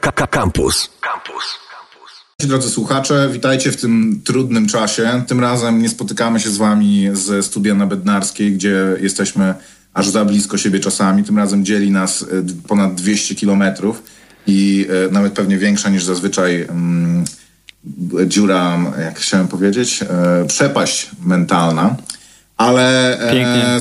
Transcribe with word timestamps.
Campus. 0.00 0.90
Campus. 1.00 1.44
Drodzy 2.38 2.70
słuchacze, 2.70 3.28
witajcie 3.32 3.72
w 3.72 3.80
tym 3.80 4.20
trudnym 4.24 4.68
czasie. 4.68 5.22
Tym 5.26 5.40
razem 5.40 5.82
nie 5.82 5.88
spotykamy 5.88 6.40
się 6.40 6.50
z 6.50 6.56
wami 6.56 7.08
ze 7.12 7.42
studia 7.42 7.74
na 7.74 7.86
Bednarskiej, 7.86 8.52
gdzie 8.52 8.96
jesteśmy 9.00 9.54
aż 9.94 10.08
za 10.08 10.24
blisko 10.24 10.58
siebie 10.58 10.80
czasami. 10.80 11.24
Tym 11.24 11.38
razem 11.38 11.64
dzieli 11.64 11.90
nas 11.90 12.22
e, 12.22 12.26
ponad 12.68 12.94
200 12.94 13.34
kilometrów 13.34 14.02
i 14.46 14.86
e, 15.08 15.12
nawet 15.12 15.32
pewnie 15.32 15.58
większa 15.58 15.88
niż 15.88 16.04
zazwyczaj 16.04 16.62
mm, 16.62 17.24
dziura, 18.26 18.78
jak 18.98 19.18
chciałem 19.18 19.48
powiedzieć, 19.48 20.02
e, 20.02 20.46
przepaść 20.46 21.10
mentalna. 21.22 21.96
Ale 22.56 23.18
Pięknie. 23.32 23.78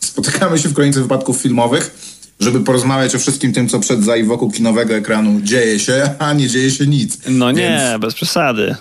spotykamy 0.00 0.58
się 0.58 0.68
w 0.68 0.74
kolejce 0.74 1.02
wypadków 1.02 1.36
filmowych 1.36 2.07
żeby 2.40 2.60
porozmawiać 2.60 3.14
o 3.14 3.18
wszystkim 3.18 3.52
tym, 3.52 3.68
co 3.68 3.80
przed, 3.80 4.04
za 4.04 4.16
i 4.16 4.24
wokół 4.24 4.50
kinowego 4.50 4.94
ekranu 4.94 5.40
dzieje 5.40 5.78
się, 5.78 6.10
a 6.18 6.32
nie 6.32 6.48
dzieje 6.48 6.70
się 6.70 6.86
nic. 6.86 7.18
No 7.28 7.50
nie, 7.50 7.60
Więc 7.60 8.00
bez 8.00 8.14
przesady. 8.14 8.74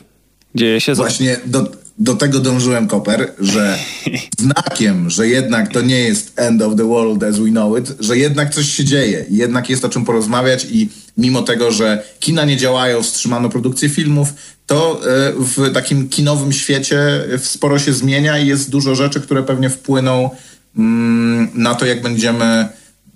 Dzieje 0.55 0.81
się 0.81 0.95
za... 0.95 1.04
Właśnie 1.04 1.38
do, 1.45 1.72
do 2.00 2.16
tego 2.16 2.40
dążyłem, 2.40 2.88
Koper, 2.88 3.34
że 3.40 3.78
znakiem, 4.40 5.09
że 5.09 5.28
jednak 5.28 5.73
to 5.73 5.81
nie 5.81 6.00
jest 6.00 6.34
end 6.36 6.62
of 6.62 6.76
the 6.76 6.88
world 6.88 7.23
as 7.23 7.40
we 7.40 7.50
know 7.50 7.80
it, 7.80 7.95
że 8.00 8.17
jednak 8.17 8.54
coś 8.54 8.70
się 8.70 8.84
dzieje, 8.84 9.26
jednak 9.30 9.70
jest 9.70 9.86
o 9.86 9.89
czym 9.89 10.05
porozmawiać 10.05 10.67
i 10.72 10.89
mimo 11.17 11.42
tego, 11.42 11.72
że 11.72 12.03
kina 12.20 12.45
nie 12.45 12.58
działają, 12.58 13.03
wstrzymano 13.03 13.50
produkcję 13.50 13.89
filmów, 13.89 14.34
to 14.66 15.02
e, 15.02 15.34
w 15.38 15.73
takim 15.73 16.09
kinowym 16.09 16.53
świecie 16.53 17.00
sporo 17.38 17.80
się 17.80 17.94
zmienia 17.94 18.39
i 18.39 18.48
jest 18.48 18.70
dużo 18.70 18.95
rzeczy, 18.95 19.22
które 19.22 19.44
pewnie 19.44 19.70
wpłyną 19.70 20.30
mm, 20.78 21.50
na 21.53 21.76
to, 21.76 21.86
jak 21.86 22.02
będziemy 22.02 22.67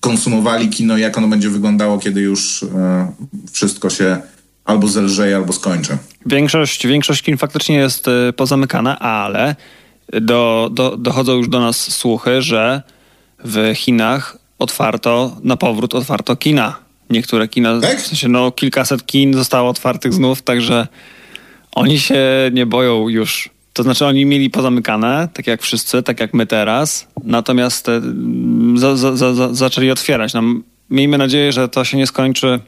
konsumowali 0.01 0.69
kino, 0.69 0.97
jak 0.97 1.17
ono 1.17 1.27
będzie 1.27 1.49
wyglądało, 1.49 1.99
kiedy 1.99 2.21
już 2.21 2.63
e, 2.63 3.11
wszystko 3.51 3.89
się 3.89 4.21
albo 4.65 4.87
zelżeje, 4.87 5.35
albo 5.35 5.53
skończy. 5.53 5.97
Większość, 6.25 6.87
większość 6.87 7.21
kin 7.21 7.37
faktycznie 7.37 7.75
jest 7.75 8.07
y, 8.07 8.33
pozamykana, 8.33 8.99
ale 8.99 9.55
do, 10.21 10.69
do, 10.73 10.97
dochodzą 10.97 11.37
już 11.37 11.49
do 11.49 11.59
nas 11.59 11.91
słuchy, 11.91 12.41
że 12.41 12.81
w 13.45 13.71
Chinach 13.75 14.37
otwarto, 14.59 15.37
na 15.43 15.57
powrót 15.57 15.95
otwarto 15.95 16.35
kina. 16.35 16.75
Niektóre 17.09 17.47
kina, 17.47 17.81
Tak? 17.81 17.99
w 18.01 18.07
sensie 18.07 18.27
no 18.27 18.51
kilkaset 18.51 19.05
kin 19.05 19.33
zostało 19.33 19.69
otwartych 19.69 20.13
znów, 20.13 20.41
także 20.41 20.87
oni 21.75 21.99
się 21.99 22.19
nie 22.53 22.65
boją 22.65 23.09
już. 23.09 23.49
To 23.73 23.83
znaczy 23.83 24.05
oni 24.05 24.25
mieli 24.25 24.49
pozamykane, 24.49 25.27
tak 25.33 25.47
jak 25.47 25.61
wszyscy, 25.61 26.03
tak 26.03 26.19
jak 26.19 26.33
my 26.33 26.45
teraz, 26.45 27.07
natomiast 27.23 27.89
e, 27.89 28.01
za, 28.75 28.97
za, 28.97 29.15
za, 29.17 29.33
za, 29.33 29.53
zaczęli 29.53 29.91
otwierać. 29.91 30.33
No, 30.33 30.41
miejmy 30.89 31.17
nadzieję, 31.17 31.51
że 31.51 31.69
to 31.69 31.83
się 31.83 31.97
nie 31.97 32.07
skończy 32.07 32.59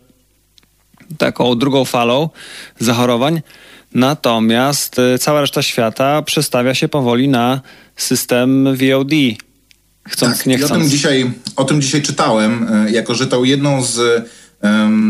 taką 1.18 1.56
drugą 1.56 1.86
falą 1.86 2.30
zachorowań. 2.80 3.42
Natomiast 3.94 5.00
y, 5.00 5.18
cała 5.20 5.42
reszta 5.42 5.62
świata 5.62 6.22
przestawia 6.22 6.74
się 6.76 6.88
powoli 6.88 7.28
na 7.28 7.62
system 7.96 8.66
VOD. 8.76 9.12
Chcąc, 10.08 10.38
Tak, 10.38 10.46
nie 10.46 10.54
i 10.54 10.64
o 10.64 10.68
tym, 10.68 10.78
chcąc. 10.78 10.92
dzisiaj, 10.92 11.32
o 11.56 11.64
tym 11.66 11.82
dzisiaj 11.82 12.02
czytałem, 12.02 12.68
e, 12.74 12.92
jako 12.92 13.16
że 13.16 13.28
tą 13.28 13.44
jedną 13.44 13.84
z, 13.84 14.30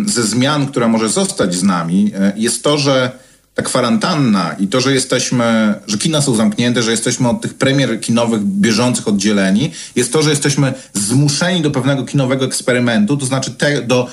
ze 0.06 0.24
zmian, 0.24 0.68
która 0.68 0.88
może 0.88 1.10
zostać 1.10 1.56
z 1.56 1.64
nami, 1.64 2.12
e, 2.16 2.34
jest 2.36 2.64
to, 2.64 2.78
że 2.78 3.12
ta 3.54 3.64
kwarantanna 3.64 4.56
i 4.60 4.68
to, 4.68 4.82
że 4.82 4.94
jesteśmy, 4.94 5.74
że 5.88 5.98
kina 5.98 6.22
są 6.22 6.36
zamknięte, 6.36 6.84
że 6.84 6.92
jesteśmy 6.92 7.30
od 7.30 7.42
tych 7.42 7.54
premier 7.54 8.02
kinowych 8.02 8.44
bieżących 8.44 9.08
oddzieleni, 9.08 9.72
jest 9.96 10.14
to, 10.14 10.24
że 10.24 10.30
jesteśmy 10.30 10.74
zmuszeni 10.94 11.62
do 11.62 11.72
pewnego 11.72 12.06
kinowego 12.06 12.46
eksperymentu, 12.46 13.18
to 13.18 13.26
znaczy 13.26 13.52
te, 13.52 13.82
do 13.82 14.08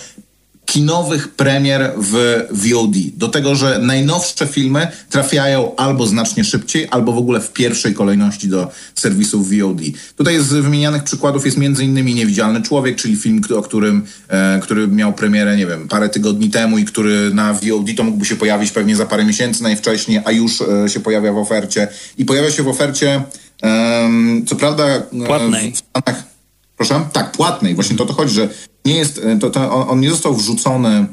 kinowych 0.71 1.29
premier 1.29 1.93
w 1.97 2.45
VOD. 2.51 2.95
Do 3.17 3.29
tego, 3.29 3.55
że 3.55 3.79
najnowsze 3.79 4.47
filmy 4.47 4.89
trafiają 5.09 5.77
albo 5.77 6.07
znacznie 6.07 6.45
szybciej, 6.45 6.89
albo 6.91 7.13
w 7.13 7.19
ogóle 7.19 7.41
w 7.41 7.53
pierwszej 7.53 7.95
kolejności 7.95 8.49
do 8.49 8.71
serwisów 8.95 9.51
VOD. 9.51 9.81
Tutaj 10.17 10.41
z 10.41 10.49
wymienianych 10.49 11.05
przykładów 11.05 11.45
jest 11.45 11.59
między 11.59 11.85
innymi 11.85 12.15
Niewidzialny 12.15 12.63
Człowiek, 12.63 12.97
czyli 12.97 13.17
film, 13.17 13.41
o 13.57 13.63
którym, 13.63 14.03
e, 14.29 14.61
który 14.63 14.89
miał 14.89 15.13
premierę, 15.13 15.57
nie 15.57 15.67
wiem, 15.67 15.89
parę 15.89 16.09
tygodni 16.09 16.51
temu 16.51 16.79
i 16.79 16.85
który 16.85 17.35
na 17.35 17.53
VOD 17.53 17.97
to 17.97 18.05
mógłby 18.05 18.25
się 18.25 18.37
pojawić 18.37 18.71
pewnie 18.71 18.97
za 18.97 19.07
parę 19.07 19.25
miesięcy 19.25 19.63
najwcześniej, 19.63 20.21
a 20.25 20.33
już 20.33 20.61
e, 20.61 20.89
się 20.89 21.01
pojawia 21.01 21.33
w 21.33 21.39
ofercie. 21.39 21.89
I 22.19 22.25
pojawia 22.25 22.51
się 22.51 22.63
w 22.63 22.69
ofercie, 22.69 23.23
em, 23.63 24.45
co 24.47 24.57
prawda... 24.57 24.85
e, 24.87 25.27
Płatnej. 25.27 25.73
W 25.73 25.79
Stanach, 25.79 26.23
Proszę? 26.81 27.01
Tak, 27.13 27.33
płatnej. 27.33 27.75
Właśnie 27.75 27.97
to 27.97 28.07
to 28.07 28.13
chodzi, 28.13 28.35
że 28.35 28.49
nie 28.85 28.97
jest, 28.97 29.21
e, 29.25 29.39
to, 29.39 29.51
to 29.51 29.73
on, 29.73 29.89
on 29.89 30.01
nie 30.01 30.11
został 30.11 30.35
wrzucony 30.35 30.89
e, 30.89 31.07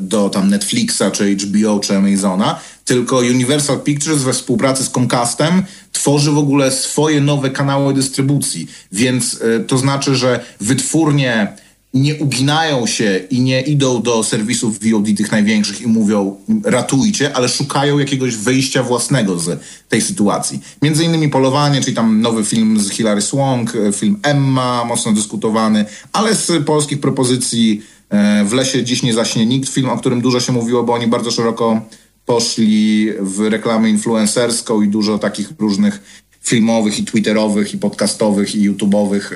do 0.00 0.30
tam 0.30 0.50
Netflixa, 0.50 1.02
czy 1.12 1.36
HBO, 1.36 1.80
czy 1.80 1.96
Amazona, 1.96 2.60
tylko 2.84 3.16
Universal 3.16 3.80
Pictures 3.80 4.22
we 4.22 4.32
współpracy 4.32 4.84
z 4.84 4.90
Comcastem 4.90 5.62
tworzy 5.92 6.30
w 6.30 6.38
ogóle 6.38 6.70
swoje 6.70 7.20
nowe 7.20 7.50
kanały 7.50 7.94
dystrybucji. 7.94 8.66
Więc 8.92 9.40
e, 9.42 9.60
to 9.60 9.78
znaczy, 9.78 10.16
że 10.16 10.44
wytwórnie 10.60 11.56
nie 11.96 12.14
uginają 12.14 12.86
się 12.86 13.20
i 13.30 13.40
nie 13.40 13.60
idą 13.60 14.02
do 14.02 14.22
serwisów 14.22 14.78
VOD 14.78 15.06
tych 15.16 15.32
największych 15.32 15.80
i 15.80 15.86
mówią 15.86 16.36
ratujcie, 16.64 17.36
ale 17.36 17.48
szukają 17.48 17.98
jakiegoś 17.98 18.36
wyjścia 18.36 18.82
własnego 18.82 19.38
z 19.38 19.60
tej 19.88 20.02
sytuacji. 20.02 20.60
Między 20.82 21.04
innymi 21.04 21.28
Polowanie, 21.28 21.80
czyli 21.80 21.96
tam 21.96 22.20
nowy 22.20 22.44
film 22.44 22.80
z 22.80 22.90
Hilary 22.90 23.22
Swank, 23.22 23.76
e, 23.76 23.92
film 23.92 24.18
Emma, 24.22 24.84
mocno 24.84 25.12
dyskutowany, 25.12 25.84
ale 26.12 26.34
z 26.34 26.64
polskich 26.64 27.00
propozycji 27.00 27.82
e, 28.10 28.44
W 28.44 28.52
lesie 28.52 28.84
dziś 28.84 29.02
nie 29.02 29.14
zaśnie 29.14 29.46
nikt, 29.46 29.68
film, 29.68 29.88
o 29.88 29.98
którym 29.98 30.20
dużo 30.20 30.40
się 30.40 30.52
mówiło, 30.52 30.82
bo 30.82 30.92
oni 30.92 31.06
bardzo 31.06 31.30
szeroko 31.30 31.80
poszli 32.26 33.08
w 33.20 33.40
reklamę 33.40 33.90
influencerską 33.90 34.82
i 34.82 34.88
dużo 34.88 35.18
takich 35.18 35.48
różnych 35.58 36.22
filmowych 36.42 36.98
i 36.98 37.04
twitterowych 37.04 37.74
i 37.74 37.78
podcastowych 37.78 38.54
i 38.54 38.62
youtubowych 38.62 39.32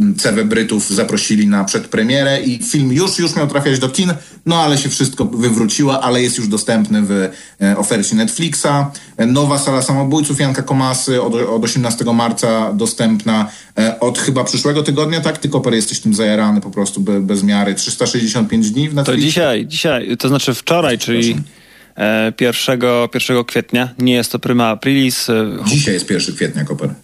em, 0.00 0.14
celebrytów 0.14 0.90
zaprosili 0.90 1.46
na 1.46 1.64
przedpremierę 1.64 2.40
i 2.42 2.58
film 2.62 2.92
już, 2.92 3.18
już 3.18 3.36
miał 3.36 3.46
trafiać 3.46 3.78
do 3.78 3.88
kin, 3.88 4.12
no 4.46 4.56
ale 4.62 4.78
się 4.78 4.88
wszystko 4.88 5.24
wywróciło, 5.24 6.04
ale 6.04 6.22
jest 6.22 6.38
już 6.38 6.48
dostępny 6.48 7.02
w 7.02 7.10
e, 7.62 7.76
ofercie 7.76 8.16
Netflixa. 8.16 8.66
E, 9.16 9.26
Nowa 9.26 9.58
sala 9.58 9.82
samobójców 9.82 10.40
Janka 10.40 10.62
Komasy 10.62 11.22
od, 11.22 11.34
od 11.34 11.64
18 11.64 12.04
marca 12.04 12.72
dostępna 12.72 13.50
e, 13.78 14.00
od 14.00 14.18
chyba 14.18 14.44
przyszłego 14.44 14.82
tygodnia, 14.82 15.20
tak? 15.20 15.38
Ty, 15.38 15.48
Koper, 15.48 15.74
jesteś 15.74 16.00
tym 16.00 16.14
zajarany 16.14 16.60
po 16.60 16.70
prostu 16.70 17.00
be, 17.00 17.20
bez 17.20 17.42
miary. 17.42 17.74
365 17.74 18.70
dni 18.70 18.88
w 18.88 18.90
To 18.90 18.96
Netflixie? 18.96 19.26
dzisiaj, 19.26 19.66
dzisiaj, 19.66 20.16
to 20.16 20.28
znaczy 20.28 20.54
wczoraj, 20.54 20.98
czyli 20.98 21.36
e, 21.96 22.32
1, 22.40 22.80
1 23.28 23.44
kwietnia, 23.44 23.88
nie 23.98 24.14
jest 24.14 24.32
to 24.32 24.38
prima 24.38 24.68
aprilis. 24.68 25.26
Dzisiaj 25.66 25.94
jest 25.94 26.10
1 26.10 26.34
kwietnia, 26.36 26.64
Koper. 26.64 26.94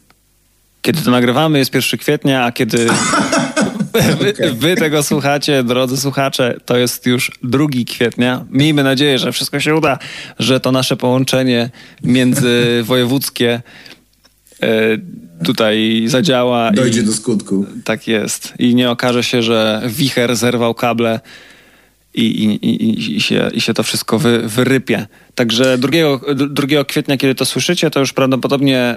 Kiedy 0.82 1.02
to 1.02 1.10
nagrywamy 1.10 1.58
jest 1.58 1.74
1 1.74 2.00
kwietnia, 2.00 2.44
a 2.44 2.52
kiedy 2.52 2.86
wy, 4.20 4.34
wy 4.54 4.76
tego 4.76 5.02
słuchacie, 5.02 5.64
drodzy 5.64 5.96
słuchacze, 5.96 6.56
to 6.64 6.76
jest 6.76 7.06
już 7.06 7.32
2 7.42 7.66
kwietnia. 7.86 8.44
Miejmy 8.50 8.84
nadzieję, 8.84 9.18
że 9.18 9.32
wszystko 9.32 9.60
się 9.60 9.74
uda, 9.74 9.98
że 10.38 10.60
to 10.60 10.72
nasze 10.72 10.96
połączenie 10.96 11.70
międzywojewódzkie 12.02 13.60
e, 14.62 14.68
tutaj 15.44 16.04
zadziała. 16.06 16.72
Dojdzie 16.72 17.00
i, 17.00 17.04
do 17.04 17.12
skutku. 17.12 17.66
Tak 17.84 18.08
jest. 18.08 18.54
I 18.58 18.74
nie 18.74 18.90
okaże 18.90 19.22
się, 19.22 19.42
że 19.42 19.82
wicher 19.86 20.36
zerwał 20.36 20.74
kable 20.74 21.20
i, 22.18 22.44
i, 22.44 22.66
i, 22.66 23.16
i, 23.16 23.20
się, 23.20 23.50
i 23.54 23.60
się 23.60 23.74
to 23.74 23.82
wszystko 23.82 24.18
wy, 24.18 24.48
wyrypie. 24.48 25.06
Także 25.34 25.78
2, 25.78 25.90
2 26.34 26.84
kwietnia, 26.84 27.16
kiedy 27.16 27.34
to 27.34 27.44
słyszycie, 27.44 27.90
to 27.90 28.00
już 28.00 28.12
prawdopodobnie 28.12 28.96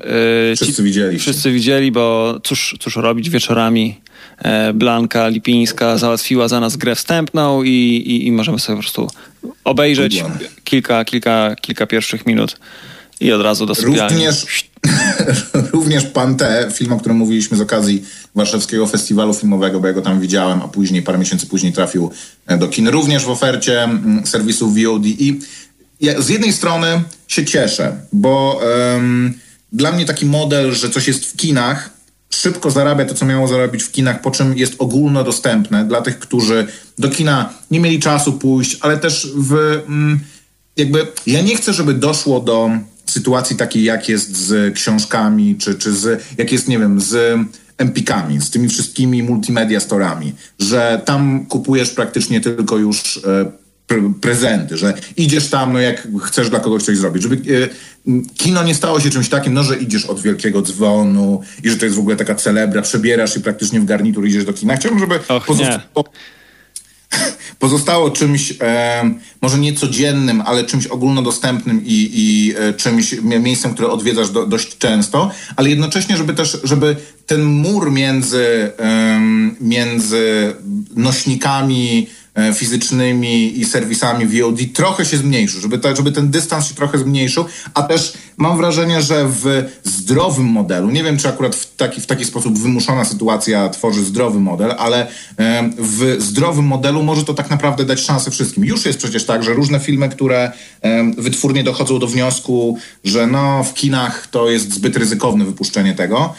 yy, 0.49 0.55
Wszyscy 0.55 0.83
widzieliście. 0.83 1.19
Wszyscy 1.19 1.51
widzieli, 1.51 1.91
bo 1.91 2.35
cóż, 2.43 2.75
cóż 2.79 2.95
robić 2.95 3.29
wieczorami. 3.29 3.97
E, 4.37 4.73
Blanka 4.73 5.27
Lipińska 5.27 5.97
załatwiła 5.97 6.47
za 6.47 6.59
nas 6.59 6.77
grę 6.77 6.95
wstępną 6.95 7.63
i, 7.63 7.69
i, 7.69 8.27
i 8.27 8.31
możemy 8.31 8.59
sobie 8.59 8.75
po 8.75 8.81
prostu 8.81 9.09
obejrzeć 9.63 10.23
kilka, 10.63 11.05
kilka, 11.05 11.55
kilka 11.61 11.87
pierwszych 11.87 12.25
minut 12.25 12.59
i 13.19 13.31
od 13.31 13.41
razu 13.41 13.65
do 13.65 13.75
sypialni. 13.75 14.15
Również, 14.15 14.45
również 15.73 16.05
Pan 16.05 16.35
T, 16.35 16.71
film, 16.73 16.93
o 16.93 16.99
którym 16.99 17.17
mówiliśmy 17.17 17.57
z 17.57 17.61
okazji 17.61 18.05
Warszawskiego 18.35 18.87
Festiwalu 18.87 19.33
Filmowego, 19.33 19.79
bo 19.79 19.87
ja 19.87 19.93
go 19.93 20.01
tam 20.01 20.19
widziałem, 20.19 20.61
a 20.61 20.67
później, 20.67 21.01
parę 21.01 21.17
miesięcy 21.17 21.47
później 21.47 21.73
trafił 21.73 22.11
e, 22.47 22.57
do 22.57 22.67
kin. 22.67 22.87
Również 22.87 23.25
w 23.25 23.29
ofercie 23.29 23.83
mm, 23.83 24.27
serwisu 24.27 24.69
VOD. 24.69 25.05
I 25.05 25.39
ja 26.01 26.21
z 26.21 26.29
jednej 26.29 26.53
strony 26.53 27.01
się 27.27 27.45
cieszę, 27.45 27.95
bo 28.13 28.61
em, 28.95 29.33
dla 29.71 29.91
mnie 29.91 30.05
taki 30.05 30.25
model, 30.25 30.71
że 30.71 30.89
coś 30.89 31.07
jest 31.07 31.25
w 31.25 31.35
kinach, 31.35 31.89
szybko 32.29 32.71
zarabia 32.71 33.05
to, 33.05 33.13
co 33.13 33.25
miało 33.25 33.47
zarobić 33.47 33.83
w 33.83 33.91
kinach, 33.91 34.21
po 34.21 34.31
czym 34.31 34.57
jest 34.57 34.75
ogólnodostępne 34.77 35.85
dla 35.85 36.01
tych, 36.01 36.19
którzy 36.19 36.67
do 36.99 37.09
kina 37.09 37.53
nie 37.71 37.79
mieli 37.79 37.99
czasu 37.99 38.33
pójść, 38.33 38.77
ale 38.81 38.97
też 38.97 39.27
w... 39.35 39.81
Mm, 39.87 40.19
jakby 40.77 41.07
ja 41.27 41.41
nie 41.41 41.55
chcę, 41.55 41.73
żeby 41.73 41.93
doszło 41.93 42.39
do 42.39 42.69
sytuacji 43.05 43.55
takiej, 43.55 43.83
jak 43.83 44.09
jest 44.09 44.37
z 44.37 44.73
książkami, 44.75 45.55
czy, 45.55 45.75
czy 45.75 45.93
z, 45.93 46.23
jak 46.37 46.51
jest, 46.51 46.67
nie 46.67 46.79
wiem, 46.79 47.01
z 47.01 47.39
empikami, 47.77 48.41
z 48.41 48.49
tymi 48.49 48.69
wszystkimi 48.69 49.23
multimedia 49.23 49.79
storami, 49.79 50.33
że 50.59 51.01
tam 51.05 51.45
kupujesz 51.45 51.89
praktycznie 51.89 52.41
tylko 52.41 52.77
już 52.77 53.17
e, 53.17 53.51
pre 53.87 54.13
prezenty, 54.21 54.77
że 54.77 54.93
idziesz 55.17 55.49
tam, 55.49 55.73
no 55.73 55.79
jak 55.79 56.07
chcesz 56.21 56.49
dla 56.49 56.59
kogoś 56.59 56.83
coś 56.83 56.97
zrobić, 56.97 57.23
żeby 57.23 57.35
e, 57.35 58.11
kino 58.37 58.63
nie 58.63 58.75
stało 58.75 58.99
się 58.99 59.09
czymś 59.09 59.29
takim, 59.29 59.53
no 59.53 59.63
że 59.63 59.77
idziesz 59.77 60.05
od 60.05 60.19
wielkiego 60.21 60.61
dzwonu 60.61 61.41
i 61.63 61.69
że 61.69 61.77
to 61.77 61.85
jest 61.85 61.97
w 61.97 61.99
ogóle 61.99 62.15
taka 62.15 62.35
celebra, 62.35 62.81
przebierasz 62.81 63.37
i 63.37 63.41
praktycznie 63.41 63.79
w 63.79 63.85
garnitur 63.85 64.27
idziesz 64.27 64.45
do 64.45 64.53
kina. 64.53 64.75
Chciałbym, 64.75 64.99
żeby 64.99 65.19
Och, 65.27 65.45
pozostało, 65.45 66.03
pozostało 67.59 68.11
czymś 68.11 68.53
może 69.41 69.57
nie 69.57 69.73
codziennym, 69.73 70.41
ale 70.45 70.63
czymś 70.63 70.87
ogólnodostępnym 70.87 71.81
i, 71.85 72.09
i 72.13 72.53
e, 72.57 72.73
czymś 72.73 73.15
miejscem, 73.21 73.73
które 73.73 73.89
odwiedzasz 73.89 74.29
do, 74.29 74.45
dość 74.45 74.77
często, 74.77 75.31
ale 75.55 75.69
jednocześnie, 75.69 76.17
żeby 76.17 76.33
też, 76.33 76.57
żeby 76.63 76.95
ten 77.25 77.43
mur 77.43 77.91
między, 77.91 78.71
między 79.61 80.53
nośnikami 80.95 82.07
E, 82.35 82.53
fizycznymi 82.53 83.59
i 83.59 83.65
serwisami 83.65 84.27
VOD 84.27 84.59
trochę 84.73 85.05
się 85.05 85.17
zmniejszył, 85.17 85.61
żeby, 85.61 85.79
żeby 85.95 86.11
ten 86.11 86.31
dystans 86.31 86.67
się 86.67 86.75
trochę 86.75 86.97
zmniejszył, 86.97 87.45
a 87.73 87.83
też 87.83 88.13
mam 88.37 88.57
wrażenie, 88.57 89.01
że 89.01 89.25
w 89.27 89.69
zdrowym 90.11 90.45
modelu, 90.45 90.91
nie 90.91 91.03
wiem 91.03 91.17
czy 91.17 91.29
akurat 91.29 91.55
w 91.55 91.75
taki, 91.75 92.01
w 92.01 92.05
taki 92.05 92.25
sposób 92.25 92.59
wymuszona 92.59 93.05
sytuacja 93.05 93.69
tworzy 93.69 94.03
zdrowy 94.05 94.39
model, 94.39 94.71
ale 94.77 95.07
e, 95.37 95.69
w 95.77 96.15
zdrowym 96.19 96.65
modelu 96.65 97.03
może 97.03 97.23
to 97.23 97.33
tak 97.33 97.49
naprawdę 97.49 97.85
dać 97.85 97.99
szansę 97.99 98.31
wszystkim. 98.31 98.65
Już 98.65 98.85
jest 98.85 98.99
przecież 98.99 99.25
tak, 99.25 99.43
że 99.43 99.53
różne 99.53 99.79
filmy, 99.79 100.09
które 100.09 100.51
e, 100.81 101.11
wytwórnie 101.17 101.63
dochodzą 101.63 101.99
do 101.99 102.07
wniosku, 102.07 102.77
że 103.03 103.27
no 103.27 103.63
w 103.63 103.73
kinach 103.73 104.27
to 104.27 104.49
jest 104.49 104.73
zbyt 104.73 104.97
ryzykowne 104.97 105.45
wypuszczenie 105.45 105.93
tego, 105.93 106.33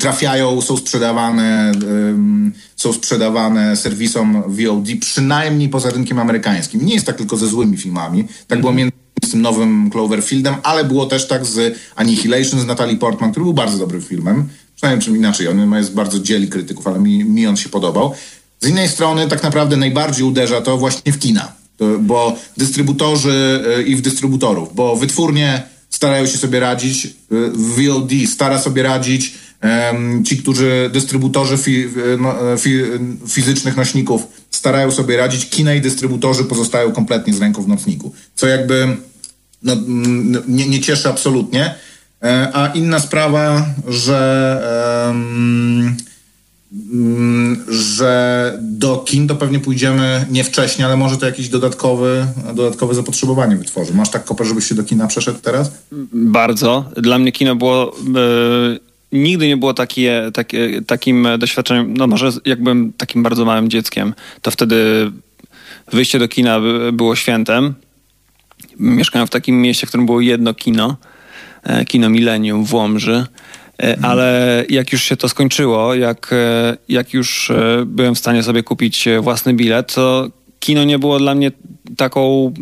trafiają, 0.00 0.60
są 0.60 0.76
sprzedawane, 0.76 1.72
są 2.76 2.92
sprzedawane 2.92 3.76
serwisom 3.76 4.42
VOD, 4.46 4.86
przynajmniej 5.00 5.68
poza 5.68 5.90
rynkiem 5.90 6.18
amerykańskim. 6.18 6.84
Nie 6.84 6.94
jest 6.94 7.06
tak 7.06 7.16
tylko 7.16 7.36
ze 7.36 7.46
złymi 7.46 7.76
filmami. 7.76 8.24
Tak 8.46 8.60
było 8.60 8.72
między 8.72 8.92
z 9.24 9.30
tym 9.30 9.42
nowym 9.42 9.90
Cloverfieldem, 9.90 10.54
ale 10.62 10.84
było 10.84 11.06
też 11.06 11.28
tak 11.28 11.46
z 11.46 11.78
Annihilation 11.96 12.60
z 12.60 12.66
Natalie 12.66 12.96
Portman, 12.96 13.30
który 13.30 13.44
był 13.44 13.54
bardzo 13.54 13.78
dobrym 13.78 14.02
filmem. 14.02 14.48
Przynajmniej 14.76 15.04
czym 15.04 15.16
inaczej. 15.16 15.48
On 15.48 15.74
jest 15.74 15.94
bardzo 15.94 16.20
dzieli 16.20 16.48
krytyków, 16.48 16.86
ale 16.86 16.98
mi, 16.98 17.24
mi 17.24 17.46
on 17.46 17.56
się 17.56 17.68
podobał. 17.68 18.14
Z 18.60 18.68
innej 18.68 18.88
strony 18.88 19.28
tak 19.28 19.42
naprawdę 19.42 19.76
najbardziej 19.76 20.24
uderza 20.24 20.60
to 20.60 20.78
właśnie 20.78 21.12
w 21.12 21.18
kina, 21.18 21.52
bo 22.00 22.36
dystrybutorzy 22.56 23.64
e, 23.78 23.82
i 23.82 23.96
w 23.96 24.00
dystrybutorów, 24.00 24.74
bo 24.74 24.96
wytwórnie 24.96 25.62
starają 25.90 26.26
się 26.26 26.38
sobie 26.38 26.60
radzić, 26.60 27.06
y, 27.06 27.10
VOD 27.54 28.10
stara 28.26 28.58
sobie 28.58 28.82
radzić, 28.82 29.34
ci, 30.24 30.36
którzy 30.36 30.90
dystrybutorzy 30.92 31.58
fi, 31.58 31.86
no, 32.18 32.52
e, 32.52 32.58
fi, 32.58 32.82
fizycznych 33.28 33.76
nośników 33.76 34.22
starają 34.50 34.90
sobie 34.90 35.16
radzić, 35.16 35.48
kina 35.48 35.74
i 35.74 35.80
dystrybutorzy 35.80 36.44
pozostają 36.44 36.92
kompletnie 36.92 37.34
z 37.34 37.40
ręką 37.40 37.62
w 37.62 37.68
nocniku, 37.68 38.12
co 38.34 38.46
jakby 38.46 38.96
no, 39.62 39.76
nie, 40.48 40.68
nie 40.68 40.80
cieszy 40.80 41.08
absolutnie. 41.08 41.74
E, 42.22 42.50
a 42.52 42.66
inna 42.66 43.00
sprawa, 43.00 43.66
że 43.88 44.20
Mm, 46.72 47.64
że 47.68 48.58
do 48.62 48.98
kin 48.98 49.28
to 49.28 49.34
pewnie 49.34 49.60
pójdziemy 49.60 50.26
nie 50.30 50.44
wcześniej, 50.44 50.86
ale 50.86 50.96
może 50.96 51.16
to 51.16 51.26
jakieś 51.26 51.48
dodatkowy, 51.48 52.26
dodatkowe 52.54 52.94
zapotrzebowanie 52.94 53.56
wytworzy. 53.56 53.94
Masz 53.94 54.10
tak 54.10 54.24
kopę, 54.24 54.44
żebyś 54.44 54.66
się 54.66 54.74
do 54.74 54.82
kina 54.82 55.06
przeszedł 55.06 55.38
teraz? 55.38 55.72
Bardzo. 56.12 56.84
Dla 56.96 57.18
mnie 57.18 57.32
kino 57.32 57.56
było... 57.56 57.96
Yy, 58.14 58.80
nigdy 59.12 59.48
nie 59.48 59.56
było 59.56 59.74
takie, 59.74 60.30
takie, 60.34 60.82
takim 60.82 61.28
doświadczeniem, 61.38 61.96
no 61.96 62.06
może 62.06 62.30
jak 62.44 62.62
byłem 62.62 62.92
takim 62.92 63.22
bardzo 63.22 63.44
małym 63.44 63.70
dzieckiem, 63.70 64.14
to 64.42 64.50
wtedy 64.50 65.10
wyjście 65.92 66.18
do 66.18 66.28
kina 66.28 66.60
było 66.92 67.16
świętem. 67.16 67.74
Mieszkałem 68.78 69.26
w 69.26 69.30
takim 69.30 69.62
mieście, 69.62 69.86
w 69.86 69.90
którym 69.90 70.06
było 70.06 70.20
jedno 70.20 70.54
kino, 70.54 70.96
e, 71.62 71.84
kino 71.84 72.10
Millennium 72.10 72.64
w 72.64 72.74
Łomży 72.74 73.26
E, 73.82 73.98
ale 74.02 74.64
jak 74.68 74.92
już 74.92 75.02
się 75.02 75.16
to 75.16 75.28
skończyło, 75.28 75.94
jak, 75.94 76.30
e, 76.32 76.76
jak 76.88 77.14
już 77.14 77.52
byłem 77.86 78.14
w 78.14 78.18
stanie 78.18 78.42
sobie 78.42 78.62
kupić 78.62 79.08
własny 79.20 79.54
bilet, 79.54 79.94
to 79.94 80.30
kino 80.60 80.84
nie 80.84 80.98
było 80.98 81.18
dla 81.18 81.34
mnie 81.34 81.52
taką 81.96 82.52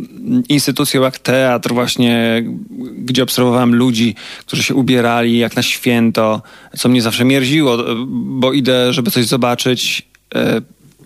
instytucją 0.48 1.02
jak 1.02 1.18
teatr 1.18 1.72
właśnie, 1.72 2.44
gdzie 2.98 3.22
obserwowałem 3.22 3.74
ludzi, 3.74 4.14
którzy 4.40 4.62
się 4.62 4.74
ubierali 4.74 5.38
jak 5.38 5.56
na 5.56 5.62
święto, 5.62 6.42
co 6.76 6.88
mnie 6.88 7.02
zawsze 7.02 7.24
mierziło, 7.24 7.78
bo 8.06 8.52
idę, 8.52 8.92
żeby 8.92 9.10
coś 9.10 9.26
zobaczyć. 9.26 10.08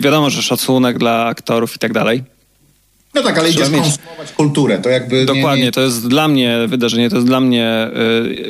Wiadomo, 0.01 0.31
że 0.31 0.43
szacunek 0.43 0.99
dla 0.99 1.25
aktorów 1.27 1.77
i 1.77 1.79
tak 1.79 1.93
dalej. 1.93 2.23
No 3.15 3.23
tak, 3.23 3.39
ale 3.39 3.51
idziesz 3.51 3.71
mieć... 3.71 3.83
konsumować 3.83 4.33
kulturę, 4.33 4.79
to 4.79 4.89
jakby... 4.89 5.25
Dokładnie, 5.25 5.61
nie, 5.61 5.67
nie... 5.67 5.73
to 5.73 5.81
jest 5.81 6.09
dla 6.09 6.29
mnie 6.29 6.59
wydarzenie, 6.67 7.11
to 7.11 7.17
jest 7.17 7.27
dla 7.27 7.41
mnie... 7.41 7.91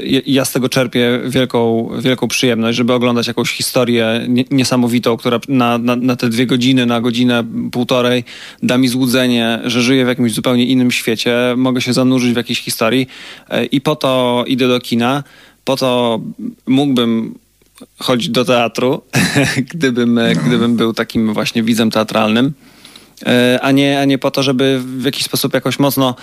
Y, 0.04 0.22
ja 0.26 0.44
z 0.44 0.52
tego 0.52 0.68
czerpię 0.68 1.20
wielką, 1.26 1.90
wielką 2.00 2.28
przyjemność, 2.28 2.78
żeby 2.78 2.92
oglądać 2.92 3.26
jakąś 3.26 3.50
historię 3.50 4.26
niesamowitą, 4.50 5.16
która 5.16 5.40
na, 5.48 5.78
na, 5.78 5.96
na 5.96 6.16
te 6.16 6.28
dwie 6.28 6.46
godziny, 6.46 6.86
na 6.86 7.00
godzinę, 7.00 7.44
półtorej 7.72 8.24
da 8.62 8.78
mi 8.78 8.88
złudzenie, 8.88 9.60
że 9.64 9.82
żyję 9.82 10.04
w 10.04 10.08
jakimś 10.08 10.32
zupełnie 10.32 10.66
innym 10.66 10.90
świecie, 10.90 11.36
mogę 11.56 11.80
się 11.80 11.92
zanurzyć 11.92 12.32
w 12.32 12.36
jakiejś 12.36 12.60
historii 12.60 13.06
y, 13.52 13.64
i 13.64 13.80
po 13.80 13.96
to 13.96 14.44
idę 14.46 14.68
do 14.68 14.80
kina, 14.80 15.24
po 15.64 15.76
to 15.76 16.20
mógłbym 16.66 17.34
chodzić 17.98 18.28
do 18.28 18.44
teatru, 18.44 19.02
gdybym, 19.74 20.14
no. 20.14 20.22
gdybym 20.46 20.76
był 20.76 20.92
takim 20.92 21.34
właśnie 21.34 21.62
widzem 21.62 21.90
teatralnym. 21.90 22.52
E, 23.26 23.58
a 23.62 23.70
nie, 23.70 24.00
a 24.00 24.04
nie 24.04 24.18
po 24.18 24.30
to, 24.30 24.42
żeby 24.42 24.80
w 24.84 25.04
jakiś 25.04 25.24
sposób 25.24 25.54
jakoś 25.54 25.78
mocno, 25.78 26.14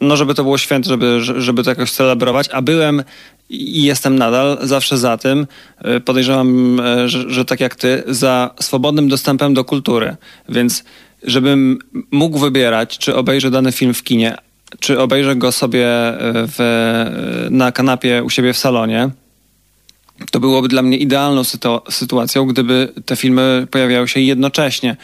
no 0.00 0.16
żeby 0.16 0.34
to 0.34 0.42
było 0.42 0.58
święte, 0.58 0.88
żeby, 0.88 1.20
żeby 1.20 1.62
to 1.62 1.70
jakoś 1.70 1.90
celebrować, 1.90 2.48
a 2.52 2.62
byłem 2.62 3.02
i 3.48 3.82
jestem 3.82 4.18
nadal 4.18 4.58
zawsze 4.62 4.98
za 4.98 5.16
tym, 5.16 5.46
e, 5.78 6.00
podejrzewam, 6.00 6.80
e, 6.80 7.08
że, 7.08 7.30
że 7.30 7.44
tak 7.44 7.60
jak 7.60 7.74
ty, 7.74 8.02
za 8.06 8.50
swobodnym 8.60 9.08
dostępem 9.08 9.54
do 9.54 9.64
kultury. 9.64 10.16
Więc 10.48 10.84
żebym 11.22 11.78
mógł 12.10 12.38
wybierać, 12.38 12.98
czy 12.98 13.16
obejrzę 13.16 13.50
dany 13.50 13.72
film 13.72 13.94
w 13.94 14.02
kinie, 14.02 14.36
czy 14.80 15.00
obejrzę 15.00 15.36
go 15.36 15.52
sobie 15.52 15.86
w, 16.26 16.58
na 17.50 17.72
kanapie 17.72 18.22
u 18.24 18.30
siebie 18.30 18.52
w 18.52 18.58
salonie, 18.58 19.10
to 20.30 20.40
byłoby 20.40 20.68
dla 20.68 20.82
mnie 20.82 20.96
idealną 20.96 21.42
sytuacją, 21.90 22.46
gdyby 22.46 22.92
te 23.06 23.16
filmy 23.16 23.66
pojawiały 23.70 24.08
się 24.08 24.20
jednocześnie. 24.20 24.96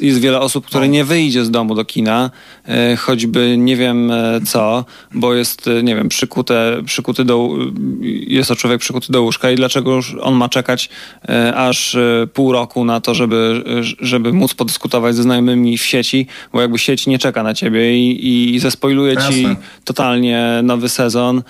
Jest 0.00 0.20
wiele 0.20 0.40
osób, 0.40 0.66
które 0.66 0.86
no. 0.86 0.92
nie 0.92 1.04
wyjdzie 1.04 1.44
z 1.44 1.50
domu 1.50 1.74
do 1.74 1.84
kina, 1.84 2.30
e, 2.68 2.96
choćby 2.96 3.56
nie 3.58 3.76
wiem 3.76 4.10
e, 4.10 4.40
co, 4.46 4.84
bo 5.14 5.34
jest, 5.34 5.68
e, 5.68 5.82
nie 5.82 5.96
wiem, 5.96 6.08
przykute, 6.08 6.82
przykuty 6.86 7.24
do, 7.24 7.48
jest 8.26 8.48
to 8.48 8.56
człowiek 8.56 8.80
przykuty 8.80 9.12
do 9.12 9.22
łóżka 9.22 9.50
i 9.50 9.56
dlaczego 9.56 10.00
on 10.20 10.34
ma 10.34 10.48
czekać 10.48 10.88
aż 11.54 11.96
pół 12.32 12.52
roku 12.52 12.84
na 12.84 13.00
to, 13.00 13.14
żeby, 13.14 13.64
żeby 14.00 14.32
móc 14.32 14.54
podyskutować 14.54 15.16
ze 15.16 15.22
znajomymi 15.22 15.78
w 15.78 15.84
sieci, 15.84 16.26
bo 16.52 16.60
jakby 16.60 16.78
sieć 16.78 17.06
nie 17.06 17.18
czeka 17.18 17.42
na 17.42 17.54
ciebie 17.54 17.98
i, 17.98 18.54
i 18.54 18.60
zespoiluje 18.60 19.16
ci 19.16 19.46
totalnie 19.84 20.60
nowy 20.62 20.88
sezon, 20.88 21.42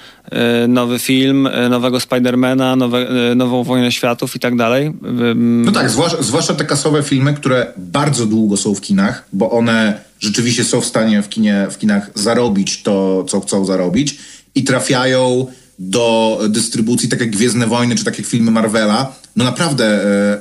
nowy 0.69 0.99
film, 0.99 1.49
nowego 1.71 2.01
Spidermana, 2.01 2.77
nowe, 2.77 3.07
nową 3.37 3.65
Wojnę 3.65 3.93
Światów 3.93 4.37
i 4.37 4.39
tak 4.39 4.57
dalej. 4.57 4.93
No 5.35 5.73
tak, 5.73 5.91
zwłaszcza, 5.91 6.23
zwłaszcza 6.23 6.55
te 6.55 6.65
kasowe 6.65 7.03
filmy, 7.03 7.35
które 7.35 7.73
bardzo 7.77 8.27
długo 8.31 8.57
są 8.57 8.75
w 8.75 8.81
kinach, 8.81 9.25
bo 9.33 9.51
one 9.51 10.01
rzeczywiście 10.21 10.65
są 10.65 10.81
w 10.81 10.87
stanie 10.87 11.23
w, 11.23 11.29
kinie, 11.29 11.67
w 11.71 11.79
kinach 11.79 12.11
zarobić 12.15 12.83
to, 12.83 13.25
co 13.29 13.41
chcą 13.41 13.65
zarobić 13.65 14.19
i 14.55 14.65
trafiają 14.65 15.47
do 15.79 16.41
dystrybucji, 16.49 17.09
tak 17.09 17.21
jak 17.21 17.31
Gwiezdne 17.31 17.67
Wojny, 17.67 17.97
czy 17.97 18.05
tak 18.05 18.19
jak 18.19 18.27
filmy 18.27 18.51
Marvela, 18.51 19.13
no 19.37 19.45
naprawdę 19.45 20.05
e, 20.05 20.39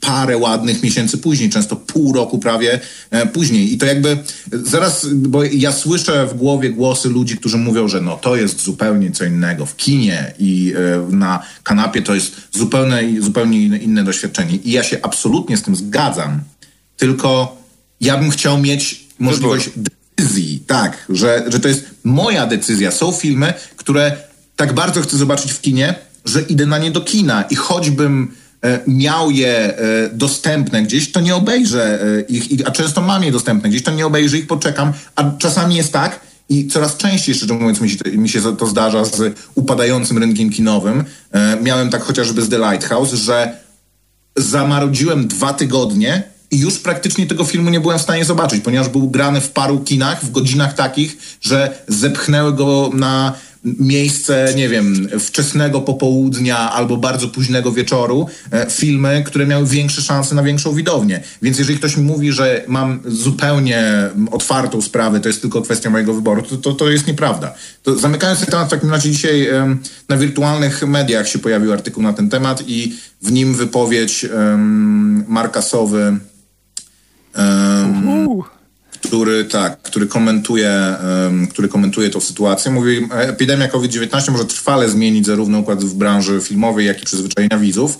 parę 0.00 0.38
ładnych 0.38 0.82
miesięcy 0.82 1.18
później, 1.18 1.50
często 1.50 1.76
pół 1.76 2.12
roku 2.12 2.38
prawie 2.38 2.80
e, 3.10 3.26
później. 3.26 3.74
I 3.74 3.78
to 3.78 3.86
jakby 3.86 4.18
zaraz, 4.52 5.06
bo 5.12 5.44
ja 5.44 5.72
słyszę 5.72 6.26
w 6.26 6.34
głowie 6.34 6.70
głosy 6.70 7.08
ludzi, 7.08 7.36
którzy 7.36 7.56
mówią, 7.56 7.88
że 7.88 8.00
no 8.00 8.16
to 8.16 8.36
jest 8.36 8.64
zupełnie 8.64 9.10
co 9.10 9.24
innego. 9.24 9.66
W 9.66 9.76
kinie 9.76 10.34
i 10.38 10.74
e, 10.76 11.16
na 11.16 11.42
kanapie 11.62 12.02
to 12.02 12.14
jest 12.14 12.36
zupełnie, 12.52 13.22
zupełnie 13.22 13.58
inne 13.58 14.04
doświadczenie. 14.04 14.56
I 14.56 14.70
ja 14.70 14.82
się 14.82 14.98
absolutnie 15.02 15.56
z 15.56 15.62
tym 15.62 15.76
zgadzam. 15.76 16.40
Tylko 17.00 17.56
ja 18.00 18.16
bym 18.16 18.30
chciał 18.30 18.58
mieć 18.58 19.04
możliwość 19.18 19.70
decyzji, 19.76 20.62
tak, 20.66 21.06
że, 21.08 21.44
że 21.48 21.60
to 21.60 21.68
jest 21.68 21.84
moja 22.04 22.46
decyzja. 22.46 22.90
Są 22.90 23.12
filmy, 23.12 23.54
które 23.76 24.16
tak 24.56 24.72
bardzo 24.72 25.00
chcę 25.02 25.16
zobaczyć 25.16 25.52
w 25.52 25.60
kinie, 25.60 25.94
że 26.24 26.42
idę 26.42 26.66
na 26.66 26.78
nie 26.78 26.90
do 26.90 27.00
kina 27.00 27.42
i 27.42 27.54
choćbym 27.54 28.34
e, 28.62 28.80
miał 28.86 29.30
je 29.30 29.78
e, 29.78 30.10
dostępne 30.12 30.82
gdzieś, 30.82 31.12
to 31.12 31.20
nie 31.20 31.34
obejrzę 31.34 32.02
e, 32.02 32.20
ich, 32.20 32.68
a 32.68 32.70
często 32.70 33.00
mam 33.00 33.24
je 33.24 33.32
dostępne 33.32 33.68
gdzieś, 33.68 33.82
to 33.82 33.90
nie 33.90 34.06
obejrzę 34.06 34.38
ich, 34.38 34.46
poczekam, 34.46 34.92
a 35.16 35.30
czasami 35.38 35.74
jest 35.76 35.92
tak, 35.92 36.20
i 36.48 36.66
coraz 36.66 36.96
częściej, 36.96 37.34
szczerze 37.34 37.54
mówiąc, 37.54 37.80
mi 37.80 37.90
się, 37.90 37.96
mi 38.12 38.28
się 38.28 38.56
to 38.56 38.66
zdarza 38.66 39.04
z 39.04 39.38
upadającym 39.54 40.18
rynkiem 40.18 40.50
kinowym. 40.50 41.04
Miałem 41.62 41.90
tak 41.90 42.02
chociażby 42.02 42.42
z 42.42 42.48
The 42.48 42.58
Lighthouse, 42.58 43.12
że 43.12 43.56
zamarodziłem 44.36 45.28
dwa 45.28 45.52
tygodnie 45.52 46.29
już 46.50 46.78
praktycznie 46.78 47.26
tego 47.26 47.44
filmu 47.44 47.70
nie 47.70 47.80
byłem 47.80 47.98
w 47.98 48.02
stanie 48.02 48.24
zobaczyć, 48.24 48.64
ponieważ 48.64 48.88
był 48.88 49.10
grany 49.10 49.40
w 49.40 49.50
paru 49.50 49.80
kinach 49.80 50.24
w 50.24 50.30
godzinach 50.30 50.74
takich, 50.74 51.16
że 51.40 51.84
zepchnęły 51.88 52.52
go 52.52 52.90
na 52.94 53.34
miejsce, 53.64 54.52
nie 54.56 54.68
wiem, 54.68 55.08
wczesnego 55.20 55.80
popołudnia 55.80 56.58
albo 56.72 56.96
bardzo 56.96 57.28
późnego 57.28 57.72
wieczoru 57.72 58.26
e, 58.52 58.70
filmy, 58.70 59.22
które 59.26 59.46
miały 59.46 59.66
większe 59.66 60.02
szanse 60.02 60.34
na 60.34 60.42
większą 60.42 60.74
widownię. 60.74 61.20
Więc 61.42 61.58
jeżeli 61.58 61.78
ktoś 61.78 61.96
mi 61.96 62.02
mówi, 62.02 62.32
że 62.32 62.64
mam 62.68 63.00
zupełnie 63.06 64.10
otwartą 64.30 64.82
sprawę, 64.82 65.20
to 65.20 65.28
jest 65.28 65.40
tylko 65.40 65.62
kwestia 65.62 65.90
mojego 65.90 66.14
wyboru, 66.14 66.42
to, 66.42 66.56
to, 66.56 66.72
to 66.72 66.90
jest 66.90 67.06
nieprawda. 67.06 67.54
To 67.82 67.98
zamykając 67.98 68.40
ten 68.40 68.48
temat, 68.48 68.68
w 68.68 68.70
takim 68.70 68.90
razie 68.90 69.10
dzisiaj 69.10 69.48
na 70.08 70.16
wirtualnych 70.16 70.86
mediach 70.86 71.28
się 71.28 71.38
pojawił 71.38 71.72
artykuł 71.72 72.02
na 72.02 72.12
ten 72.12 72.28
temat 72.28 72.62
i 72.66 72.96
w 73.22 73.32
nim 73.32 73.54
wypowiedź 73.54 74.24
um, 74.24 75.24
Marka 75.28 75.62
Sowy 75.62 76.18
um, 77.38 78.42
który 79.02 79.44
tak, 79.44 79.82
który 79.82 80.06
komentuje, 80.06 80.96
um, 81.24 81.46
który 81.46 81.68
komentuje 81.68 82.10
tą 82.10 82.20
sytuację. 82.20 82.70
Mówi, 82.70 83.08
epidemia 83.12 83.68
COVID-19 83.68 84.32
może 84.32 84.44
trwale 84.44 84.88
zmienić 84.88 85.26
zarówno 85.26 85.58
układ 85.58 85.84
w 85.84 85.94
branży 85.94 86.40
filmowej, 86.40 86.86
jak 86.86 87.02
i 87.02 87.04
przyzwyczajenia 87.04 87.58
widzów. 87.58 87.98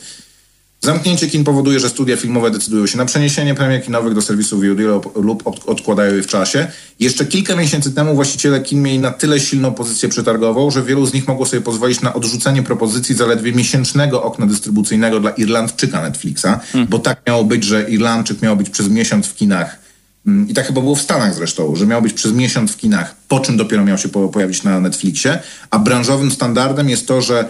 Zamknięcie 0.82 1.26
kin 1.26 1.44
powoduje, 1.44 1.80
że 1.80 1.88
studia 1.88 2.16
filmowe 2.16 2.50
decydują 2.50 2.86
się 2.86 2.98
na 2.98 3.04
przeniesienie 3.04 3.54
premier 3.54 3.84
kinowych 3.84 4.14
do 4.14 4.22
serwisu 4.22 4.60
VOD 4.60 5.04
lub 5.16 5.42
odkładają 5.66 6.14
je 6.14 6.22
w 6.22 6.26
czasie. 6.26 6.66
Jeszcze 7.00 7.26
kilka 7.26 7.56
miesięcy 7.56 7.92
temu 7.92 8.14
właściciele 8.14 8.60
kin 8.60 8.82
mieli 8.82 8.98
na 8.98 9.10
tyle 9.10 9.40
silną 9.40 9.74
pozycję 9.74 10.08
przetargową, 10.08 10.70
że 10.70 10.82
wielu 10.82 11.06
z 11.06 11.14
nich 11.14 11.28
mogło 11.28 11.46
sobie 11.46 11.60
pozwolić 11.60 12.00
na 12.00 12.14
odrzucenie 12.14 12.62
propozycji 12.62 13.14
zaledwie 13.14 13.52
miesięcznego 13.52 14.22
okna 14.22 14.46
dystrybucyjnego 14.46 15.20
dla 15.20 15.30
Irlandczyka 15.30 16.02
Netflixa, 16.02 16.46
hmm. 16.72 16.90
bo 16.90 16.98
tak 16.98 17.22
miało 17.26 17.44
być, 17.44 17.64
że 17.64 17.90
Irlandczyk 17.90 18.42
miał 18.42 18.56
być 18.56 18.70
przez 18.70 18.88
miesiąc 18.88 19.26
w 19.26 19.34
kinach 19.34 19.80
Mm, 20.26 20.48
I 20.48 20.54
tak 20.54 20.66
chyba 20.66 20.80
było 20.80 20.94
w 20.94 21.02
Stanach 21.02 21.34
zresztą, 21.34 21.76
że 21.76 21.86
miał 21.86 22.02
być 22.02 22.12
przez 22.12 22.32
miesiąc 22.32 22.72
w 22.72 22.76
kinach, 22.76 23.14
po 23.28 23.40
czym 23.40 23.56
dopiero 23.56 23.84
miał 23.84 23.98
się 23.98 24.08
pojawić 24.08 24.62
na 24.62 24.80
Netflixie, 24.80 25.38
a 25.70 25.78
branżowym 25.78 26.30
standardem 26.30 26.88
jest 26.88 27.08
to, 27.08 27.22
że 27.22 27.48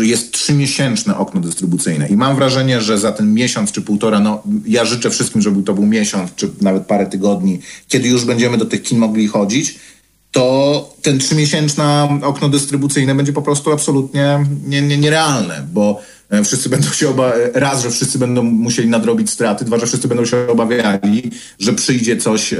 jest 0.00 0.32
trzymiesięczne 0.32 1.16
okno 1.16 1.40
dystrybucyjne. 1.40 2.08
I 2.08 2.16
mam 2.16 2.36
wrażenie, 2.36 2.80
że 2.80 2.98
za 2.98 3.12
ten 3.12 3.34
miesiąc 3.34 3.72
czy 3.72 3.82
półtora, 3.82 4.20
no 4.20 4.42
ja 4.66 4.84
życzę 4.84 5.10
wszystkim, 5.10 5.42
żeby 5.42 5.62
to 5.62 5.74
był 5.74 5.86
miesiąc, 5.86 6.34
czy 6.36 6.50
nawet 6.60 6.86
parę 6.86 7.06
tygodni, 7.06 7.60
kiedy 7.88 8.08
już 8.08 8.24
będziemy 8.24 8.58
do 8.58 8.64
tych 8.64 8.82
kin 8.82 8.98
mogli 8.98 9.28
chodzić, 9.28 9.78
to 10.32 10.94
ten 11.02 11.18
trzymiesięczne 11.18 12.18
okno 12.22 12.48
dystrybucyjne 12.48 13.14
będzie 13.14 13.32
po 13.32 13.42
prostu 13.42 13.72
absolutnie 13.72 14.44
nie, 14.66 14.82
nie, 14.82 14.98
nierealne, 14.98 15.66
bo 15.72 16.00
E, 16.30 16.44
wszyscy 16.44 16.68
będą 16.68 16.88
się 16.90 17.08
oba... 17.08 17.32
E, 17.32 17.60
raz, 17.60 17.82
że 17.82 17.90
wszyscy 17.90 18.18
będą 18.18 18.42
musieli 18.42 18.88
nadrobić 18.88 19.30
straty, 19.30 19.64
dwa, 19.64 19.78
że 19.78 19.86
wszyscy 19.86 20.08
będą 20.08 20.24
się 20.24 20.48
obawiali, 20.48 21.30
że 21.58 21.72
przyjdzie 21.72 22.16
coś, 22.16 22.54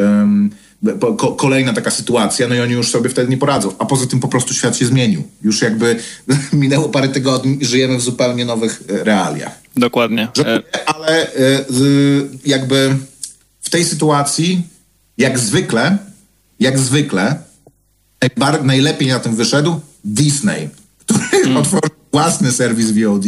ko 1.19 1.33
kolejna 1.33 1.73
taka 1.73 1.91
sytuacja, 1.91 2.49
no 2.49 2.55
i 2.55 2.61
oni 2.61 2.73
już 2.73 2.91
sobie 2.91 3.11
wtedy 3.11 3.31
nie 3.31 3.37
poradzą. 3.37 3.73
A 3.79 3.85
poza 3.85 4.07
tym 4.07 4.21
po 4.21 4.29
prostu 4.29 4.55
świat 4.55 4.77
się 4.77 4.87
zmienił. 4.87 5.23
Już 5.43 5.63
jakby 5.63 5.97
minęło 6.53 6.89
parę 6.89 7.09
tygodni 7.09 7.59
i 7.61 7.67
żyjemy 7.67 7.97
w 7.97 8.01
zupełnie 8.01 8.45
nowych 8.45 8.83
e, 8.89 9.05
realiach. 9.05 9.59
Dokładnie. 9.77 10.29
Że, 10.37 10.63
ale 10.87 11.27
jakby 12.45 12.97
w 13.61 13.71
tej 13.71 13.85
sytuacji, 13.85 14.63
jak 15.19 15.39
zwykle, 15.39 15.99
jak 16.61 16.79
zwykle, 16.79 17.43
najlepiej 18.63 19.09
na 19.09 19.19
tym 19.19 19.37
wyszedł 19.37 19.81
Disney, 20.05 20.69
który 20.99 21.25
mm. 21.45 21.57
otworzył 21.57 21.91
własny 22.13 22.53
serwis 22.53 22.91
VOD, 22.91 23.25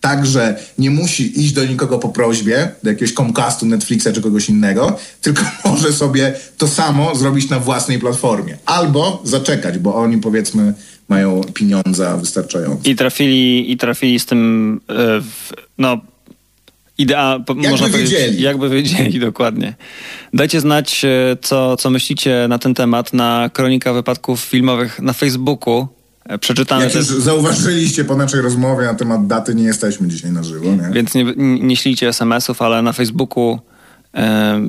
także 0.00 0.56
nie 0.78 0.90
musi 0.90 1.40
iść 1.40 1.52
do 1.52 1.64
nikogo 1.64 1.98
po 1.98 2.08
prośbie, 2.08 2.70
do 2.82 2.90
jakiegoś 2.90 3.14
Comcastu, 3.14 3.66
Netflixa 3.66 4.08
czy 4.14 4.22
kogoś 4.22 4.48
innego, 4.48 4.96
tylko 5.22 5.42
może 5.64 5.92
sobie 5.92 6.34
to 6.58 6.68
samo 6.68 7.14
zrobić 7.14 7.50
na 7.50 7.60
własnej 7.60 7.98
platformie. 7.98 8.58
Albo 8.66 9.22
zaczekać, 9.24 9.78
bo 9.78 9.94
oni 9.94 10.18
powiedzmy 10.18 10.74
mają 11.08 11.40
pieniądze 11.54 12.18
wystarczające. 12.20 12.90
I 12.90 12.96
trafili, 12.96 13.72
i 13.72 13.76
trafili 13.76 14.20
z 14.20 14.26
tym 14.26 14.80
e, 14.88 14.94
w, 15.20 15.52
no 15.78 16.00
idea, 16.98 17.40
jakby 17.48 17.54
można 17.54 17.88
wiedzieli. 17.88 18.42
jakby 18.42 18.68
wiedzieli, 18.68 19.20
dokładnie. 19.30 19.74
Dajcie 20.34 20.60
znać, 20.60 21.04
e, 21.04 21.36
co, 21.42 21.76
co 21.76 21.90
myślicie 21.90 22.46
na 22.48 22.58
ten 22.58 22.74
temat 22.74 23.12
na 23.12 23.50
Kronika 23.52 23.92
Wypadków 23.92 24.40
Filmowych 24.40 25.00
na 25.00 25.12
Facebooku. 25.12 25.88
E, 26.28 26.38
przeczytamy 26.38 26.84
Jak 26.84 26.94
już 26.94 27.04
zauważyliście 27.04 28.04
po 28.04 28.16
naszej 28.16 28.40
rozmowie 28.40 28.84
na 28.84 28.94
temat 28.94 29.26
daty, 29.26 29.54
nie 29.54 29.64
jesteśmy 29.64 30.08
dzisiaj 30.08 30.32
na 30.32 30.42
żywo. 30.42 30.64
Nie? 30.64 30.90
Więc 30.92 31.14
nie, 31.14 31.24
nie 31.36 31.76
ślijcie 31.76 32.08
SMS-ów, 32.08 32.62
ale 32.62 32.82
na 32.82 32.92
Facebooku 32.92 33.58
e, 34.14 34.68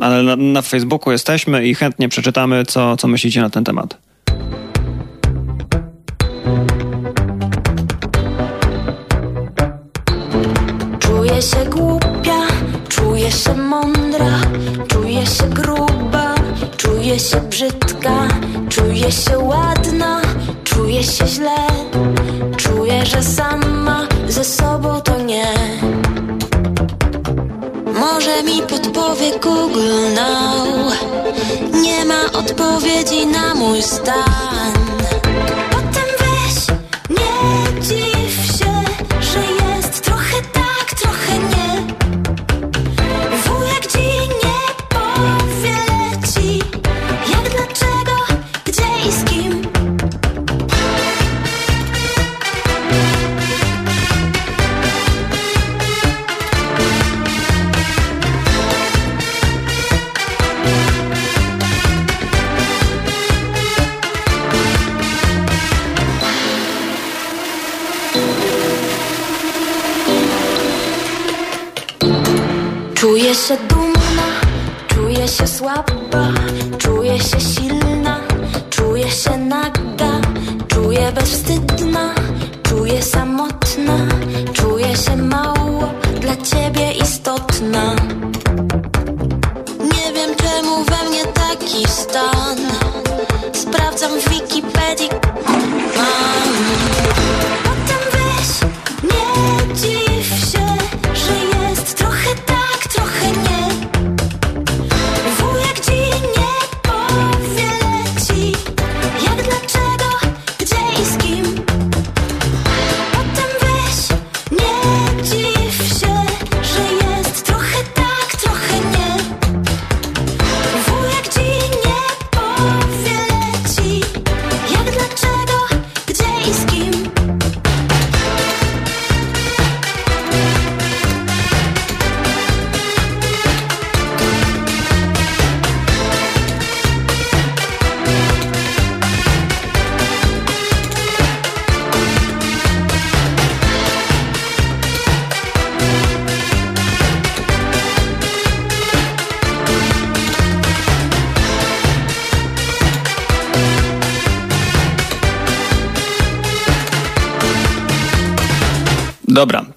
ale 0.00 0.22
na, 0.22 0.36
na, 0.36 0.62
Facebooku 0.62 1.12
jesteśmy 1.12 1.66
i 1.66 1.74
chętnie 1.74 2.08
przeczytamy, 2.08 2.64
co, 2.64 2.96
co 2.96 3.08
myślicie 3.08 3.40
na 3.40 3.50
ten 3.50 3.64
temat. 3.64 3.98
Czuję 10.98 11.42
się 11.42 11.70
głupia, 11.70 12.46
czuję 12.88 13.30
się 13.30 13.54
mądra, 13.54 14.40
czuję 14.88 15.26
się 15.26 15.44
gruba, 15.44 15.91
czuję 17.12 17.20
się 17.20 17.40
brzydka 17.40 18.28
Czuję 18.68 19.12
się 19.12 19.38
ładna, 19.38 20.20
czuję 20.64 21.04
się 21.04 21.26
źle. 21.26 21.56
Czuję, 22.56 23.06
że 23.06 23.22
sama 23.22 24.06
ze 24.28 24.44
sobą 24.44 25.00
to 25.00 25.18
nie. 25.18 25.46
Może 28.00 28.42
mi 28.42 28.62
podpowie 28.62 29.30
Google 29.42 30.14
Now 30.14 30.92
Nie 31.82 32.04
ma 32.04 32.38
odpowiedzi 32.38 33.26
na 33.26 33.54
mój 33.54 33.82
stan 33.82 34.61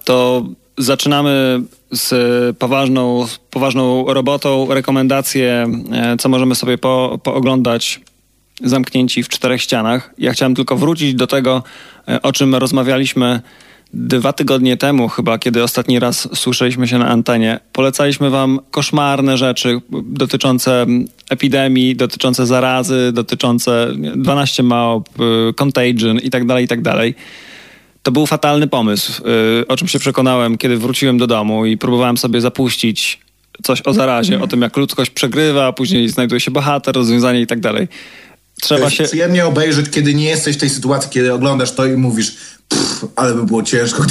to 0.06 0.46
zaczynamy 0.78 1.62
z 1.92 2.58
poważną, 2.58 3.26
poważną 3.52 4.14
robotą, 4.14 4.68
rekomendacje, 4.70 5.68
e, 5.92 6.18
co 6.18 6.30
możemy 6.30 6.56
sobie 6.56 6.78
po, 6.78 7.20
pooglądać 7.24 8.02
zamknięci 8.64 9.24
w 9.24 9.30
czterech 9.30 9.62
ścianach. 9.62 10.14
Ja 10.18 10.32
chciałem 10.32 10.56
tylko 10.56 10.76
wrócić 10.76 11.16
do 11.16 11.28
tego, 11.28 11.64
e, 12.08 12.22
o 12.22 12.32
czym 12.32 12.56
rozmawialiśmy 12.56 13.42
dwa 13.94 14.34
tygodnie 14.34 14.78
temu, 14.78 15.08
chyba 15.08 15.38
kiedy 15.38 15.64
ostatni 15.64 16.00
raz 16.00 16.30
słyszeliśmy 16.34 16.88
się 16.88 16.98
na 16.98 17.08
antenie. 17.08 17.60
Polecaliśmy 17.74 18.30
wam 18.30 18.60
koszmarne 18.72 19.38
rzeczy 19.38 19.82
dotyczące 20.04 20.86
epidemii, 21.30 21.96
dotyczące 21.96 22.46
zarazy, 22.46 23.12
dotyczące 23.14 23.92
12 24.16 24.64
małp, 24.64 25.10
e, 25.20 25.54
contagion 25.54 26.18
i 26.18 26.30
tak 26.30 26.46
dalej, 26.46 26.66
i 26.66 26.68
tak 26.68 26.82
dalej. 26.82 27.16
To 28.06 28.12
był 28.12 28.26
fatalny 28.26 28.68
pomysł, 28.68 29.24
y, 29.62 29.68
o 29.68 29.78
czym 29.78 29.88
się 29.88 30.00
przekonałem, 30.00 30.58
kiedy 30.58 30.78
wróciłem 30.78 31.18
do 31.18 31.28
domu 31.28 31.66
i 31.66 31.78
próbowałem 31.78 32.18
sobie 32.18 32.42
zapuścić 32.42 33.20
coś 33.64 33.82
o 33.82 33.94
zarazie, 33.94 34.42
o 34.42 34.48
tym 34.48 34.62
jak 34.62 34.78
ludzkość 34.78 35.12
przegrywa, 35.12 35.74
później 35.74 36.10
znajduje 36.10 36.40
się 36.40 36.52
bohater, 36.52 36.96
rozwiązanie 36.96 37.42
i 37.42 37.48
tak 37.48 37.60
dalej. 37.60 37.88
Trzeba 38.62 38.90
się... 38.90 39.04
Przyjemnie 39.04 39.46
obejrzeć, 39.46 39.90
kiedy 39.90 40.14
nie 40.14 40.26
jesteś 40.26 40.56
w 40.56 40.60
tej 40.60 40.70
sytuacji, 40.70 41.10
kiedy 41.10 41.34
oglądasz 41.34 41.72
to 41.72 41.86
i 41.86 41.98
mówisz, 41.98 42.36
pff, 42.70 43.06
ale 43.16 43.34
by 43.34 43.44
było 43.44 43.64
ciężko. 43.64 44.06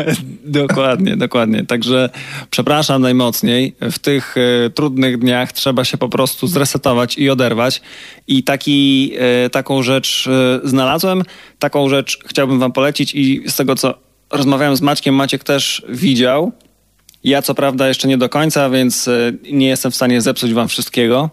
dokładnie, 0.44 1.16
dokładnie. 1.16 1.66
Także 1.66 2.10
przepraszam 2.50 3.02
najmocniej. 3.02 3.76
W 3.80 3.98
tych 3.98 4.36
y, 4.36 4.70
trudnych 4.70 5.18
dniach 5.18 5.52
trzeba 5.52 5.84
się 5.84 5.98
po 5.98 6.08
prostu 6.08 6.46
zresetować 6.46 7.18
i 7.18 7.30
oderwać. 7.30 7.82
I 8.26 8.44
taki, 8.44 9.12
y, 9.46 9.50
taką 9.50 9.82
rzecz 9.82 10.26
y, 10.64 10.68
znalazłem, 10.68 11.22
taką 11.58 11.88
rzecz 11.88 12.18
chciałbym 12.26 12.58
wam 12.58 12.72
polecić 12.72 13.14
i 13.14 13.42
z 13.46 13.56
tego, 13.56 13.76
co 13.76 13.94
rozmawiałem 14.30 14.76
z 14.76 14.80
Maćkiem, 14.80 15.14
Maciek 15.14 15.44
też 15.44 15.82
widział. 15.88 16.52
Ja 17.24 17.42
co 17.42 17.54
prawda 17.54 17.88
jeszcze 17.88 18.08
nie 18.08 18.18
do 18.18 18.28
końca, 18.28 18.70
więc 18.70 19.08
nie 19.52 19.68
jestem 19.68 19.90
w 19.92 19.94
stanie 19.94 20.20
zepsuć 20.20 20.52
wam 20.52 20.68
wszystkiego. 20.68 21.30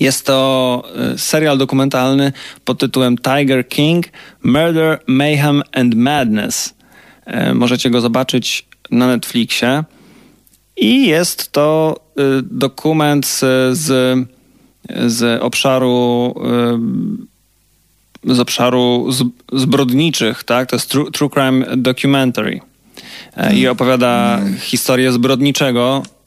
Jest 0.00 0.26
to 0.26 0.82
e, 1.14 1.18
serial 1.18 1.58
dokumentalny 1.58 2.32
pod 2.64 2.78
tytułem 2.78 3.16
Tiger 3.18 3.68
King 3.68 4.06
Murder, 4.42 4.98
Mayhem 5.06 5.62
and 5.72 5.94
Madness. 5.94 6.74
E, 7.26 7.54
możecie 7.54 7.90
go 7.90 8.00
zobaczyć 8.00 8.66
na 8.90 9.06
Netflixie. 9.06 9.84
I 10.76 11.06
jest 11.06 11.52
to 11.52 11.96
e, 12.16 12.22
dokument 12.42 13.26
z, 13.26 13.78
z 15.06 15.42
obszaru 15.42 16.34
z 18.24 18.40
obszaru 18.40 19.08
zbrodniczych, 19.52 20.44
tak? 20.44 20.70
To 20.70 20.76
jest 20.76 20.90
true, 20.90 21.10
true 21.10 21.30
crime 21.30 21.76
documentary. 21.76 22.60
I 23.54 23.68
opowiada 23.68 24.40
historię 24.60 25.12
zbrodniczego 25.12 26.02
Y, 26.02 26.17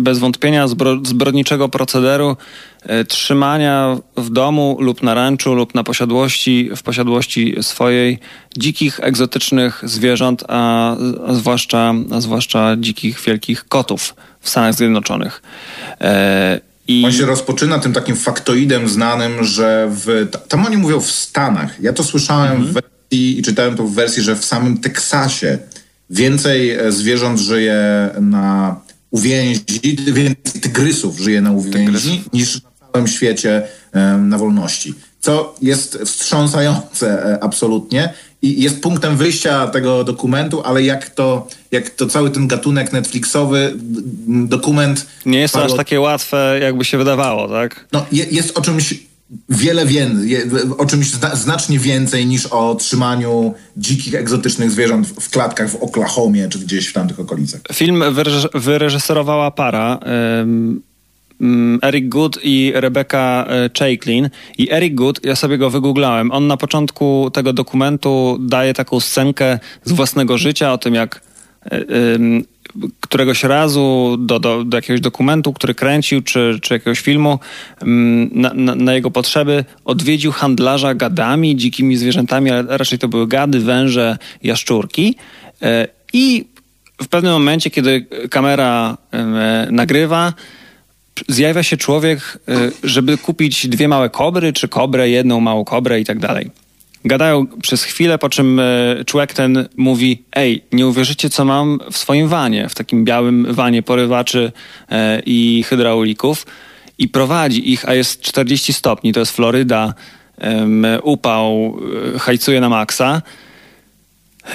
bez 0.00 0.18
wątpienia 0.18 0.68
zbrodniczego 1.04 1.68
procederu 1.68 2.36
y, 3.00 3.04
trzymania 3.04 3.98
w 4.16 4.30
domu 4.30 4.76
lub 4.80 5.02
na 5.02 5.14
ranczu 5.14 5.54
lub 5.54 5.74
na 5.74 5.84
posiadłości, 5.84 6.70
w 6.76 6.82
posiadłości 6.82 7.56
swojej 7.62 8.18
dzikich, 8.58 9.00
egzotycznych 9.02 9.82
zwierząt, 9.84 10.44
a, 10.48 10.90
a, 11.26 11.34
zwłaszcza, 11.34 11.94
a 12.10 12.20
zwłaszcza 12.20 12.76
dzikich, 12.76 13.20
wielkich 13.20 13.68
kotów 13.68 14.14
w 14.40 14.48
Stanach 14.48 14.74
Zjednoczonych. 14.74 15.42
E, 16.00 16.60
i... 16.88 17.04
On 17.04 17.12
się 17.12 17.26
rozpoczyna 17.26 17.78
tym 17.78 17.92
takim 17.92 18.16
faktoidem 18.16 18.88
znanym, 18.88 19.44
że 19.44 19.88
w, 19.90 20.28
tam 20.48 20.66
oni 20.66 20.76
mówią 20.76 21.00
w 21.00 21.10
Stanach. 21.10 21.82
Ja 21.82 21.92
to 21.92 22.04
słyszałem 22.04 22.52
mhm. 22.52 22.68
w 22.68 22.72
wersji 22.72 23.38
i 23.38 23.42
czytałem 23.42 23.76
to 23.76 23.84
w 23.84 23.94
wersji, 23.94 24.22
że 24.22 24.36
w 24.36 24.44
samym 24.44 24.78
Teksasie 24.78 25.58
Więcej 26.10 26.70
e, 26.70 26.92
zwierząt 26.92 27.40
żyje 27.40 28.10
na 28.20 28.80
uwięzi, 29.10 29.96
więcej 30.06 30.60
tygrysów 30.60 31.18
żyje 31.18 31.40
na 31.40 31.52
uwięzi 31.52 32.24
niż 32.32 32.62
na 32.62 32.70
całym 32.92 33.08
świecie 33.08 33.62
na 34.18 34.38
wolności. 34.38 34.94
Co 35.20 35.54
jest 35.62 35.98
wstrząsające 36.04 37.24
e, 37.24 37.44
absolutnie 37.44 38.12
i 38.42 38.62
jest 38.62 38.80
punktem 38.80 39.16
wyjścia 39.16 39.66
tego 39.66 40.04
dokumentu, 40.04 40.62
ale 40.64 40.82
jak 40.82 41.10
to, 41.10 41.48
jak 41.70 41.90
to 41.90 42.06
cały 42.06 42.30
ten 42.30 42.48
gatunek 42.48 42.92
Netflixowy, 42.92 43.74
dokument... 44.26 45.06
Nie 45.26 45.40
jest 45.40 45.54
to 45.54 45.64
aż 45.64 45.74
takie 45.74 46.00
łatwe, 46.00 46.58
jakby 46.62 46.84
się 46.84 46.98
wydawało, 46.98 47.48
tak? 47.48 47.86
No, 47.92 48.06
jest 48.12 48.58
o 48.58 48.62
czymś 48.62 48.94
wiele 49.48 49.86
więcej, 49.86 50.38
o 50.78 50.86
czymś 50.86 51.10
znacznie 51.32 51.78
więcej 51.78 52.26
niż 52.26 52.46
o 52.46 52.74
trzymaniu 52.74 53.54
dzikich, 53.76 54.14
egzotycznych 54.14 54.70
zwierząt 54.70 55.08
w 55.08 55.30
klatkach 55.30 55.70
w 55.70 55.76
Oklahomie 55.76 56.48
czy 56.48 56.58
gdzieś 56.58 56.88
w 56.88 56.92
tamtych 56.92 57.20
okolicach. 57.20 57.60
Film 57.72 58.04
wyreżyserowała 58.54 59.50
para. 59.50 60.00
Eric 61.82 62.08
Good 62.08 62.38
i 62.42 62.72
Rebecca 62.74 63.46
e, 63.48 63.70
Chaiklin. 63.78 64.30
I 64.58 64.72
Eric 64.72 64.94
Good, 64.94 65.20
ja 65.24 65.36
sobie 65.36 65.58
go 65.58 65.70
wygooglałem, 65.70 66.32
on 66.32 66.46
na 66.46 66.56
początku 66.56 67.30
tego 67.32 67.52
dokumentu 67.52 68.38
daje 68.40 68.74
taką 68.74 69.00
scenkę 69.00 69.58
z 69.84 69.92
własnego 69.92 70.38
życia 70.38 70.72
o 70.72 70.78
tym, 70.78 70.94
jak 70.94 71.20
e, 71.64 71.84
któregoś 73.00 73.44
razu 73.44 74.16
do, 74.18 74.40
do, 74.40 74.64
do, 74.64 74.76
jakiegoś 74.76 75.00
dokumentu, 75.00 75.52
który 75.52 75.74
kręcił, 75.74 76.22
czy, 76.22 76.58
czy 76.62 76.74
jakiegoś 76.74 77.00
filmu, 77.00 77.38
mm, 77.82 78.30
na, 78.32 78.54
na, 78.54 78.74
na, 78.74 78.94
jego 78.94 79.10
potrzeby 79.10 79.64
odwiedził 79.84 80.32
handlarza 80.32 80.94
gadami, 80.94 81.56
dzikimi 81.56 81.96
zwierzętami, 81.96 82.50
ale 82.50 82.78
raczej 82.78 82.98
to 82.98 83.08
były 83.08 83.28
gady, 83.28 83.60
węże, 83.60 84.18
jaszczurki. 84.42 85.16
E, 85.62 85.88
I 86.12 86.44
w 87.02 87.08
pewnym 87.08 87.32
momencie, 87.32 87.70
kiedy 87.70 88.06
kamera 88.30 88.96
e, 89.12 89.68
nagrywa, 89.70 90.32
zjawia 91.28 91.62
się 91.62 91.76
człowiek, 91.76 92.38
e, 92.48 92.70
żeby 92.84 93.18
kupić 93.18 93.68
dwie 93.68 93.88
małe 93.88 94.10
kobry, 94.10 94.52
czy 94.52 94.68
kobrę, 94.68 95.08
jedną 95.08 95.40
małą 95.40 95.64
kobrę 95.64 96.00
i 96.00 96.04
tak 96.04 96.18
dalej. 96.18 96.50
Gadają 97.04 97.46
przez 97.46 97.84
chwilę, 97.84 98.18
po 98.18 98.28
czym 98.28 98.60
e, 98.60 98.64
człowiek 99.06 99.32
ten 99.32 99.68
mówi: 99.76 100.22
Ej, 100.32 100.64
nie 100.72 100.86
uwierzycie, 100.86 101.30
co 101.30 101.44
mam 101.44 101.78
w 101.92 101.98
swoim 101.98 102.28
wanie, 102.28 102.68
w 102.68 102.74
takim 102.74 103.04
białym 103.04 103.46
wanie 103.54 103.82
porywaczy 103.82 104.52
e, 104.90 105.22
i 105.26 105.64
hydraulików. 105.68 106.46
I 106.98 107.08
prowadzi 107.08 107.72
ich, 107.72 107.88
a 107.88 107.94
jest 107.94 108.20
40 108.20 108.72
stopni, 108.72 109.12
to 109.12 109.20
jest 109.20 109.36
Floryda, 109.36 109.94
upał, 111.02 111.78
e, 112.14 112.18
hajcuje 112.18 112.60
na 112.60 112.68
maksa. 112.68 113.22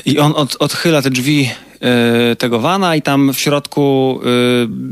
I 0.05 0.19
on 0.19 0.33
od, 0.35 0.55
odchyla 0.59 1.01
te 1.01 1.09
drzwi 1.09 1.49
tego 2.37 2.59
wana 2.59 2.95
i 2.95 3.01
tam 3.01 3.33
w 3.33 3.39
środku 3.39 4.19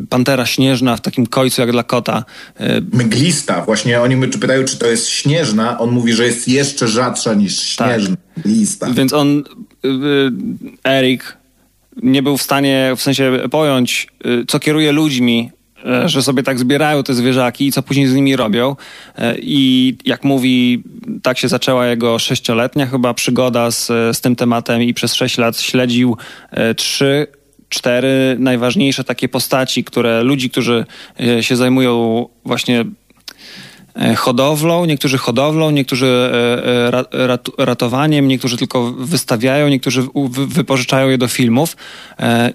y, 0.04 0.08
pantera 0.10 0.46
śnieżna 0.46 0.96
w 0.96 1.02
takim 1.02 1.28
końcu 1.28 1.62
jak 1.62 1.72
dla 1.72 1.84
kota. 1.84 2.26
Y. 2.62 2.64
Mglista. 2.94 3.62
Właśnie 3.66 4.02
oni 4.02 4.16
mnie 4.16 4.28
pytają, 4.28 4.64
czy 4.64 4.78
to 4.78 4.88
jest 4.88 5.10
śnieżna. 5.10 5.80
On 5.80 5.92
mówi, 5.92 6.14
że 6.14 6.26
jest 6.26 6.48
jeszcze 6.48 6.88
rzadsza 6.88 7.34
niż 7.34 7.76
tak. 7.76 7.88
śnieżna. 7.88 8.16
Tak. 8.16 8.46
Mglista. 8.46 8.92
Więc 8.92 9.14
on, 9.14 9.44
Erik, 10.84 11.38
nie 12.04 12.24
był 12.24 12.38
w 12.38 12.42
stanie 12.42 12.94
w 12.98 13.02
sensie 13.02 13.40
pojąć, 13.52 14.08
co 14.48 14.60
kieruje 14.60 14.92
ludźmi 14.92 15.52
że 16.06 16.24
sobie 16.24 16.44
tak 16.44 16.60
zbierają 16.60 17.04
te 17.04 17.14
zwierzaki 17.14 17.68
i 17.68 17.72
co 17.72 17.84
później 17.84 18.08
z 18.08 18.14
nimi 18.14 18.36
robią. 18.36 18.76
E, 19.18 19.36
I 19.38 19.96
jak 20.06 20.24
mówi, 20.24 20.84
tak 21.24 21.38
się 21.38 21.48
zaczęła 21.48 21.88
jego 21.88 22.20
sześcioletnia 22.20 22.86
chyba 22.86 23.14
przygoda 23.14 23.72
z, 23.72 23.88
z 23.88 24.22
tym 24.22 24.36
tematem 24.36 24.84
i 24.84 24.94
przez 24.94 25.14
sześć 25.14 25.38
lat 25.38 25.60
śledził 25.60 26.18
e, 26.52 26.76
trzy 26.76 27.28
cztery 27.70 28.36
najważniejsze 28.40 29.04
takie 29.04 29.30
postaci, 29.30 29.84
które 29.84 30.24
ludzi, 30.24 30.50
którzy 30.50 30.86
się 31.42 31.56
zajmują 31.56 32.26
właśnie 32.46 32.86
hodowlą, 34.16 34.86
niektórzy 34.86 35.18
hodowlą, 35.18 35.72
niektórzy 35.72 36.32
ratowaniem, 37.58 38.28
niektórzy 38.28 38.58
tylko 38.58 38.92
wystawiają, 38.92 39.70
niektórzy 39.70 40.04
wypożyczają 40.48 41.10
je 41.10 41.18
do 41.18 41.28
filmów. 41.28 41.78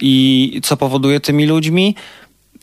I 0.01 0.61
co 0.63 0.77
powoduje 0.77 1.21
tymi 1.21 1.47
ludźmi? 1.47 1.95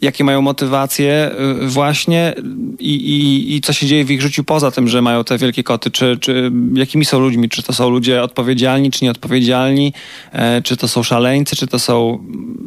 Jakie 0.02 0.24
mają 0.24 0.42
motywacje 0.42 1.32
y, 1.64 1.68
właśnie 1.68 2.34
i, 2.80 2.96
i, 2.96 3.56
i 3.56 3.62
co 3.62 3.74
się 3.74 3.88
dzieje 3.88 4.06
w 4.06 4.12
ich 4.12 4.22
życiu 4.22 4.44
poza 4.44 4.72
tym, 4.72 4.88
że 4.88 5.02
mają 5.02 5.24
te 5.24 5.38
wielkie 5.38 5.64
koty, 5.64 5.92
czy, 5.92 6.18
czy 6.22 6.52
jakimi 6.74 7.06
są 7.06 7.20
ludźmi, 7.20 7.50
czy 7.50 7.64
to 7.64 7.74
są 7.74 7.90
ludzie 7.90 8.24
odpowiedzialni, 8.24 8.92
czy 8.92 9.06
nieodpowiedzialni, 9.06 9.94
e, 10.32 10.62
czy 10.62 10.78
to 10.78 10.88
są 10.88 11.04
szaleńcy, 11.04 11.56
czy 11.56 11.68
to 11.68 11.80
są 11.80 12.20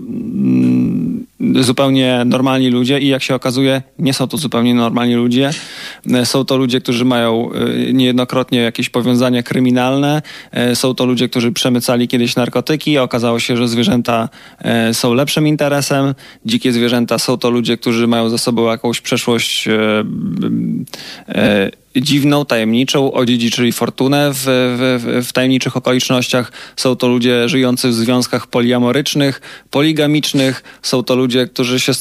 mm, 0.08 1.26
zupełnie 1.61 2.22
normalni 2.26 2.68
ludzie 2.68 2.98
i 2.98 3.09
jak 3.09 3.22
się 3.22 3.35
okazuje, 3.35 3.83
nie 3.98 4.14
są 4.14 4.28
to 4.28 4.37
zupełnie 4.37 4.74
normalni 4.74 5.14
ludzie. 5.14 5.50
E, 6.14 6.26
są 6.26 6.44
to 6.44 6.57
ludzie, 6.57 6.81
którzy 6.81 7.05
mają 7.05 7.50
e, 7.52 7.92
niejednokrotnie 7.92 8.59
jakieś 8.59 8.90
powiązania 8.90 9.42
kryminalne. 9.42 10.22
E, 10.52 10.76
są 10.76 10.94
to 10.94 11.05
ludzie, 11.05 11.28
którzy 11.28 11.52
przemycali 11.52 12.09
kiedyś 12.09 12.37
narkotyki. 12.37 12.98
Okazało 12.98 13.40
się, 13.40 13.57
że 13.57 13.68
zwierzęta 13.68 14.28
są 14.92 15.14
lepszym 15.14 15.46
interesem. 15.48 16.14
Dzikie 16.46 16.72
zwierzęta 16.72 17.18
są 17.18 17.38
to 17.38 17.50
ludzie, 17.50 17.76
którzy 17.76 18.07
mają 18.07 18.28
za 18.28 18.38
sobą 18.38 18.70
jakąś 18.70 19.00
przeszłość 19.00 19.68
dziwną, 21.96 22.44
tajemniczą, 22.44 23.12
odziedziczyli 23.12 23.72
fortunę 23.72 24.31
w, 24.33 24.44
w, 24.44 25.26
w, 25.28 25.33
tajemniczych 25.33 25.76
okolicznościach. 25.76 26.52
Są 26.76 26.96
to 26.96 27.09
ludzie 27.09 27.48
żyjący 27.48 27.88
w 27.88 27.94
związkach 27.94 28.46
poliamorycznych, 28.46 29.40
poligamicznych. 29.70 30.62
Są 30.83 31.02
to 31.02 31.16
ludzie, 31.16 31.46
którzy 31.46 31.81
się 31.81 31.92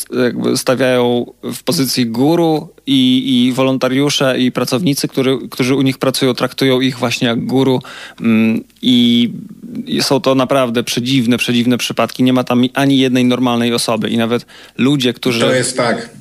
stawiają 0.55 1.25
w 1.43 1.63
pozycji 1.63 2.05
guru 2.05 2.69
i, 2.87 3.45
i 3.47 3.53
wolontariusze 3.53 4.39
i 4.39 4.51
pracownicy, 4.51 5.07
który, 5.07 5.37
którzy 5.49 5.75
u 5.75 5.81
nich 5.81 5.97
pracują, 5.97 6.33
traktują 6.33 6.81
ich 6.81 6.97
właśnie 6.97 7.27
jak 7.27 7.45
guru 7.45 7.81
mm, 8.21 8.63
i 8.81 9.29
są 10.01 10.21
to 10.21 10.35
naprawdę 10.35 10.83
przedziwne, 10.83 11.37
przedziwne 11.37 11.77
przypadki. 11.77 12.23
Nie 12.23 12.33
ma 12.33 12.43
tam 12.43 12.63
ani 12.73 12.97
jednej 12.97 13.25
normalnej 13.25 13.73
osoby 13.73 14.09
i 14.09 14.17
nawet 14.17 14.45
ludzie, 14.77 15.13
którzy... 15.13 15.39
To 15.39 15.53
jest 15.53 15.77
tak. 15.77 16.20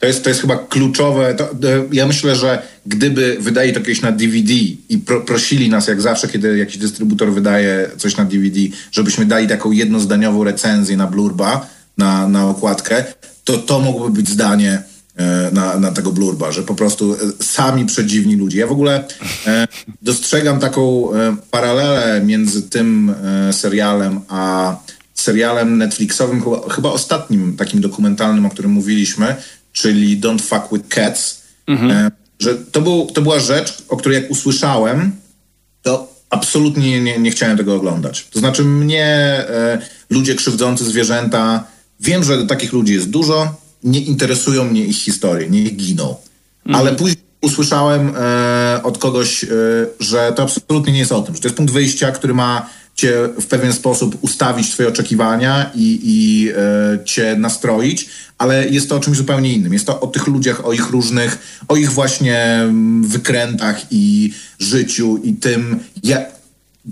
To 0.00 0.06
jest, 0.06 0.22
to 0.24 0.28
jest 0.28 0.40
chyba 0.40 0.56
kluczowe. 0.56 1.34
To, 1.34 1.50
ja 1.92 2.06
myślę, 2.06 2.36
że 2.36 2.62
gdyby 2.86 3.36
wydali 3.40 3.72
to 3.72 3.80
kiedyś 3.80 4.02
na 4.02 4.12
DVD 4.12 4.54
i 4.88 4.98
pro, 5.06 5.20
prosili 5.20 5.70
nas, 5.70 5.88
jak 5.88 6.00
zawsze, 6.00 6.28
kiedy 6.28 6.58
jakiś 6.58 6.78
dystrybutor 6.78 7.32
wydaje 7.32 7.90
coś 7.96 8.16
na 8.16 8.24
DVD, 8.24 8.60
żebyśmy 8.92 9.26
dali 9.26 9.48
taką 9.48 9.70
jednozdaniową 9.70 10.44
recenzję 10.44 10.96
na 10.96 11.06
blurba, 11.06 11.66
na, 11.98 12.28
na 12.28 12.46
okładkę, 12.46 13.04
to 13.44 13.58
to 13.58 13.80
mogłoby 13.80 14.16
być 14.16 14.28
zdanie 14.28 14.82
e, 15.16 15.50
na, 15.52 15.78
na 15.78 15.92
tego 15.92 16.12
blurba, 16.12 16.52
że 16.52 16.62
po 16.62 16.74
prostu 16.74 17.14
e, 17.14 17.44
sami 17.44 17.86
przedziwni 17.86 18.36
ludzie. 18.36 18.58
Ja 18.58 18.66
w 18.66 18.72
ogóle 18.72 19.04
e, 19.46 19.68
dostrzegam 20.02 20.60
taką 20.60 21.08
paralelę 21.50 22.20
między 22.24 22.62
tym 22.62 23.14
serialem 23.52 24.20
a 24.28 24.76
serialem 25.14 25.78
Netflixowym, 25.78 26.42
chyba 26.70 26.90
ostatnim 26.90 27.56
takim 27.56 27.80
dokumentalnym, 27.80 28.46
o 28.46 28.50
którym 28.50 28.70
mówiliśmy, 28.70 29.36
czyli 29.78 30.20
Don't 30.20 30.40
Fuck 30.40 30.72
With 30.72 30.88
Cats, 30.88 31.42
mhm. 31.66 31.90
E, 31.90 32.10
że 32.38 32.54
to, 32.54 32.80
był, 32.80 33.06
to 33.06 33.22
była 33.22 33.40
rzecz, 33.40 33.82
o 33.88 33.96
której 33.96 34.22
jak 34.22 34.30
usłyszałem, 34.30 35.12
to 35.82 36.12
absolutnie 36.30 37.00
nie, 37.00 37.18
nie 37.18 37.30
chciałem 37.30 37.56
tego 37.56 37.74
oglądać. 37.74 38.26
To 38.30 38.38
znaczy 38.38 38.64
mnie 38.64 39.04
e, 39.04 39.78
ludzie 40.10 40.34
krzywdzący 40.34 40.84
zwierzęta, 40.84 41.64
wiem, 42.00 42.24
że 42.24 42.46
takich 42.46 42.72
ludzi 42.72 42.94
jest 42.94 43.10
dużo, 43.10 43.54
nie 43.84 44.00
interesują 44.00 44.64
mnie 44.64 44.84
ich 44.84 44.98
historie, 44.98 45.50
nie 45.50 45.70
giną. 45.70 46.16
Mhm. 46.66 46.74
Ale 46.74 46.96
później 46.96 47.22
usłyszałem 47.40 48.14
e, 48.16 48.80
od 48.82 48.98
kogoś, 48.98 49.44
e, 49.44 49.48
że 50.00 50.32
to 50.36 50.42
absolutnie 50.42 50.92
nie 50.92 50.98
jest 50.98 51.12
o 51.12 51.22
tym, 51.22 51.34
że 51.34 51.40
to 51.40 51.48
jest 51.48 51.56
punkt 51.56 51.72
wyjścia, 51.72 52.12
który 52.12 52.34
ma 52.34 52.70
cię 52.98 53.28
w 53.40 53.46
pewien 53.46 53.72
sposób 53.72 54.18
ustawić 54.20 54.70
twoje 54.70 54.88
oczekiwania 54.88 55.70
i, 55.74 56.00
i 56.02 56.48
e, 56.50 57.04
cię 57.04 57.36
nastroić, 57.36 58.08
ale 58.38 58.68
jest 58.68 58.88
to 58.88 58.96
o 58.96 59.00
czymś 59.00 59.16
zupełnie 59.16 59.52
innym. 59.52 59.72
Jest 59.72 59.86
to 59.86 60.00
o 60.00 60.06
tych 60.06 60.26
ludziach, 60.26 60.66
o 60.66 60.72
ich 60.72 60.90
różnych, 60.90 61.38
o 61.68 61.76
ich 61.76 61.92
właśnie 61.92 62.38
mm, 62.42 63.04
wykrętach 63.08 63.86
i 63.90 64.32
życiu 64.58 65.16
i 65.16 65.34
tym, 65.34 65.78
jak, 66.02 66.30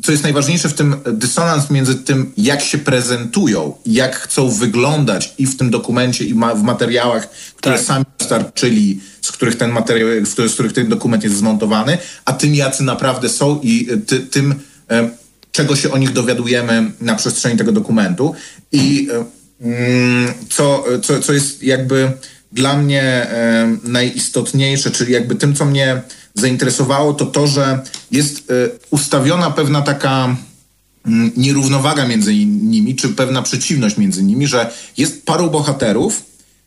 co 0.03 0.13
jest 0.13 0.23
najważniejsze 0.23 0.69
w 0.69 0.75
tym 0.75 0.97
dysonans 1.13 1.71
między 1.71 1.95
tym, 1.95 2.33
jak 2.37 2.63
się 2.63 2.79
prezentują, 2.79 3.75
jak 3.87 4.17
chcą 4.17 4.51
wyglądać 4.51 5.35
i 5.39 5.47
w 5.47 5.57
tym 5.57 5.71
dokumencie, 5.71 6.25
i 6.25 6.35
ma, 6.35 6.55
w 6.55 6.63
materiałach, 6.63 7.31
które 7.57 7.77
tak. 7.77 7.85
sami 7.85 8.05
dostarczyli, 8.19 9.01
z 9.23 9.33
których 9.33 9.57
ten 9.57 9.71
materiał, 9.71 10.09
z 10.49 10.55
których 10.55 10.73
ten 10.73 10.89
dokument 10.89 11.25
jest 11.25 11.37
zmontowany, 11.37 11.99
a 12.25 12.33
tym, 12.33 12.55
jacy 12.55 12.83
naprawdę 12.83 13.29
są 13.29 13.61
i 13.63 13.89
ty, 14.07 14.21
tym, 14.21 14.55
e, 14.91 15.26
czego 15.57 15.77
się 15.77 15.91
o 15.91 15.99
nich 15.99 16.13
dowiadujemy 16.13 16.91
na 17.01 17.15
przestrzeni 17.15 17.59
tego 17.59 17.73
dokumentu. 17.73 18.35
I 18.73 19.09
e, 19.13 19.25
Mm, 19.61 20.33
co, 20.49 20.85
co, 21.03 21.21
co 21.21 21.33
jest 21.33 21.63
jakby 21.63 22.13
dla 22.53 22.77
mnie 22.77 23.27
najistotniejsze, 23.83 24.91
czyli 24.91 25.13
jakby 25.13 25.35
tym, 25.35 25.55
co 25.55 25.65
mnie 25.65 26.03
zainteresowało, 26.35 27.15
to 27.15 27.27
to, 27.27 27.47
że 27.47 27.83
jest 28.11 28.51
e, 28.51 28.53
ustawiona 28.91 29.51
pewna 29.51 29.83
taka 29.83 30.37
mm, 31.07 31.31
nierównowaga 31.37 32.09
między 32.09 32.35
nimi, 32.47 32.97
czy 32.97 33.09
pewna 33.09 33.43
przeciwność 33.43 33.97
między 33.97 34.23
nimi, 34.23 34.47
że 34.47 34.71
jest 34.97 35.27
paru 35.27 35.51
bohaterów, 35.51 36.23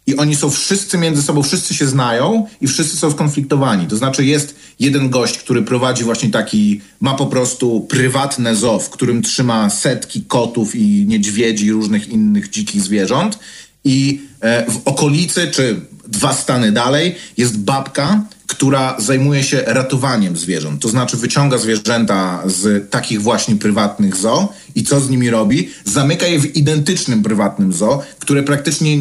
i 0.10 0.18
oni 0.18 0.36
są 0.36 0.50
wszyscy 0.50 0.98
między 0.98 1.22
sobą, 1.22 1.44
wszyscy 1.44 1.74
się 1.74 1.88
znają 1.88 2.48
i 2.62 2.68
wszyscy 2.68 2.98
są 2.98 3.12
skonfliktowani. 3.12 3.88
To 3.88 3.98
znaczy 3.98 4.26
jest 4.26 4.56
jeden 4.80 5.10
gość, 5.10 5.38
który 5.38 5.62
prowadzi 5.62 6.04
właśnie 6.04 6.30
taki, 6.30 6.82
ma 7.02 7.14
po 7.14 7.26
prostu 7.26 7.82
prywatne 7.82 8.56
zoo, 8.56 8.80
w 8.80 8.90
którym 8.90 9.22
trzyma 9.22 9.70
setki 9.70 10.22
kotów 10.22 10.76
i 10.76 11.06
niedźwiedzi 11.08 11.66
i 11.66 11.72
różnych 11.72 12.08
innych 12.08 12.50
dzikich 12.50 12.82
zwierząt 12.82 13.40
i 13.84 14.22
e, 14.42 14.72
w 14.72 14.82
okolicy, 14.86 15.48
czy 15.52 15.82
dwa 16.12 16.34
stany 16.34 16.72
dalej, 16.72 17.16
jest 17.38 17.60
babka, 17.60 18.24
która 18.50 18.96
zajmuje 19.00 19.44
się 19.44 19.64
ratowaniem 19.66 20.38
zwierząt. 20.38 20.82
To 20.82 20.90
znaczy 20.90 21.18
wyciąga 21.18 21.58
zwierzęta 21.58 22.44
z 22.46 22.90
takich 22.90 23.22
właśnie 23.22 23.56
prywatnych 23.56 24.16
zoo 24.16 24.54
i 24.76 24.84
co 24.84 25.00
z 25.00 25.10
nimi 25.10 25.30
robi? 25.30 25.70
Zamyka 25.86 26.28
je 26.28 26.40
w 26.40 26.56
identycznym 26.56 27.24
prywatnym 27.24 27.74
zoo, 27.74 28.02
które 28.20 28.44
praktycznie 28.44 28.98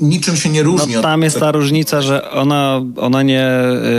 niczym 0.00 0.36
się 0.36 0.48
nie 0.48 0.62
różni. 0.62 0.94
No, 0.94 1.02
tam 1.02 1.22
jest 1.22 1.40
ta 1.40 1.52
różnica, 1.52 2.02
że 2.02 2.30
ona, 2.30 2.82
ona 2.96 3.22
nie, 3.22 3.48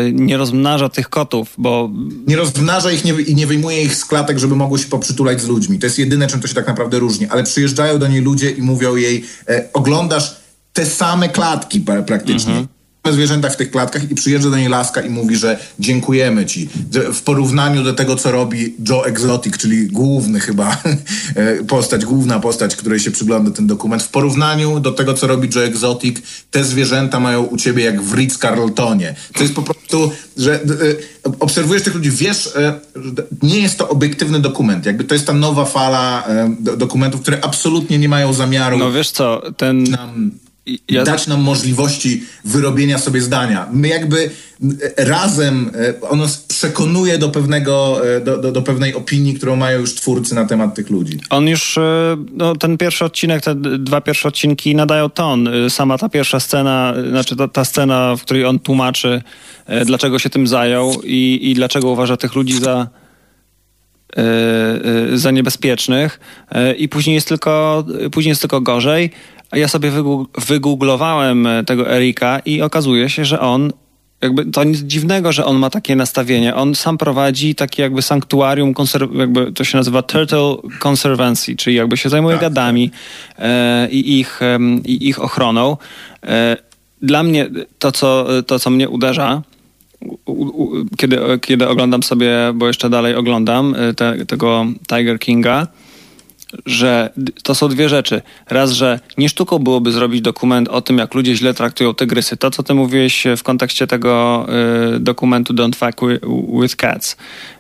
y, 0.08 0.12
nie 0.14 0.38
rozmnaża 0.38 0.90
tych 0.90 1.10
kotów, 1.10 1.54
bo... 1.58 1.90
Nie 2.28 2.36
rozmnaża 2.36 2.92
ich 2.92 3.06
nie, 3.06 3.14
i 3.14 3.36
nie 3.36 3.48
wyjmuje 3.48 3.84
ich 3.84 3.96
z 3.96 4.06
klatek, 4.06 4.40
żeby 4.40 4.56
mogły 4.56 4.80
się 4.80 4.86
poprzytulać 4.86 5.42
z 5.42 5.48
ludźmi. 5.48 5.80
To 5.80 5.86
jest 5.86 6.00
jedyne, 6.00 6.28
czym 6.28 6.40
to 6.42 6.48
się 6.48 6.56
tak 6.56 6.68
naprawdę 6.68 7.00
różni. 7.00 7.28
Ale 7.28 7.44
przyjeżdżają 7.44 8.00
do 8.00 8.08
niej 8.08 8.22
ludzie 8.22 8.52
i 8.52 8.62
mówią 8.62 8.96
jej, 8.96 9.24
e, 9.48 9.70
oglądasz 9.74 10.45
te 10.76 10.86
same 10.86 11.30
klatki 11.30 11.82
praktycznie. 12.06 12.54
Mhm 12.54 12.76
zwierzęta 13.12 13.50
w 13.50 13.58
tych 13.58 13.72
klatkach 13.72 14.12
i 14.12 14.16
przyjeżdża 14.16 14.50
do 14.50 14.58
niej 14.58 14.70
laska 14.70 15.02
i 15.02 15.10
mówi, 15.10 15.36
że 15.36 15.60
dziękujemy 15.80 16.46
ci. 16.46 16.70
W 17.14 17.22
porównaniu 17.22 17.84
do 17.84 17.94
tego, 17.94 18.16
co 18.16 18.32
robi 18.32 18.76
Joe 18.90 19.06
Exotic, 19.06 19.58
czyli 19.58 19.88
główny 19.88 20.40
chyba 20.40 20.72
e, 21.36 21.64
postać, 21.64 22.06
główna 22.06 22.40
postać, 22.40 22.76
której 22.76 23.00
się 23.00 23.12
przygląda 23.12 23.52
ten 23.52 23.68
dokument, 23.68 24.04
w 24.04 24.10
porównaniu 24.10 24.80
do 24.80 24.92
tego, 24.92 25.14
co 25.14 25.28
robi 25.28 25.50
Joe 25.56 25.62
Exotic, 25.62 26.18
te 26.52 26.64
zwierzęta 26.64 27.20
mają 27.20 27.44
u 27.44 27.58
ciebie 27.58 27.84
jak 27.84 28.02
w 28.02 28.16
Ritz-Carltonie. 28.16 29.16
To 29.34 29.44
jest 29.44 29.56
po 29.56 29.62
prostu, 29.62 30.12
że 30.38 30.54
e, 30.54 30.66
obserwujesz 31.40 31.84
tych 31.84 31.96
ludzi, 31.96 32.12
wiesz, 32.12 32.50
e, 32.56 32.80
nie 33.44 33.60
jest 33.60 33.78
to 33.78 33.90
obiektywny 33.90 34.40
dokument. 34.40 34.86
Jakby 34.86 35.04
to 35.04 35.16
jest 35.16 35.28
ta 35.28 35.34
nowa 35.34 35.66
fala 35.66 36.28
dokumentów, 36.78 37.22
które 37.22 37.46
absolutnie 37.46 37.98
nie 37.98 38.10
mają 38.10 38.34
zamiaru... 38.34 38.78
No 38.78 38.92
wiesz 38.92 39.12
co, 39.12 39.42
ten... 39.58 39.84
Nam 39.84 40.32
ja... 40.90 41.04
dać 41.04 41.28
nam 41.28 41.42
możliwości 41.42 42.24
wyrobienia 42.46 42.98
sobie 42.98 43.22
zdania. 43.22 43.68
My 43.72 43.88
jakby 43.88 44.30
razem, 44.98 45.72
e, 46.02 46.10
ono 46.10 46.26
przekonuje 46.48 47.18
do 47.18 47.30
pewnego, 47.30 48.02
e, 48.16 48.22
do, 48.22 48.38
do, 48.38 48.52
do, 48.52 48.62
pewnej 48.62 48.94
opinii, 48.94 49.34
którą 49.34 49.56
mają 49.56 49.80
już 49.80 49.96
twórcy 49.96 50.36
na 50.36 50.46
temat 50.46 50.76
tych 50.76 50.90
ludzi. 50.90 51.20
On 51.30 51.48
już, 51.48 51.78
e, 51.78 52.18
no, 52.34 52.56
ten 52.56 52.78
pierwszy 52.78 53.06
odcinek, 53.06 53.44
te 53.44 53.56
dwa 53.80 54.02
pierwsze 54.02 54.28
odcinki 54.28 54.76
nadają 54.76 55.10
ton. 55.10 55.50
Sama 55.70 55.98
ta 55.98 56.10
pierwsza 56.10 56.40
scena, 56.40 56.94
znaczy 57.10 57.36
ta, 57.36 57.48
ta 57.48 57.66
scena, 57.66 58.16
w 58.16 58.22
której 58.22 58.46
on 58.46 58.60
tłumaczy, 58.60 59.22
dlaczego 59.86 60.20
się 60.20 60.30
tym 60.30 60.48
zajął 60.48 61.02
i, 61.04 61.40
i 61.42 61.54
dlaczego 61.54 61.90
uważa 61.90 62.18
tych 62.18 62.36
ludzi 62.36 62.60
za 62.60 62.88
za 65.14 65.32
niebezpiecznych 65.32 66.20
i 66.78 66.90
później 66.90 67.14
jest 67.14 67.28
tylko, 67.28 67.86
później 68.12 68.30
jest 68.30 68.42
tylko 68.42 68.62
gorzej 68.62 69.12
ja 69.56 69.68
sobie 69.68 69.92
wygooglowałem 70.48 71.48
e, 71.48 71.64
tego 71.64 71.92
Erika 71.92 72.40
i 72.40 72.62
okazuje 72.62 73.10
się, 73.10 73.26
że 73.26 73.40
on 73.40 73.72
jakby 74.22 74.46
to 74.46 74.64
nic 74.64 74.80
dziwnego, 74.80 75.32
że 75.32 75.46
on 75.46 75.58
ma 75.58 75.70
takie 75.70 75.96
nastawienie. 75.96 76.56
On 76.56 76.76
sam 76.76 76.98
prowadzi 76.98 77.56
takie 77.56 77.84
jakby 77.84 78.02
sanktuarium, 78.02 78.74
jakby 79.14 79.52
to 79.52 79.64
się 79.64 79.78
nazywa 79.78 80.02
Turtle 80.02 80.56
Conservancy, 80.80 81.56
czyli 81.56 81.76
jakby 81.76 81.98
się 81.98 82.10
zajmuje 82.10 82.36
tak. 82.36 82.42
gadami 82.42 82.92
e, 83.40 83.90
i, 83.90 84.20
ich, 84.20 84.42
e, 84.42 84.60
i 84.86 85.08
ich 85.08 85.22
ochroną. 85.22 85.78
E, 86.24 86.58
dla 87.02 87.24
mnie 87.24 87.50
to, 87.80 87.92
co, 87.92 88.28
to, 88.48 88.60
co 88.60 88.70
mnie 88.70 88.90
uderza, 88.90 89.42
u, 90.26 90.32
u, 90.32 90.86
kiedy, 90.98 91.20
kiedy 91.42 91.68
oglądam 91.68 92.04
sobie, 92.04 92.32
bo 92.54 92.68
jeszcze 92.68 92.90
dalej 92.90 93.16
oglądam 93.16 93.76
e, 93.76 93.94
te, 93.94 94.26
tego 94.26 94.66
Tiger 94.88 95.20
Kinga, 95.20 95.68
że 96.66 97.10
to 97.44 97.56
są 97.56 97.68
dwie 97.68 97.90
rzeczy. 97.90 98.22
Raz, 98.50 98.72
że 98.72 99.00
nie 99.18 99.30
sztuką 99.30 99.60
byłoby 99.60 99.92
zrobić 99.92 100.22
dokument 100.22 100.70
o 100.70 100.82
tym, 100.82 100.98
jak 100.98 101.14
ludzie 101.14 101.36
źle 101.36 101.54
traktują 101.54 101.94
tygrysy. 101.94 102.38
To, 102.38 102.52
co 102.52 102.64
ty 102.64 102.74
mówiłeś 102.74 103.24
w 103.38 103.44
kontekście 103.44 103.88
tego 103.88 104.46
y, 104.96 105.00
dokumentu 105.00 105.54
Don't 105.54 105.76
Fuck 105.76 106.02
with 106.62 106.76
Cats. 106.76 107.18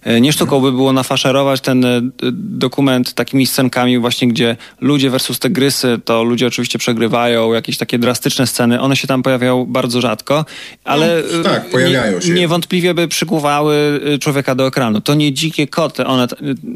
Y, 0.07 0.21
nie 0.21 0.33
sztuką 0.33 0.61
by 0.61 0.71
było 0.71 0.93
nafaszerować 0.93 1.61
ten 1.61 1.85
y, 1.85 2.01
dokument 2.33 3.13
takimi 3.13 3.47
scenkami 3.47 3.99
właśnie, 3.99 4.27
gdzie 4.27 4.57
ludzie 4.81 5.09
versus 5.09 5.39
tygrysy, 5.39 5.99
to 6.05 6.23
ludzie 6.23 6.47
oczywiście 6.47 6.79
przegrywają, 6.79 7.53
jakieś 7.53 7.77
takie 7.77 7.99
drastyczne 7.99 8.47
sceny. 8.47 8.81
One 8.81 8.95
się 8.95 9.07
tam 9.07 9.23
pojawiają 9.23 9.65
bardzo 9.65 10.01
rzadko, 10.01 10.45
ale 10.83 11.23
no, 11.37 11.43
tak, 11.43 11.69
pojawiają 11.69 12.21
się. 12.21 12.33
niewątpliwie 12.33 12.93
by 12.93 13.07
przykuwały 13.07 14.01
człowieka 14.21 14.55
do 14.55 14.67
ekranu. 14.67 15.01
To 15.01 15.13
nie 15.13 15.33
dzikie 15.33 15.67
koty, 15.67 16.05
one 16.05 16.27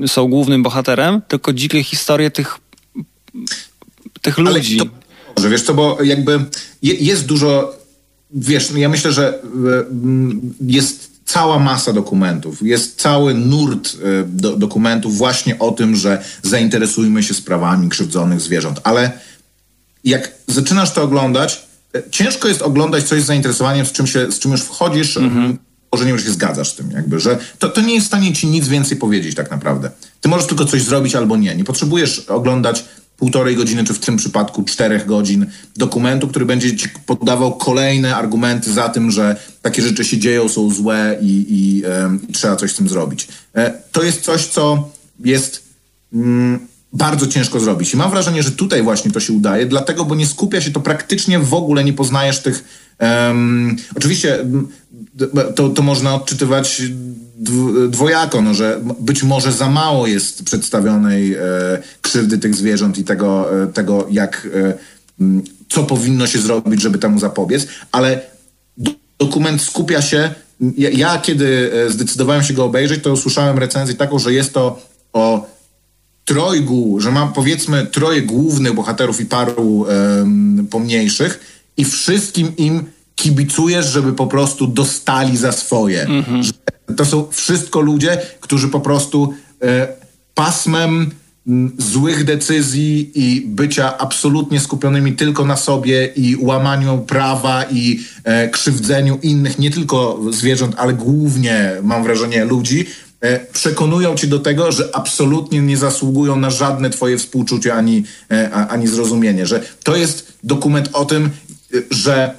są 0.07 0.27
głównym 0.27 0.63
bohaterem, 0.63 1.21
tylko 1.27 1.53
dzikie 1.53 1.83
historie 1.83 2.08
historię 2.09 2.31
tych, 2.31 2.57
tych 4.21 4.37
ludzi. 4.37 4.81
To, 5.35 5.49
wiesz 5.49 5.63
co, 5.63 5.73
bo 5.73 5.97
jakby 6.03 6.45
jest 6.81 7.25
dużo, 7.25 7.75
wiesz, 8.31 8.71
ja 8.75 8.89
myślę, 8.89 9.11
że 9.11 9.33
e, 9.33 9.41
jest 10.61 11.11
cała 11.25 11.59
masa 11.59 11.93
dokumentów, 11.93 12.61
jest 12.61 13.01
cały 13.01 13.33
nurt 13.33 13.89
e, 13.93 14.23
do, 14.27 14.55
dokumentów 14.55 15.17
właśnie 15.17 15.59
o 15.59 15.71
tym, 15.71 15.95
że 15.95 16.23
zainteresujmy 16.43 17.23
się 17.23 17.33
sprawami 17.33 17.89
krzywdzonych 17.89 18.41
zwierząt. 18.41 18.79
Ale 18.83 19.11
jak 20.03 20.31
zaczynasz 20.47 20.93
to 20.93 21.03
oglądać, 21.03 21.67
e, 21.95 22.09
ciężko 22.09 22.47
jest 22.47 22.61
oglądać 22.61 23.03
coś 23.03 23.21
z 23.21 23.25
zainteresowaniem, 23.25 23.85
z 23.85 23.91
czym, 23.91 24.07
się, 24.07 24.31
z 24.31 24.39
czym 24.39 24.51
już 24.51 24.61
wchodzisz, 24.61 25.17
mhm. 25.17 25.57
Może 25.91 26.05
nie 26.05 26.19
się 26.19 26.31
zgadzasz 26.31 26.71
z 26.71 26.75
tym, 26.75 26.91
jakby, 26.91 27.19
że 27.19 27.37
to, 27.59 27.69
to 27.69 27.81
nie 27.81 27.93
jest 27.93 28.05
w 28.05 28.07
stanie 28.07 28.33
ci 28.33 28.47
nic 28.47 28.67
więcej 28.67 28.97
powiedzieć 28.97 29.35
tak 29.35 29.51
naprawdę. 29.51 29.91
Ty 30.21 30.29
możesz 30.29 30.47
tylko 30.47 30.65
coś 30.65 30.83
zrobić 30.83 31.15
albo 31.15 31.37
nie. 31.37 31.55
Nie 31.55 31.63
potrzebujesz 31.63 32.19
oglądać 32.19 32.85
półtorej 33.17 33.55
godziny, 33.55 33.83
czy 33.83 33.93
w 33.93 33.99
tym 33.99 34.17
przypadku 34.17 34.63
czterech 34.63 35.05
godzin 35.05 35.45
dokumentu, 35.75 36.27
który 36.27 36.45
będzie 36.45 36.77
ci 36.77 36.89
podawał 37.05 37.57
kolejne 37.57 38.15
argumenty 38.15 38.73
za 38.73 38.89
tym, 38.89 39.11
że 39.11 39.35
takie 39.61 39.81
rzeczy 39.81 40.05
się 40.05 40.17
dzieją, 40.17 40.49
są 40.49 40.69
złe 40.69 41.17
i, 41.21 41.45
i, 41.49 41.83
i 42.29 42.33
trzeba 42.33 42.55
coś 42.55 42.71
z 42.71 42.75
tym 42.75 42.89
zrobić. 42.89 43.27
E, 43.55 43.73
to 43.91 44.03
jest 44.03 44.21
coś, 44.21 44.45
co 44.45 44.89
jest 45.19 45.63
mm, 46.13 46.67
bardzo 46.93 47.27
ciężko 47.27 47.59
zrobić. 47.59 47.93
I 47.93 47.97
mam 47.97 48.11
wrażenie, 48.11 48.43
że 48.43 48.51
tutaj 48.51 48.83
właśnie 48.83 49.11
to 49.11 49.19
się 49.19 49.33
udaje, 49.33 49.65
dlatego, 49.65 50.05
bo 50.05 50.15
nie 50.15 50.27
skupia 50.27 50.61
się 50.61 50.71
to 50.71 50.79
praktycznie 50.79 51.39
w 51.39 51.53
ogóle, 51.53 51.83
nie 51.83 51.93
poznajesz 51.93 52.39
tych. 52.39 52.63
Um, 52.99 53.75
oczywiście 53.95 54.45
to, 55.55 55.69
to 55.69 55.81
można 55.81 56.15
odczytywać 56.15 56.81
dwojako, 57.89 58.41
no, 58.41 58.53
że 58.53 58.81
być 58.99 59.23
może 59.23 59.51
za 59.51 59.69
mało 59.69 60.07
jest 60.07 60.43
przedstawionej 60.43 61.33
e, 61.33 61.39
krzywdy 62.01 62.37
tych 62.37 62.55
zwierząt 62.55 62.97
i 62.97 63.03
tego, 63.03 63.63
e, 63.63 63.67
tego 63.67 64.07
jak, 64.11 64.47
e, 64.55 64.73
co 65.69 65.83
powinno 65.83 66.27
się 66.27 66.39
zrobić, 66.39 66.81
żeby 66.81 66.97
temu 66.97 67.19
zapobiec, 67.19 67.67
ale 67.91 68.21
do, 68.77 68.91
dokument 69.19 69.61
skupia 69.61 70.01
się, 70.01 70.33
ja, 70.77 70.89
ja, 70.89 71.17
kiedy 71.17 71.71
e, 71.73 71.89
zdecydowałem 71.89 72.43
się 72.43 72.53
go 72.53 72.65
obejrzeć, 72.65 73.03
to 73.03 73.11
usłyszałem 73.11 73.57
recenzję 73.57 73.95
taką, 73.95 74.19
że 74.19 74.33
jest 74.33 74.53
to 74.53 74.81
o 75.13 75.58
trojgu, 76.29 76.99
że 76.99 77.11
mam 77.11 77.33
powiedzmy 77.33 77.85
troje 77.85 78.21
głównych 78.21 78.73
bohaterów 78.73 79.21
i 79.21 79.25
paru 79.25 79.85
pomniejszych 80.69 81.39
i 81.77 81.85
wszystkim 81.85 82.55
im 82.57 82.83
kibicujesz, 83.15 83.85
żeby 83.85 84.13
po 84.13 84.27
prostu 84.27 84.67
dostali 84.67 85.37
za 85.37 85.51
swoje. 85.51 86.05
Mm-hmm. 86.05 86.53
To 86.97 87.05
są 87.05 87.27
wszystko 87.31 87.81
ludzie, 87.81 88.21
którzy 88.39 88.67
po 88.67 88.79
prostu 88.79 89.33
e, 89.61 89.87
pasmem 90.33 91.11
m, 91.47 91.71
złych 91.77 92.23
decyzji 92.23 93.11
i 93.15 93.41
bycia 93.41 93.97
absolutnie 93.97 94.59
skupionymi 94.59 95.13
tylko 95.13 95.45
na 95.45 95.57
sobie 95.57 96.05
i 96.15 96.35
łamaniu 96.39 96.97
prawa 96.97 97.63
i 97.71 97.99
e, 98.23 98.49
krzywdzeniu 98.49 99.19
innych, 99.21 99.59
nie 99.59 99.71
tylko 99.71 100.19
zwierząt, 100.31 100.75
ale 100.77 100.93
głównie, 100.93 101.71
mam 101.83 102.03
wrażenie, 102.03 102.45
ludzi, 102.45 102.85
przekonują 103.53 104.15
cię 104.15 104.27
do 104.27 104.39
tego, 104.39 104.71
że 104.71 104.89
absolutnie 104.93 105.61
nie 105.61 105.77
zasługują 105.77 106.35
na 106.35 106.49
żadne 106.49 106.89
twoje 106.89 107.17
współczucie 107.17 107.73
ani, 107.73 108.03
e, 108.31 108.51
ani 108.51 108.87
zrozumienie. 108.87 109.45
Że 109.45 109.61
to 109.83 109.95
jest 109.95 110.33
dokument 110.43 110.89
o 110.93 111.05
tym, 111.05 111.25
e, 111.25 111.77
że 111.91 112.35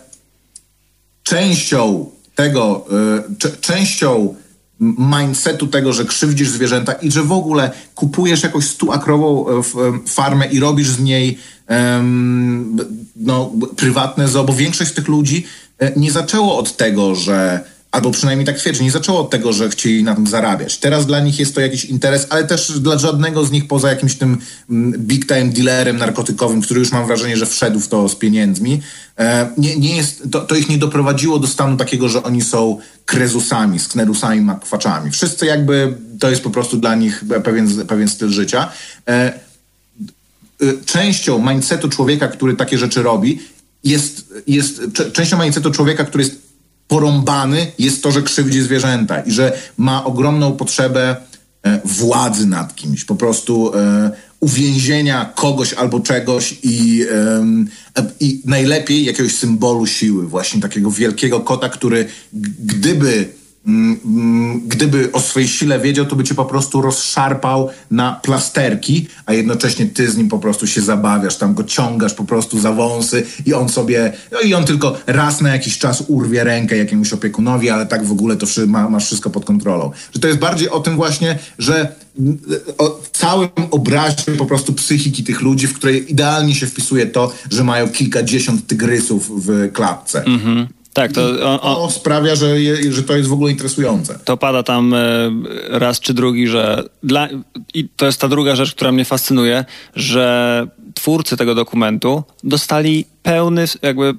częścią 1.22 2.10
tego, 2.34 2.86
y, 3.46 3.60
częścią 3.60 4.34
mindsetu 4.98 5.66
tego, 5.66 5.92
że 5.92 6.04
krzywdzisz 6.04 6.48
zwierzęta 6.48 6.92
i 6.92 7.10
że 7.10 7.22
w 7.22 7.32
ogóle 7.32 7.70
kupujesz 7.94 8.42
jakąś 8.42 8.64
stuakrową 8.64 9.46
e, 9.48 9.62
farmę 10.06 10.46
i 10.46 10.60
robisz 10.60 10.88
z 10.88 11.00
niej 11.00 11.38
no, 13.16 13.52
prywatne 13.76 14.28
zoo, 14.28 14.44
bo 14.44 14.52
większość 14.52 14.90
z 14.90 14.94
tych 14.94 15.08
ludzi 15.08 15.46
e, 15.78 15.92
nie 15.96 16.10
zaczęło 16.10 16.58
od 16.58 16.76
tego, 16.76 17.14
że 17.14 17.60
albo 17.90 18.10
przynajmniej 18.10 18.46
tak 18.46 18.58
twierdzi, 18.58 18.84
nie 18.84 18.90
zaczęło 18.90 19.20
od 19.20 19.30
tego, 19.30 19.52
że 19.52 19.68
chcieli 19.68 20.04
na 20.04 20.14
tym 20.14 20.26
zarabiać. 20.26 20.78
Teraz 20.78 21.06
dla 21.06 21.20
nich 21.20 21.38
jest 21.38 21.54
to 21.54 21.60
jakiś 21.60 21.84
interes, 21.84 22.26
ale 22.30 22.46
też 22.46 22.80
dla 22.80 22.98
żadnego 22.98 23.44
z 23.44 23.50
nich 23.50 23.68
poza 23.68 23.88
jakimś 23.88 24.14
tym 24.14 24.38
mm, 24.70 25.00
big 25.00 25.26
time 25.26 25.44
dealerem 25.44 25.96
narkotykowym, 25.96 26.60
który 26.60 26.80
już 26.80 26.92
mam 26.92 27.06
wrażenie, 27.06 27.36
że 27.36 27.46
wszedł 27.46 27.80
w 27.80 27.88
to 27.88 28.08
z 28.08 28.16
pieniędzmi, 28.16 28.82
e, 29.18 29.48
nie, 29.58 29.76
nie 29.76 29.96
jest, 29.96 30.22
to, 30.30 30.40
to 30.40 30.54
ich 30.54 30.68
nie 30.68 30.78
doprowadziło 30.78 31.38
do 31.38 31.46
stanu 31.46 31.76
takiego, 31.76 32.08
że 32.08 32.22
oni 32.22 32.42
są 32.42 32.78
krezusami, 33.04 33.78
sknerusami, 33.78 34.40
makwaczami. 34.40 35.10
Wszyscy 35.10 35.46
jakby, 35.46 35.94
to 36.20 36.30
jest 36.30 36.42
po 36.42 36.50
prostu 36.50 36.76
dla 36.76 36.94
nich 36.94 37.24
pewien, 37.44 37.86
pewien 37.86 38.08
styl 38.08 38.28
życia. 38.28 38.72
E, 39.08 39.32
y, 40.62 40.78
częścią 40.84 41.50
mindsetu 41.50 41.88
człowieka, 41.88 42.28
który 42.28 42.56
takie 42.56 42.78
rzeczy 42.78 43.02
robi, 43.02 43.38
jest, 43.84 44.34
jest 44.46 44.80
częścią 45.12 45.42
mindsetu 45.42 45.70
człowieka, 45.70 46.04
który 46.04 46.24
jest 46.24 46.39
porąbany 46.90 47.72
jest 47.78 48.02
to, 48.02 48.12
że 48.12 48.22
krzywdzi 48.22 48.62
zwierzęta 48.62 49.20
i 49.20 49.30
że 49.30 49.58
ma 49.78 50.04
ogromną 50.04 50.52
potrzebę 50.52 51.16
e, 51.62 51.80
władzy 51.84 52.46
nad 52.46 52.74
kimś, 52.74 53.04
po 53.04 53.14
prostu 53.14 53.74
e, 53.74 54.10
uwięzienia 54.40 55.32
kogoś 55.34 55.72
albo 55.72 56.00
czegoś 56.00 56.58
i, 56.62 57.06
e, 57.96 58.04
i 58.20 58.42
najlepiej 58.44 59.04
jakiegoś 59.04 59.34
symbolu 59.34 59.86
siły, 59.86 60.26
właśnie 60.26 60.60
takiego 60.60 60.90
wielkiego 60.90 61.40
kota, 61.40 61.68
który 61.68 62.06
gdyby 62.64 63.39
gdyby 64.66 65.12
o 65.12 65.20
swojej 65.20 65.48
sile 65.48 65.80
wiedział, 65.80 66.06
to 66.06 66.16
by 66.16 66.24
cię 66.24 66.34
po 66.34 66.44
prostu 66.44 66.82
rozszarpał 66.82 67.68
na 67.90 68.20
plasterki, 68.22 69.06
a 69.26 69.32
jednocześnie 69.32 69.86
ty 69.86 70.10
z 70.10 70.16
nim 70.16 70.28
po 70.28 70.38
prostu 70.38 70.66
się 70.66 70.80
zabawiasz, 70.80 71.36
tam 71.36 71.54
go 71.54 71.64
ciągasz 71.64 72.14
po 72.14 72.24
prostu 72.24 72.60
za 72.60 72.72
wąsy 72.72 73.26
i 73.46 73.54
on 73.54 73.68
sobie, 73.68 74.12
no 74.32 74.40
i 74.40 74.54
on 74.54 74.64
tylko 74.64 74.98
raz 75.06 75.40
na 75.40 75.48
jakiś 75.48 75.78
czas 75.78 76.04
urwie 76.08 76.44
rękę 76.44 76.76
jakiemuś 76.76 77.12
opiekunowi, 77.12 77.70
ale 77.70 77.86
tak 77.86 78.04
w 78.04 78.12
ogóle 78.12 78.36
to 78.36 78.46
ma, 78.66 78.90
masz 78.90 79.06
wszystko 79.06 79.30
pod 79.30 79.44
kontrolą. 79.44 79.90
Że 80.14 80.20
to 80.20 80.28
jest 80.28 80.40
bardziej 80.40 80.70
o 80.70 80.80
tym 80.80 80.96
właśnie, 80.96 81.38
że 81.58 81.94
mm, 82.18 82.38
o 82.78 83.00
całym 83.12 83.48
obrazie 83.70 84.32
po 84.38 84.46
prostu 84.46 84.72
psychiki 84.72 85.24
tych 85.24 85.40
ludzi, 85.40 85.66
w 85.66 85.74
której 85.74 86.12
idealnie 86.12 86.54
się 86.54 86.66
wpisuje 86.66 87.06
to, 87.06 87.32
że 87.50 87.64
mają 87.64 87.88
kilkadziesiąt 87.88 88.66
tygrysów 88.66 89.46
w 89.46 89.72
klatce. 89.72 90.24
Mhm. 90.24 90.79
Tak, 90.92 91.12
to, 91.12 91.22
on, 91.22 91.58
on, 91.62 91.74
to 91.74 91.90
sprawia, 91.90 92.34
że, 92.34 92.60
je, 92.60 92.92
że 92.92 93.02
to 93.02 93.16
jest 93.16 93.28
w 93.28 93.32
ogóle 93.32 93.50
interesujące. 93.50 94.18
To 94.24 94.36
pada 94.36 94.62
tam 94.62 94.94
e, 94.94 94.98
raz 95.68 96.00
czy 96.00 96.14
drugi, 96.14 96.48
że 96.48 96.84
dla, 97.02 97.28
i 97.74 97.88
to 97.96 98.06
jest 98.06 98.20
ta 98.20 98.28
druga 98.28 98.56
rzecz, 98.56 98.74
która 98.74 98.92
mnie 98.92 99.04
fascynuje, 99.04 99.64
że 99.96 100.66
twórcy 100.94 101.36
tego 101.36 101.54
dokumentu 101.54 102.22
dostali 102.44 103.04
pełny 103.22 103.64
jakby 103.82 104.14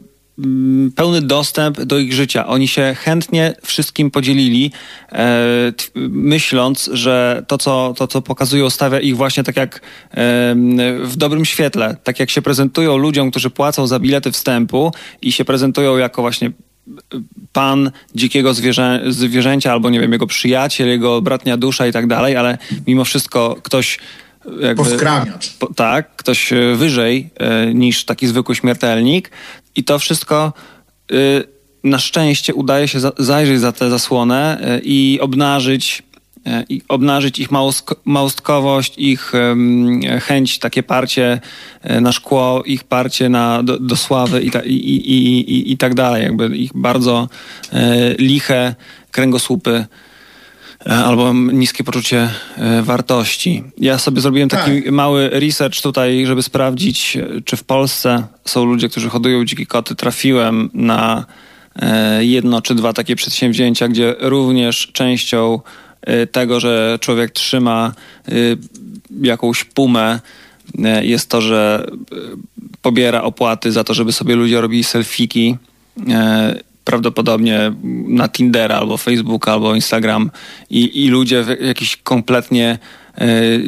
pełny 0.95 1.21
dostęp 1.21 1.82
do 1.82 1.99
ich 1.99 2.13
życia. 2.13 2.47
Oni 2.47 2.67
się 2.67 2.95
chętnie 2.99 3.54
wszystkim 3.63 4.12
podzielili, 4.12 4.71
e, 5.12 5.73
myśląc, 6.10 6.89
że 6.93 7.43
to 7.47 7.58
co, 7.58 7.93
to, 7.97 8.08
co 8.08 8.21
pokazują, 8.21 8.69
stawia 8.69 8.99
ich 8.99 9.17
właśnie 9.17 9.43
tak 9.43 9.58
jak 9.58 9.75
e, 9.75 9.80
w 11.04 11.13
dobrym 11.15 11.45
świetle. 11.45 11.95
Tak 12.04 12.19
jak 12.19 12.30
się 12.30 12.41
prezentują 12.41 12.97
ludziom, 12.97 13.32
którzy 13.32 13.49
płacą 13.49 13.88
za 13.88 13.99
bilety 13.99 14.32
wstępu 14.32 14.91
i 15.21 15.32
się 15.32 15.45
prezentują 15.45 15.97
jako 15.97 16.21
właśnie 16.21 16.51
pan 17.54 17.91
dzikiego 18.15 18.54
zwierzę, 18.54 19.01
zwierzęcia, 19.08 19.71
albo 19.71 19.89
nie 19.89 19.99
wiem, 19.99 20.12
jego 20.12 20.27
przyjaciel, 20.27 20.88
jego 20.88 21.21
bratnia 21.21 21.58
dusza 21.58 21.88
i 21.88 21.91
tak 21.91 22.08
dalej, 22.08 22.36
ale 22.36 22.58
mimo 22.88 23.06
wszystko 23.06 23.58
ktoś 23.63 23.99
jakby, 24.45 24.75
Poskramiacz. 24.84 25.54
Po, 25.54 25.73
tak, 25.73 26.15
ktoś 26.15 26.54
e, 26.54 26.75
wyżej 26.75 27.30
e, 27.38 27.73
niż 27.73 28.06
taki 28.06 28.27
zwykły 28.27 28.56
śmiertelnik 28.56 29.32
i 29.75 29.84
to 29.84 29.99
wszystko 29.99 30.54
e, 31.12 31.15
na 31.84 31.99
szczęście 31.99 32.54
udaje 32.54 32.88
się 32.88 32.99
za, 32.99 33.12
zajrzeć 33.17 33.60
za 33.60 33.71
tę 33.71 33.89
zasłonę 33.89 34.62
i 34.84 35.19
obnażyć 35.21 36.04
i 36.69 36.82
obnażyć 36.88 37.39
ich 37.39 37.49
małostkowość, 38.06 38.93
ich 38.97 39.32
chęć, 40.21 40.60
takie 40.60 40.84
parcie 40.84 41.39
na 42.01 42.12
szkło, 42.12 42.63
ich 42.65 42.84
parcie 42.84 43.30
na, 43.30 43.63
do, 43.63 43.80
do 43.80 43.95
sławy 43.95 44.41
i, 44.41 44.51
ta, 44.51 44.62
i, 44.62 44.73
i, 44.73 45.39
i, 45.39 45.71
i 45.71 45.77
tak 45.77 45.93
dalej. 45.93 46.23
Jakby 46.23 46.58
ich 46.58 46.71
bardzo 46.75 47.30
e, 47.73 48.13
liche 48.13 48.75
kręgosłupy 49.12 49.86
albo 50.86 51.34
niskie 51.34 51.84
poczucie 51.84 52.30
wartości. 52.82 53.63
Ja 53.78 53.98
sobie 53.98 54.22
zrobiłem 54.22 54.50
taki 54.50 54.84
tak. 54.84 54.91
mały 54.91 55.30
research 55.30 55.82
tutaj, 55.82 56.26
żeby 56.26 56.44
sprawdzić, 56.44 57.17
czy 57.46 57.58
w 57.58 57.63
Polsce 57.63 58.24
są 58.46 58.65
ludzie, 58.65 58.89
którzy 58.89 59.10
hodują 59.10 59.46
dzikie 59.46 59.65
koty. 59.65 59.96
Trafiłem 59.96 60.70
na 60.74 61.26
jedno 62.20 62.62
czy 62.62 62.76
dwa 62.76 62.94
takie 62.94 63.15
przedsięwzięcia, 63.15 63.88
gdzie 63.88 64.15
również 64.20 64.89
częścią 64.94 65.60
tego, 66.32 66.60
że 66.60 66.98
człowiek 67.02 67.32
trzyma 67.32 67.94
jakąś 69.22 69.63
pumę, 69.63 70.20
jest 71.02 71.30
to, 71.30 71.41
że 71.41 71.88
pobiera 72.82 73.24
opłaty 73.24 73.72
za 73.72 73.84
to, 73.84 73.94
żeby 73.94 74.12
sobie 74.12 74.36
ludzie 74.36 74.62
robili 74.62 74.84
selfiki. 74.84 75.58
Prawdopodobnie 76.84 77.74
na 78.08 78.30
Tindera 78.30 78.76
albo 78.76 78.98
Facebook 78.98 79.48
albo 79.48 79.76
Instagram 79.76 80.32
i, 80.70 81.06
i 81.06 81.08
ludzie 81.08 81.44
w 81.44 81.62
jakichś 81.62 81.98
kompletnie 81.98 82.80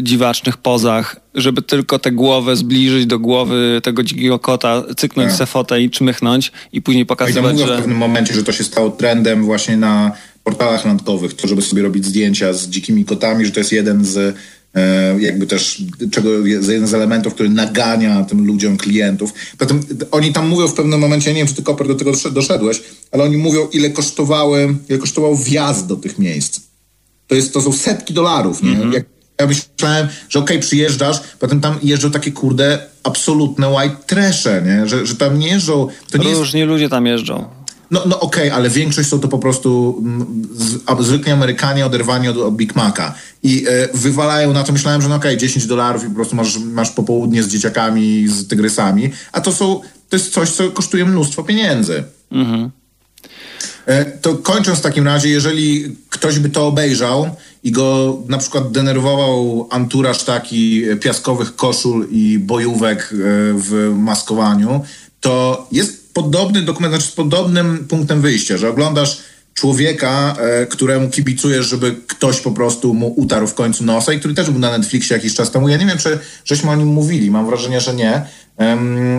dziwacznych 0.02 0.58
pozach, 0.58 1.20
żeby 1.36 1.62
tylko 1.62 2.00
tę 2.00 2.12
głowę 2.12 2.56
zbliżyć 2.56 3.06
do 3.06 3.20
głowy 3.20 3.82
tego 3.84 4.04
dzikiego 4.04 4.40
kota, 4.40 4.84
cyknąć 4.98 5.30
tak. 5.30 5.38
se 5.38 5.46
fotę 5.46 5.82
i 5.82 5.90
czmychnąć 5.90 6.52
i 6.74 6.82
później 6.82 7.06
pokazywać, 7.06 7.56
I 7.56 7.60
że... 7.60 7.66
w 7.66 7.78
pewnym 7.78 7.98
momencie, 7.98 8.34
że 8.34 8.44
to 8.44 8.52
się 8.52 8.64
stało 8.64 8.90
trendem 8.90 9.46
właśnie 9.46 9.78
na 9.78 10.12
portalach 10.44 10.86
randkowych, 10.86 11.34
to 11.34 11.48
żeby 11.48 11.62
sobie 11.62 11.82
robić 11.82 12.06
zdjęcia 12.06 12.54
z 12.54 12.70
dzikimi 12.70 13.06
kotami, 13.06 13.46
że 13.46 13.52
to 13.52 13.60
jest 13.60 13.72
jeden 13.72 14.06
z 14.06 14.36
jakby 15.20 15.48
też 15.48 15.84
czego, 16.12 16.46
jeden 16.48 16.88
z 16.88 16.94
elementów, 16.94 17.34
który 17.34 17.50
nagania 17.50 18.24
tym 18.24 18.46
ludziom 18.46 18.78
klientów. 18.78 19.34
Potem 19.58 19.82
oni 20.12 20.34
tam 20.34 20.48
mówią 20.48 20.68
w 20.68 20.74
pewnym 20.74 21.00
momencie, 21.00 21.34
nie 21.34 21.40
wiem, 21.40 21.48
czy 21.48 21.56
ty 21.56 21.64
Koper 21.64 21.88
do 21.88 21.96
tego 21.96 22.12
doszedłeś, 22.32 22.82
ale 23.12 23.24
oni 23.24 23.38
mówią, 23.38 23.68
ile 23.74 23.90
kosztowały, 23.90 24.76
ile 24.90 25.00
kosztował 25.00 25.36
wjazd 25.36 25.88
do 25.88 25.96
tych 25.96 26.20
miejsc. 26.20 26.60
To, 27.28 27.36
jest, 27.36 27.54
to 27.54 27.62
są 27.62 27.74
setki 27.74 28.14
dolarów, 28.14 28.64
nie? 28.64 28.72
Mm 28.72 28.90
-hmm. 28.90 28.94
Jak 28.94 29.06
ja 29.40 29.48
myślałem, 29.48 30.08
że 30.30 30.40
okej, 30.40 30.58
okay, 30.58 30.68
przyjeżdżasz, 30.68 31.22
potem 31.40 31.62
tam 31.62 31.76
jeżdżą 31.84 32.12
takie 32.12 32.32
kurde 32.32 32.80
absolutne 33.04 33.70
white 33.70 33.96
trashe, 34.08 34.62
nie? 34.66 34.88
Że, 34.88 35.06
że 35.06 35.16
tam 35.16 35.40
nie 35.40 35.48
jeżdżą... 35.48 35.88
To 36.12 36.18
nie 36.18 36.34
Różni 36.34 36.60
jest... 36.60 36.70
ludzie 36.70 36.90
tam 36.90 37.06
jeżdżą. 37.06 37.63
No, 37.94 38.02
no 38.06 38.20
okej, 38.20 38.44
okay, 38.44 38.54
ale 38.54 38.70
większość 38.70 39.10
są 39.10 39.20
to 39.20 39.28
po 39.28 39.40
prostu 39.40 39.96
mm, 40.00 40.48
z, 40.56 41.06
zwykli 41.06 41.32
Amerykanie 41.32 41.86
oderwani 41.86 42.28
od, 42.28 42.38
od 42.38 42.56
Big 42.56 42.76
Maca 42.76 43.14
i 43.44 43.66
e, 43.68 43.88
wywalają 43.94 44.54
na 44.54 44.64
to, 44.64 44.74
myślałem, 44.74 45.02
że 45.02 45.10
no 45.10 45.16
okej, 45.16 45.32
okay, 45.32 45.40
10 45.40 45.66
dolarów 45.66 46.04
i 46.04 46.08
po 46.08 46.16
prostu 46.16 46.36
masz, 46.36 46.58
masz 46.58 46.92
popołudnie 46.92 47.44
z 47.44 47.48
dzieciakami, 47.48 48.28
z 48.28 48.48
tygrysami, 48.48 49.12
a 49.32 49.42
to 49.42 49.52
są, 49.52 49.82
to 50.10 50.16
jest 50.16 50.34
coś, 50.34 50.50
co 50.50 50.72
kosztuje 50.72 51.06
mnóstwo 51.06 51.44
pieniędzy. 51.44 52.04
Mhm. 52.32 52.72
E, 53.86 54.06
to 54.06 54.36
kończąc 54.36 54.80
w 54.80 54.82
takim 54.82 55.06
razie, 55.06 55.30
jeżeli 55.30 55.96
ktoś 56.10 56.40
by 56.40 56.50
to 56.50 56.68
obejrzał 56.68 57.30
i 57.64 57.72
go 57.72 58.18
na 58.28 58.38
przykład 58.38 58.72
denerwował 58.72 59.68
anturaż 59.72 60.24
taki 60.24 60.84
piaskowych 61.02 61.56
koszul 61.56 62.08
i 62.12 62.40
bojówek 62.40 63.00
e, 63.00 63.16
w 63.54 63.94
maskowaniu, 63.98 64.82
to 65.22 65.68
jest 65.72 66.03
podobny 66.14 66.62
dokument, 66.62 66.94
znaczy 66.94 67.08
z 67.08 67.12
podobnym 67.12 67.86
punktem 67.90 68.22
wyjścia, 68.22 68.58
że 68.58 68.70
oglądasz 68.70 69.18
człowieka, 69.54 70.36
e, 70.40 70.66
któremu 70.66 71.10
kibicujesz, 71.10 71.66
żeby 71.66 71.96
ktoś 72.08 72.40
po 72.40 72.52
prostu 72.52 72.94
mu 72.94 73.14
utarł 73.20 73.48
w 73.48 73.54
końcu 73.54 73.84
nosa 73.86 74.14
i 74.14 74.20
który 74.20 74.34
też 74.34 74.50
był 74.50 74.60
na 74.60 74.78
Netflixie 74.78 75.16
jakiś 75.16 75.34
czas 75.34 75.52
temu. 75.52 75.70
Ja 75.70 75.78
nie 75.78 75.86
wiem, 75.86 75.98
czy 75.98 76.20
żeśmy 76.46 76.72
o 76.72 76.76
nim 76.76 76.88
mówili, 76.88 77.32
mam 77.32 77.46
wrażenie, 77.46 77.82
że 77.82 77.94
nie. 77.94 78.26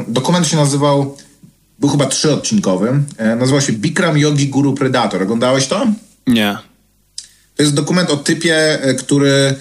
Dokument 0.09 0.47
się 0.47 0.57
nazywał 0.57 1.17
był 1.79 1.89
chyba 1.89 2.07
trzyodcinkowy. 2.07 3.03
E, 3.17 3.37
nazywał 3.37 3.61
się 3.61 3.73
Bikram 3.73 4.19
Yogi 4.19 4.49
Guru 4.49 4.75
Predator. 4.75 5.23
Oglądałeś 5.23 5.67
to? 5.67 5.87
Nie. 6.27 6.59
To 7.57 7.63
jest 7.63 7.75
dokument 7.75 8.11
o 8.11 8.17
typie, 8.17 8.83
e, 8.83 8.95
który 8.95 9.55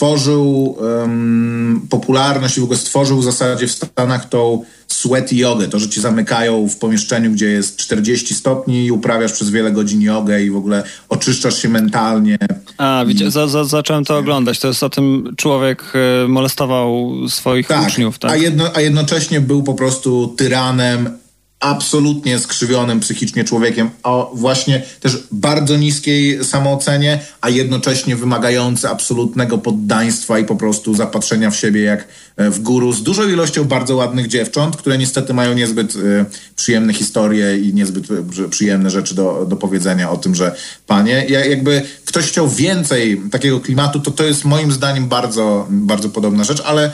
stworzył 0.00 0.76
um, 0.80 1.86
popularność 1.90 2.56
i 2.56 2.60
w 2.60 2.64
ogóle 2.64 2.78
stworzył 2.78 3.18
w 3.18 3.24
zasadzie 3.24 3.66
w 3.66 3.72
Stanach 3.72 4.28
tą 4.28 4.64
sweaty 4.88 5.36
jogę. 5.36 5.68
To, 5.68 5.78
że 5.78 5.88
ci 5.88 6.00
zamykają 6.00 6.68
w 6.68 6.76
pomieszczeniu, 6.76 7.30
gdzie 7.30 7.46
jest 7.46 7.76
40 7.76 8.34
stopni 8.34 8.84
i 8.84 8.92
uprawiasz 8.92 9.32
przez 9.32 9.50
wiele 9.50 9.72
godzin 9.72 10.02
jogę 10.02 10.42
i 10.42 10.50
w 10.50 10.56
ogóle 10.56 10.82
oczyszczasz 11.08 11.62
się 11.62 11.68
mentalnie. 11.68 12.38
A, 12.78 13.04
widzicie, 13.06 13.30
za, 13.30 13.48
za, 13.48 13.64
zacząłem 13.64 14.04
to 14.04 14.18
oglądać. 14.18 14.58
To 14.60 14.68
jest 14.68 14.82
o 14.82 14.90
tym 14.90 15.34
człowiek 15.36 15.92
e, 16.24 16.28
molestował 16.28 17.12
swoich 17.28 17.66
tak, 17.66 17.88
uczniów, 17.88 18.18
tak? 18.18 18.30
A, 18.30 18.36
jedno, 18.36 18.70
a 18.74 18.80
jednocześnie 18.80 19.40
był 19.40 19.62
po 19.62 19.74
prostu 19.74 20.34
tyranem, 20.36 21.18
absolutnie 21.60 22.38
skrzywionym 22.38 23.00
psychicznie 23.00 23.44
człowiekiem, 23.44 23.90
o 24.02 24.32
właśnie 24.34 24.82
też 25.00 25.18
bardzo 25.32 25.76
niskiej 25.76 26.44
samoocenie, 26.44 27.20
a 27.40 27.48
jednocześnie 27.48 28.16
wymagający 28.16 28.88
absolutnego 28.88 29.58
poddaństwa 29.58 30.38
i 30.38 30.44
po 30.44 30.56
prostu 30.56 30.94
zapatrzenia 30.94 31.50
w 31.50 31.56
siebie 31.56 31.82
jak 31.82 32.08
e, 32.36 32.50
w 32.50 32.60
guru, 32.60 32.92
z 32.92 33.02
dużą 33.02 33.28
ilością 33.28 33.64
bardzo 33.64 33.96
ładnych 33.96 34.26
dziewcząt, 34.26 34.76
które 34.76 34.98
niestety 34.98 35.34
mają 35.34 35.54
niezbyt 35.54 35.96
y, 35.96 36.24
przyjemne 36.56 36.92
historie 36.92 37.58
i 37.58 37.74
niezbyt 37.74 38.10
y, 38.10 38.48
przyjemne 38.48 38.90
rzeczy 38.90 39.14
do, 39.14 39.46
do 39.48 39.56
powiedzenia 39.56 40.10
o 40.10 40.16
tym, 40.16 40.34
że 40.34 40.54
panie, 40.86 41.26
ja, 41.28 41.44
jakby 41.44 41.82
ktoś 42.04 42.26
chciał 42.26 42.48
więcej 42.48 43.22
takiego 43.30 43.60
klimatu, 43.60 44.00
to 44.00 44.10
to 44.10 44.24
jest 44.24 44.44
moim 44.44 44.72
zdaniem 44.72 45.08
bardzo, 45.08 45.66
bardzo 45.70 46.08
podobna 46.08 46.44
rzecz, 46.44 46.62
ale 46.66 46.92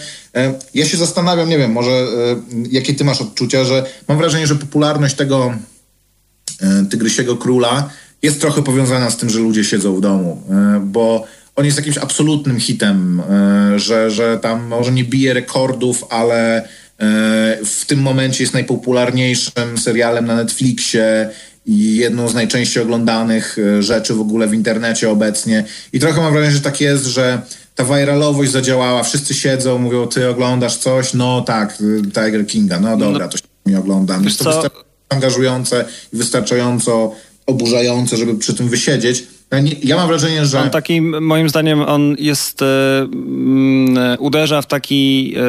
ja 0.75 0.87
się 0.87 0.97
zastanawiam, 0.97 1.49
nie 1.49 1.59
wiem, 1.59 1.73
może 1.73 1.91
e, 1.91 2.07
jakie 2.71 2.95
ty 2.95 3.05
masz 3.05 3.21
odczucia, 3.21 3.65
że 3.65 3.87
mam 4.09 4.19
wrażenie, 4.19 4.47
że 4.47 4.55
popularność 4.55 5.15
tego 5.15 5.55
e, 6.61 6.85
Tygrysiego 6.91 7.37
Króla 7.37 7.91
jest 8.23 8.41
trochę 8.41 8.63
powiązana 8.63 9.11
z 9.11 9.17
tym, 9.17 9.31
że 9.31 9.39
ludzie 9.39 9.65
siedzą 9.65 9.97
w 9.97 10.01
domu, 10.01 10.43
bo 10.83 11.25
on 11.57 11.65
jest 11.65 11.77
jakimś 11.77 11.99
absolutnym 11.99 12.61
hitem, 12.61 13.23
że, 13.77 14.11
że 14.11 14.39
tam 14.39 14.67
może 14.67 14.93
nie 14.93 15.05
bije 15.05 15.35
rekordów, 15.35 16.05
ale 16.11 16.69
w 17.65 17.85
tym 17.87 18.01
momencie 18.01 18.45
jest 18.45 18.55
najpopularniejszym 18.55 19.79
serialem 19.79 20.27
na 20.27 20.37
Netflixie 20.37 21.31
i 21.67 21.97
jedną 21.97 22.29
z 22.29 22.35
najczęściej 22.35 22.83
oglądanych 22.83 23.57
e, 23.59 23.83
rzeczy 23.83 24.15
w 24.15 24.21
ogóle 24.21 24.49
w 24.49 24.55
internecie 24.55 25.11
obecnie. 25.11 25.65
I 25.93 26.01
trochę 26.01 26.21
mam 26.21 26.33
wrażenie, 26.33 26.55
że 26.55 26.61
tak 26.61 26.81
jest, 26.81 27.07
że 27.07 27.43
ta 27.77 27.85
viralowość 27.85 28.51
zadziałała, 28.51 29.03
wszyscy 29.03 29.35
siedzą, 29.35 29.79
mówią, 29.79 30.07
ty 30.07 30.29
oglądasz 30.29 30.77
coś? 30.77 31.15
No 31.15 31.41
tak, 31.41 31.79
Tiger 32.15 32.47
Kinga, 32.47 32.81
no 32.81 32.97
dobra, 32.97 33.25
no, 33.25 33.31
to 33.31 33.39
się 33.39 33.45
nie 33.67 33.79
oglądam. 33.79 34.25
Jest 34.25 34.39
to 34.39 34.45
wystarczająco 34.45 34.87
angażujące 35.09 35.85
i 36.13 36.17
wystarczająco 36.17 37.13
oburzające, 37.47 38.17
żeby 38.17 38.35
przy 38.35 38.55
tym 38.55 38.69
wysiedzieć. 38.69 39.25
Ja 39.83 39.97
mam 39.97 40.09
wrażenie, 40.09 40.47
że. 40.47 40.61
On 40.61 40.71
taki, 40.71 41.01
moim 41.01 41.49
zdaniem, 41.49 41.83
on 41.83 42.17
jest. 42.19 42.63
E, 42.63 42.67
mm, 43.03 44.17
uderza 44.19 44.63
w 44.63 44.67
taki 44.67 45.35
e, 45.37 45.43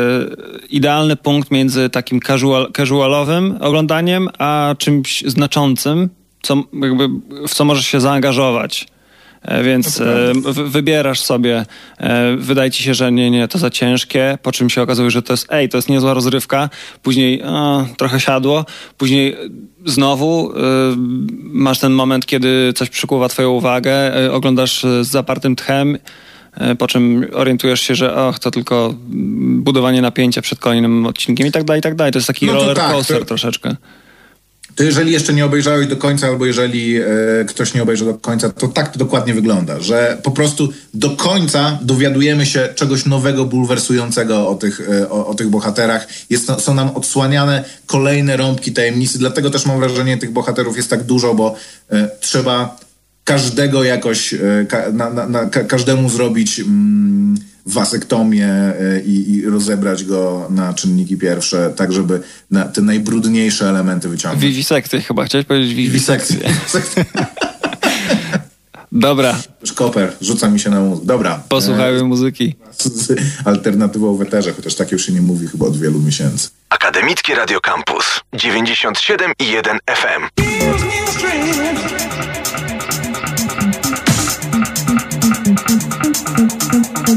idealny 0.69 1.15
punkt 1.15 1.51
między 1.51 1.89
takim 1.89 2.19
casual, 2.21 2.71
casualowym 2.77 3.57
oglądaniem, 3.61 4.29
a 4.37 4.75
czymś 4.77 5.23
znaczącym, 5.27 6.09
co, 6.41 6.63
jakby, 6.73 7.09
w 7.47 7.53
co 7.53 7.65
możesz 7.65 7.87
się 7.87 8.01
zaangażować. 8.01 8.87
E, 9.47 9.63
więc 9.63 10.01
no 10.43 10.53
wybierasz 10.53 11.19
sobie, 11.19 11.65
wydaje 12.37 12.71
ci 12.71 12.83
się, 12.83 12.93
że 12.93 13.11
nie, 13.11 13.31
nie, 13.31 13.47
to 13.47 13.57
za 13.57 13.69
ciężkie, 13.69 14.37
po 14.41 14.51
czym 14.51 14.69
się 14.69 14.81
okazuje, 14.81 15.11
że 15.11 15.21
to 15.21 15.33
jest, 15.33 15.47
ej, 15.49 15.69
to 15.69 15.77
jest 15.77 15.89
niezła 15.89 16.13
rozrywka, 16.13 16.69
później 17.03 17.43
o, 17.43 17.85
trochę 17.97 18.19
siadło, 18.19 18.65
później 18.97 19.35
znowu 19.85 20.53
masz 21.39 21.79
ten 21.79 21.91
moment, 21.91 22.25
kiedy 22.25 22.73
coś 22.75 22.89
przykuwa 22.89 23.29
twoją 23.29 23.49
uwagę, 23.49 24.11
oglądasz 24.31 24.83
z 24.83 25.07
zapartym 25.07 25.55
tchem, 25.55 25.97
po 26.77 26.87
czym 26.87 27.27
orientujesz 27.33 27.81
się, 27.81 27.95
że 27.95 28.15
och, 28.15 28.39
to 28.39 28.51
tylko 28.51 28.93
budowanie 29.57 30.01
napięcia 30.01 30.41
przed 30.41 30.59
kolejnym 30.59 31.05
odcinkiem 31.05 31.47
i 31.47 31.51
tak 31.51 31.63
dalej, 31.63 31.79
i 31.79 31.83
tak 31.83 31.95
dalej. 31.95 32.13
To 32.13 32.19
jest 32.19 32.27
taki 32.27 32.45
no 32.45 32.53
roller 32.53 32.75
tak, 32.75 32.91
coaster 32.91 33.19
tak, 33.19 33.27
troszeczkę 33.27 33.75
to 34.77 34.83
jeżeli 34.83 35.11
jeszcze 35.11 35.33
nie 35.33 35.45
obejrzałeś 35.45 35.87
do 35.87 35.97
końca, 35.97 36.27
albo 36.27 36.45
jeżeli 36.45 36.97
e, 36.97 37.05
ktoś 37.47 37.73
nie 37.73 37.83
obejrzy 37.83 38.05
do 38.05 38.13
końca, 38.13 38.49
to 38.49 38.67
tak 38.67 38.91
to 38.91 38.99
dokładnie 38.99 39.33
wygląda, 39.33 39.79
że 39.79 40.17
po 40.23 40.31
prostu 40.31 40.69
do 40.93 41.09
końca 41.09 41.79
dowiadujemy 41.81 42.45
się 42.45 42.69
czegoś 42.75 43.05
nowego, 43.05 43.45
bulwersującego 43.45 44.49
o 44.49 44.55
tych, 44.55 44.89
e, 44.89 45.09
o, 45.09 45.27
o, 45.27 45.35
tych 45.35 45.49
bohaterach. 45.49 46.07
Jest, 46.29 46.51
są 46.59 46.73
nam 46.73 46.89
odsłaniane 46.89 47.63
kolejne 47.85 48.37
rąbki 48.37 48.73
tajemnicy, 48.73 49.19
dlatego 49.19 49.49
też 49.49 49.65
mam 49.65 49.79
wrażenie, 49.79 50.17
tych 50.17 50.31
bohaterów 50.31 50.77
jest 50.77 50.89
tak 50.89 51.03
dużo, 51.03 51.33
bo 51.33 51.55
e, 51.91 52.09
trzeba 52.19 52.79
każdego 53.23 53.83
jakoś, 53.83 54.33
e, 54.33 54.39
ka, 54.69 54.91
na, 54.91 55.09
na, 55.09 55.27
na, 55.27 55.45
każdemu 55.45 56.09
zrobić... 56.09 56.59
Mm, 56.59 57.37
wasektomię 57.67 58.47
e, 58.47 59.01
i, 59.05 59.31
i 59.31 59.45
rozebrać 59.45 60.03
go 60.03 60.47
na 60.49 60.73
czynniki 60.73 61.17
pierwsze, 61.17 61.73
tak 61.75 61.93
żeby 61.93 62.19
na 62.51 62.63
te 62.63 62.81
najbrudniejsze 62.81 63.69
elementy 63.69 64.09
wyciągnąć. 64.09 64.43
Wiwisekcję 64.43 65.01
chyba, 65.01 65.25
chciałeś 65.25 65.47
powiedzieć 65.47 65.73
wiwisekcję. 65.73 66.37
Dobra. 68.91 69.35
Koper, 69.75 70.13
rzuca 70.21 70.49
mi 70.49 70.59
się 70.59 70.69
na 70.69 70.81
mózg. 70.81 71.03
Dobra. 71.05 71.43
Posłuchajmy 71.49 71.99
e, 71.99 72.03
muzyki. 72.03 72.55
Z 72.71 73.13
alternatywą 73.45 74.17
w 74.17 74.21
eterze, 74.21 74.53
chociaż 74.53 74.75
tak 74.75 74.91
już 74.91 75.05
się 75.05 75.13
nie 75.13 75.21
mówi 75.21 75.47
chyba 75.47 75.65
od 75.65 75.77
wielu 75.77 75.99
miesięcy. 75.99 76.49
Akademicki 76.69 77.35
Radio 77.35 77.61
Campus 77.61 78.05
97 78.33 79.31
i 79.39 79.51
1 79.51 79.77
FM. 79.87 80.47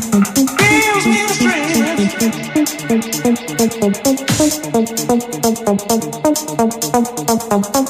Thank 0.00 0.38
you. 0.38 0.39
Thank 2.90 3.14
you. 7.76 7.89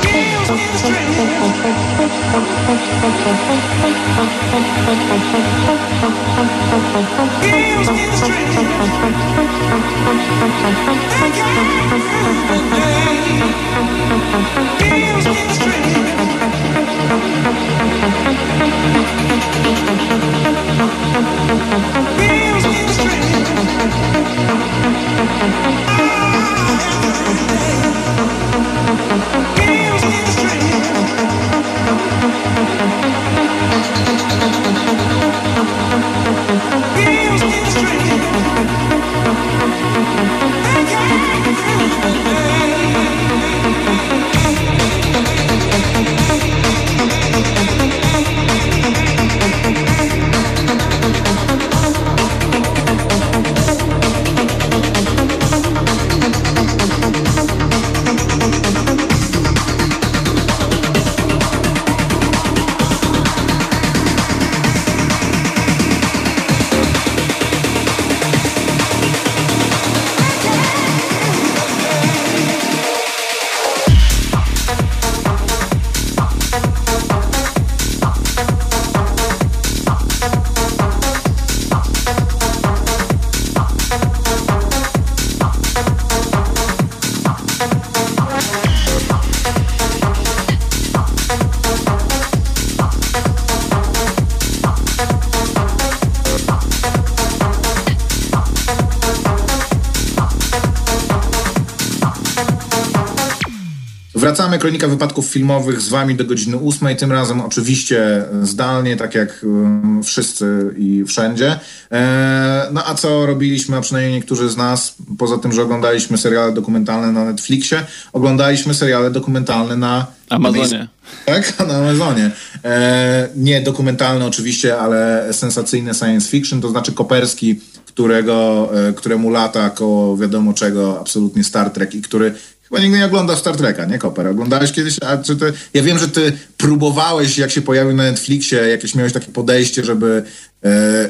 Wracamy, 104.21 104.59
Kronika 104.59 104.87
Wypadków 104.87 105.25
Filmowych 105.25 105.81
z 105.81 105.89
Wami 105.89 106.15
do 106.15 106.25
godziny 106.25 106.57
ósmej, 106.57 106.95
tym 106.95 107.11
razem 107.11 107.41
oczywiście 107.41 108.23
zdalnie, 108.43 108.97
tak 108.97 109.15
jak 109.15 109.39
um, 109.43 110.03
wszyscy 110.03 110.75
i 110.77 111.03
wszędzie. 111.05 111.59
E, 111.91 112.67
no 112.71 112.85
a 112.85 112.95
co 112.95 113.25
robiliśmy, 113.25 113.77
a 113.77 113.81
przynajmniej 113.81 114.13
niektórzy 114.13 114.49
z 114.49 114.57
nas, 114.57 114.95
poza 115.17 115.37
tym, 115.37 115.51
że 115.51 115.61
oglądaliśmy 115.61 116.17
seriale 116.17 116.51
dokumentalne 116.51 117.11
na 117.11 117.25
Netflixie, 117.25 117.85
oglądaliśmy 118.13 118.73
seriale 118.73 119.11
dokumentalne 119.11 119.75
na 119.75 120.05
Amazonie. 120.29 120.87
Tak, 121.25 121.53
na 121.67 121.75
Amazonie. 121.75 122.31
E, 122.63 123.29
nie 123.35 123.61
dokumentalne 123.61 124.25
oczywiście, 124.25 124.77
ale 124.77 125.27
sensacyjne 125.31 125.93
science 125.93 126.29
fiction, 126.29 126.61
to 126.61 126.69
znaczy 126.69 126.91
Koperski, 126.91 127.59
którego, 127.85 128.69
e, 128.89 128.93
któremu 128.93 129.29
lata 129.29 129.69
koło 129.69 130.17
wiadomo 130.17 130.53
czego 130.53 130.99
absolutnie 130.99 131.43
Star 131.43 131.69
Trek 131.69 131.95
i 131.95 132.01
który 132.01 132.33
Chyba 132.71 132.83
nigdy 132.83 132.97
nie 132.97 133.05
oglądasz 133.05 133.39
Star 133.39 133.57
Treka, 133.57 133.85
nie 133.85 133.97
Koper? 133.97 134.27
Oglądałeś 134.27 134.71
kiedyś, 134.71 134.95
a 135.03 135.17
czy 135.17 135.35
ty... 135.35 135.53
Ja 135.73 135.83
wiem, 135.83 135.99
że 135.99 136.07
ty 136.07 136.37
próbowałeś, 136.57 137.37
jak 137.37 137.51
się 137.51 137.61
pojawił 137.61 137.93
na 137.93 138.03
Netflixie, 138.03 138.57
jakieś 138.57 138.95
miałeś 138.95 139.13
takie 139.13 139.31
podejście, 139.31 139.83
żeby 139.83 140.23
e, 140.63 141.09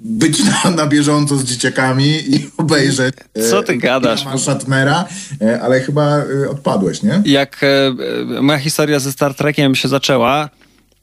być 0.00 0.38
na, 0.44 0.70
na 0.70 0.86
bieżąco 0.86 1.36
z 1.36 1.44
dzieciakami 1.44 2.06
i 2.06 2.50
obejrzeć... 2.56 3.14
E, 3.34 3.42
Co 3.42 3.62
ty 3.62 3.76
gadasz? 3.76 4.24
Shatnera, 4.38 5.04
e, 5.42 5.60
ale 5.60 5.80
chyba 5.80 6.18
e, 6.18 6.50
odpadłeś, 6.50 7.02
nie? 7.02 7.22
Jak 7.24 7.60
e, 7.62 8.40
moja 8.42 8.58
historia 8.58 8.98
ze 8.98 9.12
Star 9.12 9.34
Trekiem 9.34 9.74
się 9.74 9.88
zaczęła, 9.88 10.50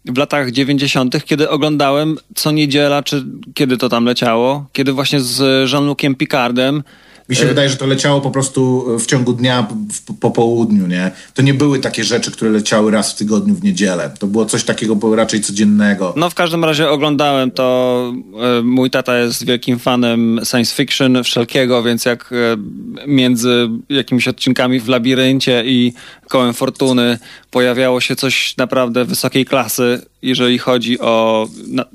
w 0.06 0.18
latach 0.18 0.52
90., 0.52 1.26
kiedy 1.26 1.50
oglądałem 1.50 2.18
co 2.36 2.52
niedziela, 2.52 3.04
czy 3.04 3.26
kiedy 3.54 3.78
to 3.78 3.90
tam 3.90 4.06
leciało, 4.06 4.66
kiedy 4.74 4.94
właśnie 4.94 5.22
z 5.22 5.70
Jean-Luciem 5.72 6.16
Picardem 6.16 6.84
mi 7.30 7.36
się 7.36 7.44
e, 7.44 7.48
wydaje, 7.48 7.70
że 7.70 7.78
to 7.78 7.86
leciało 7.86 8.22
po 8.22 8.32
prostu 8.32 8.86
w 9.00 9.06
ciągu 9.06 9.34
dnia 9.34 9.68
po 10.20 10.32
południu, 10.32 10.88
nie? 10.88 11.12
To 11.34 11.42
nie 11.42 11.54
były 11.54 11.80
takie 11.80 12.04
rzeczy, 12.04 12.32
które 12.32 12.52
leciały 12.52 12.92
raz 12.92 13.14
w 13.14 13.16
tygodniu 13.16 13.56
w 13.56 13.64
niedzielę. 13.64 14.12
To 14.20 14.28
było 14.28 14.46
coś 14.46 14.64
takiego 14.64 15.16
raczej 15.16 15.42
codziennego. 15.42 16.14
No 16.18 16.30
w 16.30 16.36
każdym 16.36 16.66
razie 16.66 16.90
oglądałem 16.90 17.52
to. 17.52 18.14
E, 18.60 18.62
mój 18.62 18.90
tata 18.90 19.18
jest 19.18 19.46
wielkim 19.46 19.80
fanem 19.80 20.42
science 20.44 20.76
fiction 20.76 21.24
wszelkiego, 21.24 21.84
więc 21.84 22.06
jak 22.06 22.32
e, 22.32 22.36
między 23.08 23.70
jakimiś 23.90 24.28
odcinkami 24.28 24.80
w 24.80 24.88
Labiryncie 24.88 25.64
i 25.66 25.94
Kołem 26.28 26.54
Fortuny 26.54 27.18
pojawiało 27.52 28.02
się 28.02 28.16
coś 28.16 28.58
naprawdę 28.58 29.06
wysokiej 29.06 29.46
klasy, 29.46 30.06
jeżeli 30.22 30.58
chodzi 30.58 31.00
o 31.00 31.48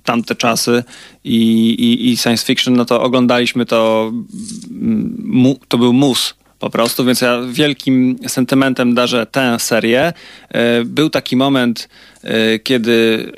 tamte 0.04 0.34
czasy 0.34 0.84
i, 1.24 1.70
i, 1.70 2.10
i 2.10 2.16
science 2.16 2.46
fiction, 2.46 2.76
no 2.76 2.84
to 2.84 3.02
oglądaliśmy 3.02 3.66
to, 3.66 4.12
mm, 4.70 5.54
to 5.68 5.78
był 5.78 5.92
mus 5.92 6.34
po 6.58 6.70
prostu, 6.70 7.04
więc 7.04 7.20
ja 7.20 7.40
wielkim 7.52 8.18
sentymentem 8.28 8.94
darzę 8.94 9.26
tę 9.26 9.58
serię. 9.58 10.12
E, 10.48 10.84
był 10.84 11.10
taki 11.10 11.36
moment, 11.36 11.88
e, 12.22 12.58
kiedy 12.58 13.32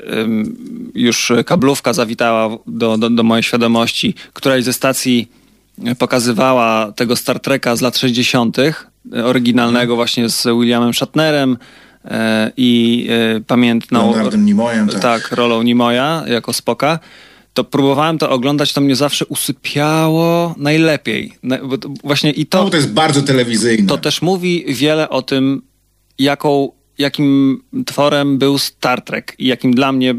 już 0.95 1.31
kablówka 1.45 1.93
zawitała 1.93 2.57
do, 2.67 2.97
do, 2.97 3.09
do 3.09 3.23
mojej 3.23 3.43
świadomości, 3.43 4.13
któraś 4.33 4.63
ze 4.63 4.73
stacji 4.73 5.27
pokazywała 5.97 6.91
tego 6.91 7.15
Star 7.15 7.39
Treka 7.39 7.75
z 7.75 7.81
lat 7.81 7.97
60., 7.97 8.57
oryginalnego 9.23 9.95
właśnie 9.95 10.29
z 10.29 10.43
Williamem 10.43 10.93
Shatnerem, 10.93 11.57
E, 11.57 11.57
i 12.57 13.07
e, 13.09 13.41
pamiętną 13.41 14.13
Nimoyem, 14.37 14.87
tak. 14.87 15.01
tak, 15.01 15.31
rolą 15.31 15.63
Nimoya 15.63 16.23
jako 16.27 16.53
Spoka, 16.53 16.99
to 17.53 17.63
próbowałem 17.63 18.17
to 18.17 18.29
oglądać, 18.29 18.73
to 18.73 18.81
mnie 18.81 18.95
zawsze 18.95 19.25
usypiało 19.25 20.55
najlepiej. 20.57 21.33
Właśnie 22.03 22.31
i 22.31 22.45
to... 22.45 22.63
No, 22.63 22.69
to 22.69 22.77
jest 22.77 22.93
bardzo 22.93 23.21
telewizyjne. 23.21 23.87
To 23.87 23.97
też 23.97 24.21
mówi 24.21 24.65
wiele 24.67 25.09
o 25.09 25.21
tym, 25.21 25.61
jaką, 26.19 26.71
jakim 26.97 27.61
tworem 27.85 28.37
był 28.37 28.57
Star 28.57 29.01
Trek 29.01 29.35
i 29.39 29.47
jakim 29.47 29.73
dla 29.73 29.91
mnie 29.91 30.15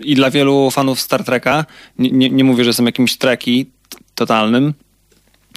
i 0.00 0.14
dla 0.14 0.30
wielu 0.30 0.70
fanów 0.70 1.00
Star 1.00 1.24
Treka, 1.24 1.64
nie, 1.98 2.10
nie, 2.10 2.30
nie 2.30 2.44
mówię, 2.44 2.64
że 2.64 2.68
jestem 2.68 2.86
jakimś 2.86 3.16
treki 3.16 3.70
totalnym, 4.14 4.74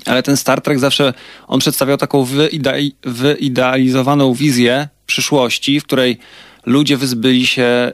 ale 0.06 0.24
ten 0.24 0.38
Star 0.38 0.62
Trek 0.62 0.80
zawsze, 0.80 1.14
on 1.48 1.60
przedstawiał 1.60 1.98
taką 1.98 2.28
wyidealizowaną 3.04 4.34
wizję 4.34 4.88
przyszłości, 5.12 5.80
w 5.80 5.84
której 5.84 6.18
ludzie 6.66 6.98
wyzbyli 6.98 7.48
się 7.48 7.92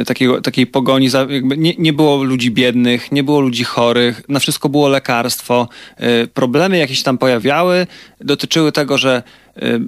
y, 0.00 0.04
takiego, 0.04 0.40
takiej 0.40 0.66
pogoni. 0.66 1.08
Za, 1.08 1.26
nie, 1.56 1.74
nie 1.78 1.92
było 1.92 2.24
ludzi 2.24 2.50
biednych, 2.50 3.12
nie 3.12 3.22
było 3.22 3.40
ludzi 3.40 3.64
chorych, 3.64 4.22
na 4.28 4.40
wszystko 4.40 4.68
było 4.68 4.88
lekarstwo. 4.88 5.68
Y, 6.00 6.26
problemy 6.26 6.78
jakieś 6.78 7.02
tam 7.02 7.18
pojawiały, 7.18 7.86
dotyczyły 8.20 8.72
tego, 8.72 8.98
że 8.98 9.22
y, 9.56 9.80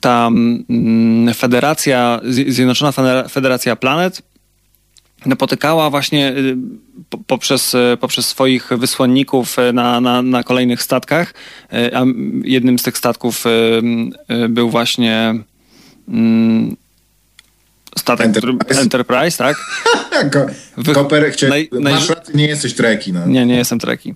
ta 0.00 0.30
y, 1.30 1.34
federacja, 1.34 2.20
Zjednoczona 2.24 2.92
Federacja 3.28 3.76
Planet 3.76 4.22
napotykała 5.26 5.90
właśnie 5.90 6.32
y, 6.32 6.56
poprzez, 7.26 7.74
y, 7.74 7.96
poprzez 8.00 8.26
swoich 8.26 8.68
wysłanników 8.70 9.58
y, 9.58 9.72
na, 9.72 10.00
na, 10.00 10.22
na 10.22 10.42
kolejnych 10.42 10.82
statkach, 10.82 11.34
a 11.94 12.04
jednym 12.44 12.78
z 12.78 12.82
tych 12.82 12.98
statków 12.98 13.44
był 14.48 14.70
właśnie 14.70 15.34
mm, 16.08 16.76
statek, 17.98 18.26
Enterprise, 18.26 18.64
który, 18.64 18.80
Enterprise 18.80 19.38
tak? 19.38 19.56
Ko 20.32 20.46
Wy... 20.76 20.92
Koper, 20.92 21.32
chcia... 21.32 21.48
naj, 21.48 21.68
naj... 21.72 21.92
masz 21.92 22.08
rację, 22.08 22.34
nie 22.34 22.46
jesteś 22.46 22.74
treki. 22.74 23.12
No. 23.12 23.26
Nie, 23.26 23.46
nie 23.46 23.56
jestem 23.56 23.78
treki. 23.78 24.14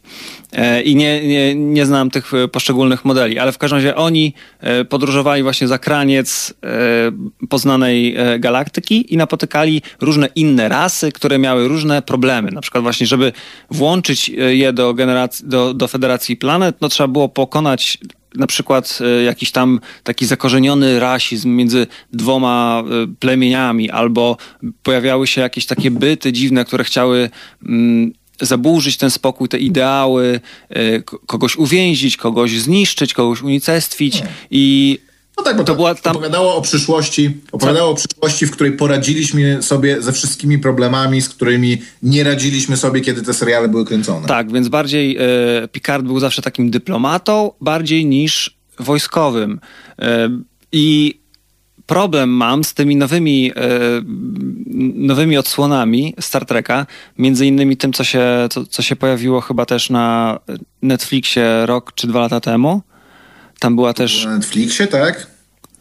E, 0.53 0.83
I 0.83 0.97
nie, 0.97 1.28
nie, 1.28 1.55
nie 1.55 1.87
znam 1.87 2.11
tych 2.11 2.35
e, 2.35 2.49
poszczególnych 2.49 3.05
modeli, 3.05 3.39
ale 3.39 3.53
w 3.53 3.59
każdym 3.59 3.76
razie 3.76 3.97
oni 3.97 4.35
e, 4.61 4.85
podróżowali 4.85 5.43
właśnie 5.43 5.68
za 5.68 5.78
kraniec 5.78 6.55
e, 6.64 7.47
poznanej 7.49 8.16
e, 8.16 8.39
galaktyki 8.39 9.14
i 9.14 9.16
napotykali 9.16 9.83
różne 10.01 10.28
inne 10.35 10.68
rasy, 10.68 11.12
które 11.12 11.39
miały 11.39 11.68
różne 11.68 12.03
problemy. 12.03 12.51
Na 12.51 12.61
przykład 12.61 12.83
właśnie, 12.83 13.07
żeby 13.07 13.33
włączyć 13.70 14.28
je 14.49 14.72
do, 14.72 14.95
generacji, 14.95 15.49
do, 15.49 15.74
do 15.74 15.89
Federacji 15.89 16.37
Planet, 16.37 16.76
no 16.81 16.89
trzeba 16.89 17.09
było 17.09 17.28
pokonać 17.28 17.99
na 18.35 18.47
przykład 18.47 18.99
e, 19.01 19.22
jakiś 19.22 19.51
tam 19.51 19.81
taki 20.05 20.26
zakorzeniony 20.26 21.01
rasizm 21.01 21.51
między 21.51 21.87
dwoma 22.12 22.83
e, 22.83 23.07
plemieniami, 23.18 23.91
albo 23.91 24.37
pojawiały 24.83 25.26
się 25.26 25.41
jakieś 25.41 25.66
takie 25.66 25.91
byty 25.91 26.33
dziwne, 26.33 26.64
które 26.64 26.85
chciały 26.85 27.31
mm, 27.66 28.12
zaburzyć 28.41 28.97
ten 28.97 29.11
spokój, 29.11 29.49
te 29.49 29.59
ideały, 29.59 30.41
e, 30.68 31.03
kogoś 31.03 31.57
uwięzić, 31.57 32.16
kogoś 32.16 32.61
zniszczyć, 32.61 33.14
kogoś 33.14 33.43
unicestwić 33.43 34.22
i 34.51 34.99
no 35.41 35.45
tak, 35.45 35.57
bo 35.57 35.64
to, 35.64 35.72
to 35.72 35.76
była 35.76 35.95
tam... 35.95 36.16
opowiadało 36.16 36.57
o 36.57 36.62
przyszłości, 36.62 37.36
opowiadało 37.53 37.91
o 37.91 37.95
przyszłości, 37.95 38.47
w 38.47 38.51
której 38.51 38.72
poradziliśmy 38.72 39.62
sobie 39.62 40.03
ze 40.03 40.12
wszystkimi 40.12 40.59
problemami, 40.59 41.22
z 41.22 41.28
którymi 41.28 41.82
nie 42.03 42.24
radziliśmy 42.24 42.76
sobie, 42.76 43.01
kiedy 43.01 43.22
te 43.22 43.34
seriale 43.34 43.68
były 43.68 43.84
kręcone. 43.84 44.28
Tak, 44.28 44.53
więc 44.53 44.68
bardziej 44.68 45.16
e, 45.16 45.68
Picard 45.68 46.05
był 46.05 46.20
zawsze 46.20 46.43
takim 46.43 46.70
dyplomatą, 46.70 47.53
bardziej 47.61 48.07
niż 48.07 48.57
wojskowym. 48.78 49.61
E, 49.99 50.30
I 50.72 51.20
problem 51.86 52.30
mam 52.30 52.64
z 52.64 52.74
tymi 52.74 52.97
nowymi, 52.97 53.53
e, 53.57 53.70
nowymi 54.95 55.38
odsłonami 55.38 56.14
Star 56.20 56.47
Treka, 56.47 56.86
między 57.18 57.47
innymi 57.47 57.76
tym, 57.76 57.93
co 57.93 58.05
się, 58.05 58.49
co, 58.51 58.66
co 58.66 58.82
się 58.82 58.97
pojawiło 58.97 59.41
chyba 59.41 59.66
też 59.66 59.91
na 59.91 60.38
Netflixie 60.82 61.66
rok 61.66 61.93
czy 61.95 62.07
dwa 62.07 62.20
lata 62.20 62.41
temu. 62.41 62.82
Tam 63.59 63.76
była 63.76 63.95
też... 63.95 64.24
Na 64.24 64.36
Netflixie, 64.36 64.86
tak? 64.86 65.30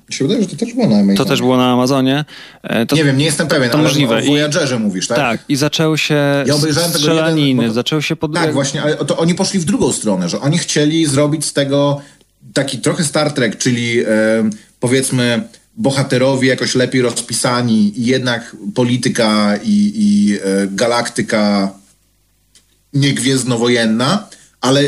Mi 0.10 0.16
się 0.16 0.28
wydaje, 0.28 0.44
że 0.44 0.50
to 0.50 0.56
też 0.56 0.74
było 0.74 0.88
na 0.88 0.96
Amazonie. 0.96 1.18
To 1.18 1.26
też 1.26 1.40
było 1.40 1.58
na 1.58 1.74
Amazonie. 1.74 2.26
E, 2.64 2.86
to, 2.86 2.96
nie 2.96 3.04
wiem, 3.04 3.18
nie 3.18 3.26
jestem 3.26 3.48
pewien, 3.48 3.70
to 3.70 3.78
ale 3.78 3.84
możliwe. 3.84 4.18
o 4.18 4.22
Voyagerze 4.22 4.80
mówisz, 4.80 5.08
tak? 5.08 5.18
Tak, 5.18 5.40
i 5.50 5.56
zaczęły 5.56 5.98
się 5.98 6.16
ja 6.46 6.54
strzelaniny, 6.90 7.62
jeden, 7.62 7.74
zaczęły 7.74 8.04
się 8.04 8.16
pod... 8.16 8.34
Tak, 8.34 8.54
właśnie, 8.54 8.82
ale 8.82 8.96
to 8.96 9.18
oni 9.18 9.36
poszli 9.36 9.60
w 9.60 9.66
drugą 9.66 9.92
stronę, 9.92 10.30
że 10.30 10.40
oni 10.40 10.58
chcieli 10.58 11.06
zrobić 11.06 11.46
z 11.46 11.54
tego 11.54 12.02
taki 12.54 12.78
trochę 12.78 13.04
Star 13.04 13.32
Trek, 13.32 13.58
czyli 13.58 14.04
powiedzmy 14.80 15.44
bohaterowie 15.80 16.48
jakoś 16.48 16.76
lepiej 16.76 17.02
rozpisani 17.02 18.00
i 18.00 18.06
jednak 18.06 18.56
polityka 18.76 19.58
i, 19.64 19.94
i 19.96 20.34
e, 20.34 20.68
galaktyka 20.68 21.72
niegwiezdnowojenna, 22.94 24.28
ale 24.62 24.84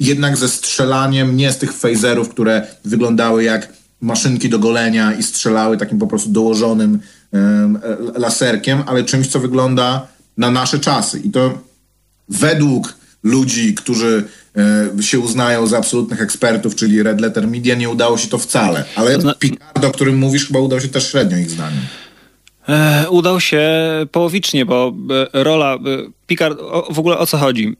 jednak 0.00 0.36
ze 0.36 0.48
strzelaniem 0.48 1.36
nie 1.36 1.52
z 1.52 1.58
tych 1.58 1.72
phaserów, 1.72 2.28
które 2.28 2.66
wyglądały 2.84 3.44
jak 3.44 3.77
maszynki 4.00 4.48
do 4.48 4.58
golenia 4.58 5.12
i 5.12 5.22
strzelały 5.22 5.76
takim 5.76 5.98
po 5.98 6.06
prostu 6.06 6.30
dołożonym 6.30 7.00
laserkiem, 8.14 8.82
ale 8.86 9.04
czymś, 9.04 9.26
co 9.26 9.40
wygląda 9.40 10.06
na 10.36 10.50
nasze 10.50 10.78
czasy. 10.78 11.18
I 11.18 11.30
to 11.30 11.58
według 12.28 12.94
ludzi, 13.22 13.74
którzy 13.74 14.24
e, 14.98 15.02
się 15.02 15.20
uznają 15.20 15.66
za 15.66 15.78
absolutnych 15.78 16.22
ekspertów, 16.22 16.74
czyli 16.74 17.02
Red 17.02 17.20
Letter 17.20 17.48
Media, 17.48 17.74
nie 17.74 17.88
udało 17.88 18.18
się 18.18 18.28
to 18.28 18.38
wcale. 18.38 18.84
Ale 18.96 19.18
Picard, 19.38 19.84
o 19.84 19.90
którym 19.90 20.18
mówisz, 20.18 20.46
chyba 20.46 20.60
udał 20.60 20.80
się 20.80 20.88
też 20.88 21.10
średnio 21.10 21.38
ich 21.38 21.50
zdaniem. 21.50 21.80
E, 22.68 23.10
udał 23.10 23.40
się 23.40 23.70
połowicznie, 24.12 24.66
bo 24.66 24.92
e, 25.34 25.42
rola 25.42 25.74
e, 25.74 25.78
Picard, 26.26 26.58
w 26.90 26.98
ogóle 26.98 27.18
o 27.18 27.26
co 27.26 27.38
chodzi? 27.38 27.76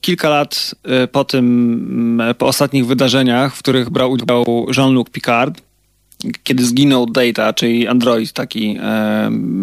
Kilka 0.00 0.28
lat 0.28 0.74
po 1.12 1.24
tym, 1.24 2.22
po 2.38 2.46
ostatnich 2.46 2.86
wydarzeniach, 2.86 3.56
w 3.56 3.58
których 3.58 3.90
brał 3.90 4.10
udział 4.10 4.66
Jean-Luc 4.76 5.10
Picard, 5.10 5.62
kiedy 6.42 6.64
zginął 6.64 7.06
Data, 7.06 7.52
czyli 7.52 7.88
android, 7.88 8.32
taki 8.32 8.78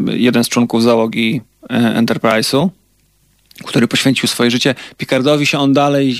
jeden 0.07 0.43
z 0.43 0.49
członków 0.49 0.83
załogi 0.83 1.41
Enterprise'u, 1.69 2.69
który 3.65 3.87
poświęcił 3.87 4.27
swoje 4.27 4.51
życie. 4.51 4.75
Picardowi 4.97 5.45
się 5.45 5.59
on 5.59 5.73
dalej 5.73 6.15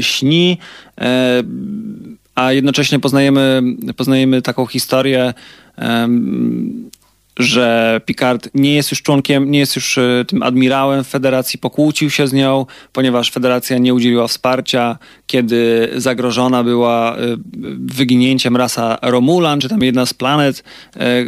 śni, 0.00 0.58
a 2.34 2.52
jednocześnie 2.52 2.98
poznajemy, 2.98 3.62
poznajemy 3.96 4.42
taką 4.42 4.66
historię 4.66 5.34
że 7.36 8.00
Picard 8.04 8.48
nie 8.54 8.74
jest 8.74 8.90
już 8.90 9.02
członkiem, 9.02 9.50
nie 9.50 9.58
jest 9.58 9.76
już 9.76 9.98
e, 9.98 10.24
tym 10.28 10.42
admirałem 10.42 11.04
federacji, 11.04 11.58
pokłócił 11.58 12.10
się 12.10 12.26
z 12.26 12.32
nią, 12.32 12.66
ponieważ 12.92 13.30
federacja 13.30 13.78
nie 13.78 13.94
udzieliła 13.94 14.28
wsparcia, 14.28 14.98
kiedy 15.26 15.90
zagrożona 15.96 16.64
była 16.64 17.16
e, 17.16 17.18
wyginięciem 17.78 18.56
rasa 18.56 18.98
Romulan, 19.02 19.60
czy 19.60 19.68
tam 19.68 19.82
jedna 19.82 20.06
z 20.06 20.14
planet, 20.14 20.64
e, 20.96 21.24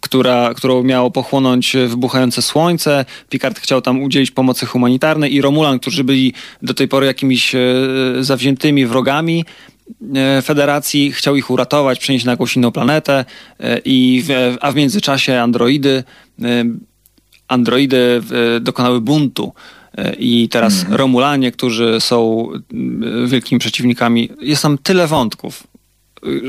która, 0.00 0.54
którą 0.54 0.82
miało 0.82 1.10
pochłonąć 1.10 1.76
wybuchające 1.88 2.42
słońce. 2.42 3.04
Picard 3.28 3.58
chciał 3.58 3.82
tam 3.82 4.02
udzielić 4.02 4.30
pomocy 4.30 4.66
humanitarnej 4.66 5.34
i 5.34 5.40
Romulan, 5.40 5.78
którzy 5.78 6.04
byli 6.04 6.34
do 6.62 6.74
tej 6.74 6.88
pory 6.88 7.06
jakimiś 7.06 7.52
zawziętymi 8.20 8.86
wrogami, 8.86 9.44
federacji, 10.42 11.12
chciał 11.12 11.36
ich 11.36 11.50
uratować, 11.50 11.98
przenieść 11.98 12.24
na 12.24 12.32
jakąś 12.32 12.56
inną 12.56 12.72
planetę, 12.72 13.24
e, 13.60 13.78
i 13.84 14.22
w, 14.26 14.56
a 14.60 14.72
w 14.72 14.74
międzyczasie 14.74 15.40
androidy, 15.40 16.04
e, 16.42 16.64
androidy 17.48 18.22
dokonały 18.60 19.00
buntu. 19.00 19.52
I 20.18 20.48
teraz 20.48 20.82
mm. 20.84 20.94
Romulanie, 20.94 21.52
którzy 21.52 22.00
są 22.00 22.48
wielkimi 23.26 23.58
przeciwnikami, 23.58 24.28
jest 24.40 24.62
tam 24.62 24.78
tyle 24.78 25.06
wątków. 25.06 25.66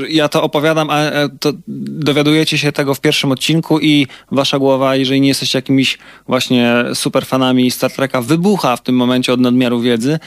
Ja 0.08 0.28
to 0.28 0.42
opowiadam, 0.42 0.90
a 0.90 1.00
to 1.40 1.52
dowiadujecie 1.66 2.58
się 2.58 2.72
tego 2.72 2.94
w 2.94 3.00
pierwszym 3.00 3.32
odcinku 3.32 3.80
i 3.80 4.06
wasza 4.30 4.58
głowa, 4.58 4.96
jeżeli 4.96 5.20
nie 5.20 5.28
jesteście 5.28 5.58
jakimiś 5.58 5.98
właśnie 6.28 6.74
superfanami 6.94 7.70
Star 7.70 7.92
Treka, 7.92 8.22
wybucha 8.22 8.76
w 8.76 8.82
tym 8.82 8.94
momencie 8.94 9.32
od 9.32 9.40
nadmiaru 9.40 9.80
wiedzy. 9.80 10.18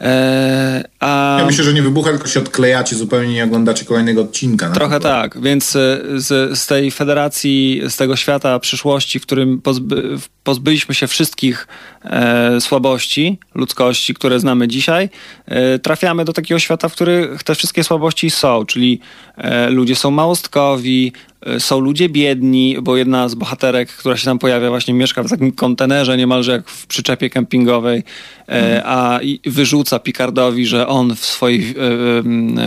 E, 0.00 0.84
a... 1.00 1.36
Ja 1.40 1.46
myślę, 1.46 1.64
że 1.64 1.72
nie 1.72 1.82
wybucha, 1.82 2.10
tylko 2.10 2.28
się 2.28 2.40
odklejacie, 2.40 2.96
zupełnie 2.96 3.34
nie 3.34 3.44
oglądacie 3.44 3.84
kolejnego 3.84 4.20
odcinka. 4.20 4.70
Trochę 4.70 5.00
tak, 5.00 5.42
więc 5.42 5.76
e, 5.76 6.00
z, 6.14 6.58
z 6.58 6.66
tej 6.66 6.90
federacji, 6.90 7.82
z 7.88 7.96
tego 7.96 8.16
świata 8.16 8.58
przyszłości, 8.58 9.18
w 9.18 9.22
którym 9.22 9.60
pozby, 9.60 10.18
pozbyliśmy 10.44 10.94
się 10.94 11.06
wszystkich 11.06 11.68
e, 12.04 12.60
słabości 12.60 13.38
ludzkości, 13.54 14.14
które 14.14 14.40
znamy 14.40 14.68
dzisiaj, 14.68 15.08
e, 15.46 15.78
trafiamy 15.78 16.24
do 16.24 16.32
takiego 16.32 16.58
świata, 16.58 16.88
w 16.88 16.92
którym 16.92 17.38
te 17.44 17.54
wszystkie 17.54 17.84
słabości 17.84 18.30
są, 18.30 18.66
czyli 18.66 19.00
e, 19.36 19.70
ludzie 19.70 19.96
są 19.96 20.10
małostkowi, 20.10 21.12
są 21.58 21.80
ludzie 21.80 22.08
biedni, 22.08 22.76
bo 22.82 22.96
jedna 22.96 23.28
z 23.28 23.34
bohaterek, 23.34 23.88
która 23.88 24.16
się 24.16 24.24
tam 24.24 24.38
pojawia, 24.38 24.68
właśnie 24.68 24.94
mieszka 24.94 25.22
w 25.22 25.30
takim 25.30 25.52
kontenerze, 25.52 26.16
niemalże 26.16 26.52
jak 26.52 26.68
w 26.68 26.86
przyczepie 26.86 27.30
kempingowej, 27.30 28.02
mhm. 28.46 28.82
a 28.84 29.20
wyrzuca 29.46 29.98
Picardowi, 29.98 30.66
że 30.66 30.88
on 30.88 31.16
w 31.16 31.24
swojej, 31.24 31.74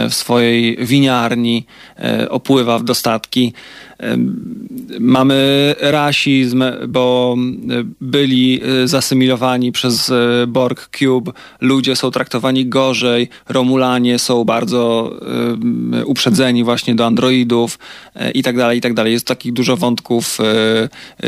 w 0.09 0.13
swojej 0.13 0.77
winiarni 0.85 1.65
opływa 2.29 2.79
w 2.79 2.83
dostatki. 2.83 3.53
Mamy 4.99 5.75
rasizm, 5.79 6.63
bo 6.87 7.35
byli 8.01 8.61
e, 8.63 8.87
zasymilowani 8.87 9.71
przez 9.71 10.09
e, 10.09 10.47
Borg 10.47 10.89
Cube, 10.97 11.31
ludzie 11.61 11.95
są 11.95 12.11
traktowani 12.11 12.65
gorzej, 12.65 13.29
Romulanie 13.49 14.19
są 14.19 14.43
bardzo 14.43 15.13
uprzedzeni 16.05 16.63
właśnie 16.63 16.95
do 16.95 17.05
androidów 17.05 17.79
e, 18.15 18.31
i 18.31 18.43
tak 18.43 18.57
dalej, 18.57 18.77
i 18.77 18.81
tak 18.81 18.93
dalej. 18.93 19.13
Jest 19.13 19.27
takich 19.27 19.53
dużo 19.53 19.77
wątków 19.77 20.37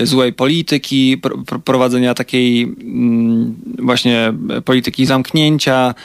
złej 0.03 0.33
polityki, 0.33 1.21
prowadzenia 1.65 2.13
takiej 2.13 2.63
mm, 2.63 3.55
właśnie 3.79 4.33
polityki 4.65 5.05
zamknięcia, 5.05 5.95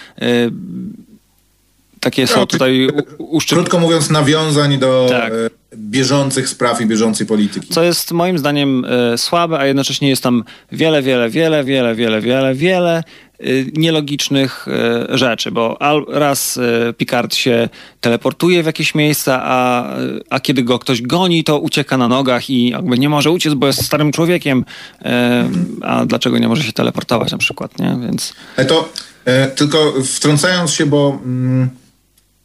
takie 2.01 2.27
są 2.27 2.41
no, 2.41 2.47
tutaj 2.47 2.89
uszczyp... 3.19 3.59
Krótko 3.59 3.79
mówiąc, 3.79 4.11
nawiązań 4.11 4.79
do 4.79 5.07
tak. 5.11 5.33
E, 5.77 5.79
bieżących 5.79 6.49
spraw 6.49 6.81
i 6.81 6.87
bieżącej 6.87 7.27
polityki. 7.27 7.68
Co 7.68 7.83
jest 7.83 8.12
moim 8.12 8.39
zdaniem 8.39 8.85
e, 8.85 9.18
słabe, 9.18 9.59
a 9.59 9.66
jednocześnie 9.66 10.09
jest 10.09 10.22
tam 10.22 10.45
wiele, 10.72 11.03
wiele, 11.03 11.31
wiele, 11.31 11.64
wiele, 11.64 11.95
wiele, 11.95 12.20
wiele, 12.20 12.55
wiele 12.55 13.05
e, 13.41 13.45
nielogicznych 13.77 14.66
rzeczy, 15.11 15.51
bo 15.51 15.79
raz 16.09 16.59
Picard 16.97 17.35
się 17.35 17.68
teleportuje 18.01 18.62
w 18.62 18.66
jakieś 18.66 18.95
miejsca, 18.95 19.41
a, 19.45 19.91
a 20.31 20.41
kiedy 20.41 20.62
go 20.62 20.79
ktoś 20.79 21.03
goni, 21.03 21.45
to 21.45 21.59
ucieka 21.59 21.97
na 21.97 22.09
nogach 22.09 22.51
i 22.51 22.70
jakby 22.70 22.99
nie 22.99 23.09
może 23.09 23.31
uciec, 23.31 23.55
bo 23.55 23.66
jest 23.66 23.85
starym 23.85 24.12
człowiekiem. 24.12 24.64
A 25.83 26.07
dlaczego 26.07 26.39
nie 26.39 26.49
może 26.49 26.62
się 26.62 26.72
teleportować 26.72 27.33
na 27.33 27.39
przykład, 27.39 27.79
nie? 27.79 27.99
Więc... 28.07 28.33
To 28.68 28.89
tylko 29.57 29.95
wtrącając 30.05 30.70
się, 30.70 30.87
bo... 30.87 31.18
Mm 31.24 31.86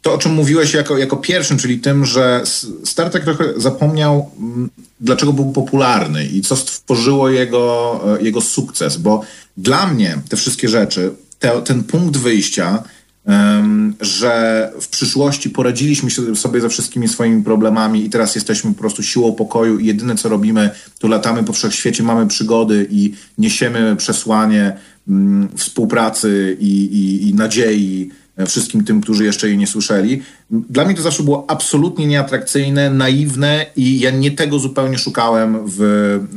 to, 0.02 0.14
o 0.14 0.18
czym 0.18 0.32
mówiłeś 0.34 0.74
jako, 0.74 0.98
jako 0.98 1.16
pierwszym, 1.16 1.58
czyli 1.58 1.78
tym, 1.78 2.04
że 2.04 2.42
Star 2.84 3.10
Trek 3.10 3.24
trochę 3.24 3.44
zapomniał, 3.56 4.30
mm, 4.38 4.70
dlaczego 5.00 5.32
był 5.32 5.52
popularny 5.52 6.26
i 6.26 6.40
co 6.40 6.56
stworzyło 6.56 7.28
jego, 7.28 8.00
e, 8.18 8.22
jego 8.22 8.40
sukces, 8.40 8.96
bo 8.96 9.22
dla 9.56 9.86
mnie 9.86 10.18
te 10.28 10.36
wszystkie 10.36 10.68
rzeczy, 10.68 11.10
te, 11.38 11.62
ten 11.62 11.84
punkt 11.84 12.16
wyjścia, 12.16 12.82
um, 13.26 13.94
że 14.00 14.72
w 14.80 14.88
przyszłości 14.88 15.50
poradziliśmy 15.50 16.10
sobie 16.34 16.60
ze 16.60 16.68
wszystkimi 16.68 17.08
swoimi 17.08 17.42
problemami 17.42 18.04
i 18.04 18.10
teraz 18.10 18.34
jesteśmy 18.34 18.74
po 18.74 18.80
prostu 18.80 19.02
siłą 19.02 19.32
pokoju 19.32 19.78
i 19.78 19.86
jedyne 19.86 20.14
co 20.14 20.28
robimy, 20.28 20.70
to 20.98 21.08
latamy 21.08 21.44
po 21.44 21.52
wszechświecie, 21.52 22.02
mamy 22.02 22.26
przygody 22.26 22.86
i 22.90 23.12
niesiemy 23.38 23.96
przesłanie 23.96 24.76
um, 25.08 25.48
współpracy 25.56 26.56
i, 26.60 26.84
i, 26.84 27.28
i 27.28 27.34
nadziei 27.34 28.10
wszystkim 28.46 28.84
tym, 28.84 29.00
którzy 29.00 29.24
jeszcze 29.24 29.48
jej 29.48 29.58
nie 29.58 29.66
słyszeli. 29.66 30.22
Dla 30.50 30.84
mnie 30.84 30.94
to 30.94 31.02
zawsze 31.02 31.22
było 31.22 31.44
absolutnie 31.48 32.06
nieatrakcyjne, 32.06 32.90
naiwne 32.90 33.66
i 33.76 34.00
ja 34.00 34.10
nie 34.10 34.30
tego 34.30 34.58
zupełnie 34.58 34.98
szukałem 34.98 35.58
w 35.66 35.82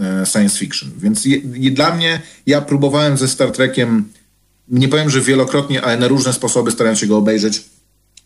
e, 0.01 0.25
science 0.25 0.57
fiction. 0.57 0.89
Więc 0.97 1.25
je, 1.25 1.71
dla 1.71 1.95
mnie, 1.95 2.21
ja 2.45 2.61
próbowałem 2.61 3.17
ze 3.17 3.27
Star 3.27 3.51
Trekiem, 3.51 4.03
nie 4.67 4.87
powiem, 4.87 5.09
że 5.09 5.21
wielokrotnie, 5.21 5.81
ale 5.81 5.97
na 5.97 6.07
różne 6.07 6.33
sposoby 6.33 6.71
starałem 6.71 6.95
się 6.95 7.07
go 7.07 7.17
obejrzeć. 7.17 7.63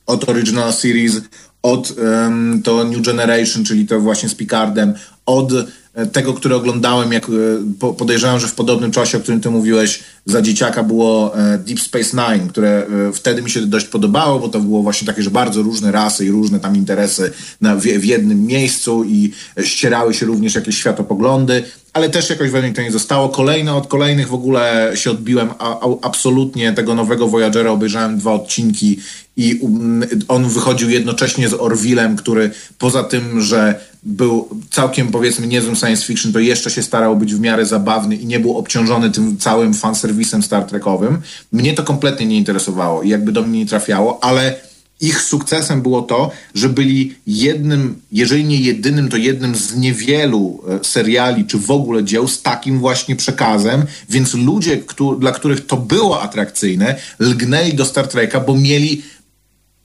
Od 0.05 0.29
Original 0.29 0.73
Series, 0.73 1.21
od 1.61 1.91
um, 1.91 2.61
to 2.63 2.83
New 2.83 3.01
Generation, 3.01 3.65
czyli 3.65 3.87
to 3.87 3.99
właśnie 3.99 4.29
z 4.29 4.35
Picardem, 4.35 4.93
od 5.25 5.51
E, 5.53 5.65
tego, 6.11 6.33
który 6.33 6.55
oglądałem, 6.55 7.11
jak 7.11 7.27
e, 7.29 7.93
podejrzewam, 7.93 8.39
że 8.39 8.47
w 8.47 8.55
podobnym 8.55 8.91
czasie, 8.91 9.17
o 9.17 9.21
którym 9.21 9.41
ty 9.41 9.49
mówiłeś, 9.49 9.99
za 10.25 10.41
dzieciaka 10.41 10.83
było 10.83 11.37
e, 11.37 11.57
Deep 11.57 11.79
Space 11.79 12.17
Nine, 12.17 12.47
które 12.47 12.87
wtedy 13.13 13.41
mi 13.41 13.49
się 13.49 13.61
dość 13.61 13.85
podobało, 13.85 14.39
bo 14.39 14.49
to 14.49 14.59
było 14.59 14.83
właśnie 14.83 15.07
takie, 15.07 15.23
że 15.23 15.31
bardzo 15.31 15.61
różne 15.61 15.91
rasy 15.91 16.25
i 16.25 16.31
różne 16.31 16.59
tam 16.59 16.75
interesy 16.75 17.31
na, 17.61 17.75
w, 17.75 17.81
w 17.81 18.05
jednym 18.05 18.45
miejscu 18.45 19.03
i 19.03 19.31
ścierały 19.63 20.13
się 20.13 20.25
również 20.25 20.55
jakieś 20.55 20.77
światopoglądy, 20.77 21.63
ale 21.93 22.09
też 22.09 22.29
jakoś 22.29 22.49
we 22.49 22.61
mnie 22.61 22.73
to 22.73 22.81
nie 22.81 22.91
zostało. 22.91 23.29
Kolejne 23.29 23.75
od 23.75 23.87
kolejnych 23.87 24.27
w 24.27 24.33
ogóle 24.33 24.91
się 24.95 25.11
odbiłem 25.11 25.49
a, 25.59 25.79
a, 25.79 25.87
absolutnie 26.01 26.73
tego 26.73 26.95
nowego 26.95 27.27
Voyagera, 27.27 27.71
obejrzałem 27.71 28.17
dwa 28.17 28.31
odcinki 28.33 28.99
i 29.37 29.59
um, 29.61 30.03
on 30.27 30.49
wychodził 30.49 30.89
jednocześnie 30.89 31.49
z 31.49 31.53
Orwillem, 31.53 32.15
który 32.15 32.51
poza 32.77 33.03
tym, 33.03 33.41
że 33.41 33.79
był 34.03 34.49
całkiem 34.69 35.07
powiedzmy 35.07 35.47
niezłym 35.47 35.75
science 35.75 36.05
fiction, 36.05 36.33
to 36.33 36.39
jeszcze 36.39 36.71
się 36.71 36.83
starał 36.83 37.15
być 37.15 37.35
w 37.35 37.39
miarę 37.39 37.65
zabawny 37.65 38.15
i 38.15 38.25
nie 38.25 38.39
był 38.39 38.57
obciążony 38.57 39.11
tym 39.11 39.37
całym 39.37 39.73
fanserwisem 39.73 40.43
Star 40.43 40.63
Trekowym. 40.63 41.21
Mnie 41.51 41.73
to 41.73 41.83
kompletnie 41.83 42.25
nie 42.25 42.37
interesowało 42.37 43.03
i 43.03 43.09
jakby 43.09 43.31
do 43.31 43.41
mnie 43.41 43.59
nie 43.59 43.65
trafiało, 43.65 44.23
ale 44.23 44.69
ich 45.01 45.21
sukcesem 45.21 45.81
było 45.81 46.01
to, 46.01 46.31
że 46.55 46.69
byli 46.69 47.15
jednym, 47.27 48.01
jeżeli 48.11 48.45
nie 48.45 48.55
jedynym, 48.55 49.09
to 49.09 49.17
jednym 49.17 49.55
z 49.55 49.75
niewielu 49.75 50.63
e, 50.69 50.83
seriali, 50.83 51.45
czy 51.45 51.57
w 51.57 51.71
ogóle 51.71 52.03
dzieł 52.03 52.27
z 52.27 52.41
takim 52.41 52.79
właśnie 52.79 53.15
przekazem, 53.15 53.85
więc 54.09 54.33
ludzie, 54.33 54.83
dla 55.19 55.31
których 55.31 55.65
to 55.65 55.77
było 55.77 56.21
atrakcyjne, 56.21 56.95
lgnęli 57.19 57.73
do 57.73 57.85
Star 57.85 58.07
Treka, 58.07 58.39
bo 58.39 58.55
mieli 58.55 59.01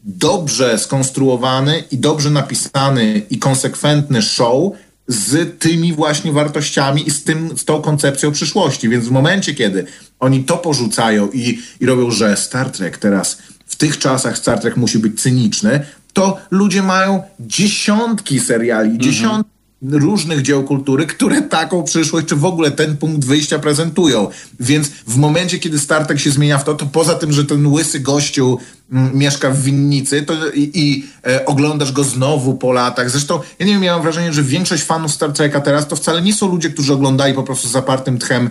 dobrze 0.04 0.78
skonstruowany 0.78 1.84
i 1.90 1.98
dobrze 1.98 2.30
napisany 2.30 3.22
i 3.30 3.38
konsekwentny 3.38 4.22
show 4.22 4.72
z 5.08 5.58
tymi 5.58 5.92
właśnie 5.92 6.32
wartościami 6.32 7.08
i 7.08 7.10
z, 7.10 7.24
tym, 7.24 7.58
z 7.58 7.64
tą 7.64 7.82
koncepcją 7.82 8.32
przyszłości. 8.32 8.88
Więc 8.88 9.04
w 9.04 9.10
momencie, 9.10 9.54
kiedy 9.54 9.86
oni 10.20 10.44
to 10.44 10.56
porzucają 10.56 11.30
i, 11.32 11.58
i 11.80 11.86
robią, 11.86 12.10
że 12.10 12.36
Star 12.36 12.70
Trek 12.70 12.98
teraz 12.98 13.38
w 13.66 13.76
tych 13.76 13.98
czasach 13.98 14.38
Star 14.38 14.60
Trek 14.60 14.76
musi 14.76 14.98
być 14.98 15.20
cyniczny, 15.20 15.86
to 16.12 16.38
ludzie 16.50 16.82
mają 16.82 17.22
dziesiątki 17.40 18.40
seriali, 18.40 18.90
mhm. 18.90 19.12
dziesiątki 19.12 19.53
różnych 19.90 20.42
dzieł 20.42 20.64
kultury, 20.64 21.06
które 21.06 21.42
taką 21.42 21.82
przyszłość, 21.82 22.26
czy 22.26 22.36
w 22.36 22.44
ogóle 22.44 22.70
ten 22.70 22.96
punkt 22.96 23.24
wyjścia 23.24 23.58
prezentują. 23.58 24.28
Więc 24.60 24.88
w 24.88 25.16
momencie, 25.16 25.58
kiedy 25.58 25.78
Star 25.78 26.06
Trek 26.06 26.20
się 26.20 26.30
zmienia 26.30 26.58
w 26.58 26.64
to, 26.64 26.74
to 26.74 26.86
poza 26.86 27.14
tym, 27.14 27.32
że 27.32 27.44
ten 27.44 27.66
łysy 27.66 28.00
gościu 28.00 28.58
mm, 28.92 29.18
mieszka 29.18 29.50
w 29.50 29.62
winnicy 29.62 30.22
to, 30.22 30.34
i, 30.54 30.70
i 30.74 31.06
e, 31.26 31.44
oglądasz 31.44 31.92
go 31.92 32.04
znowu 32.04 32.54
po 32.54 32.72
latach. 32.72 33.10
Zresztą, 33.10 33.40
ja 33.58 33.66
nie 33.66 33.72
wiem, 33.72 33.82
miałem 33.82 34.02
wrażenie, 34.02 34.32
że 34.32 34.42
większość 34.42 34.82
fanów 34.82 35.12
Star 35.12 35.32
Treka 35.32 35.60
teraz 35.60 35.88
to 35.88 35.96
wcale 35.96 36.22
nie 36.22 36.34
są 36.34 36.48
ludzie, 36.48 36.70
którzy 36.70 36.92
oglądali 36.92 37.34
po 37.34 37.42
prostu 37.42 37.68
zapartym 37.68 38.18
tchem 38.18 38.50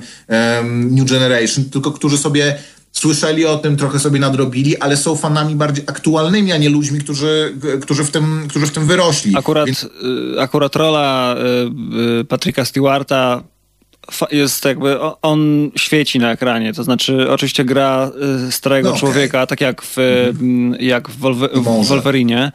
New 0.89 1.09
Generation, 1.09 1.65
tylko 1.65 1.91
którzy 1.91 2.17
sobie 2.17 2.57
słyszeli 2.93 3.45
o 3.45 3.57
tym, 3.57 3.77
trochę 3.77 3.99
sobie 3.99 4.19
nadrobili, 4.19 4.77
ale 4.77 4.97
są 4.97 5.15
fanami 5.15 5.55
bardziej 5.55 5.83
aktualnymi, 5.87 6.51
a 6.51 6.57
nie 6.57 6.69
ludźmi, 6.69 6.99
którzy, 6.99 7.55
którzy, 7.81 8.03
w, 8.03 8.11
tym, 8.11 8.45
którzy 8.49 8.65
w 8.65 8.71
tym 8.71 8.85
wyrośli. 8.85 9.37
Akurat, 9.37 9.65
Więc... 9.65 9.83
Y, 9.83 10.41
akurat 10.41 10.75
rola 10.75 11.35
y, 11.35 12.19
y, 12.19 12.25
Patryka 12.25 12.65
Stewarta 12.65 13.43
jest 14.31 14.65
jakby, 14.65 15.01
on 15.21 15.71
świeci 15.77 16.19
na 16.19 16.31
ekranie, 16.31 16.73
to 16.73 16.83
znaczy 16.83 17.31
oczywiście 17.31 17.65
gra 17.65 18.11
starego 18.49 18.89
no, 18.89 18.95
okay. 18.95 18.99
człowieka, 18.99 19.47
tak 19.47 19.61
jak 19.61 19.81
w, 19.81 19.97
mhm. 19.97 20.75
jak 20.79 21.09
w, 21.09 21.19
Wolver 21.19 21.49
w 21.53 21.87
Wolverinie, 21.87 22.51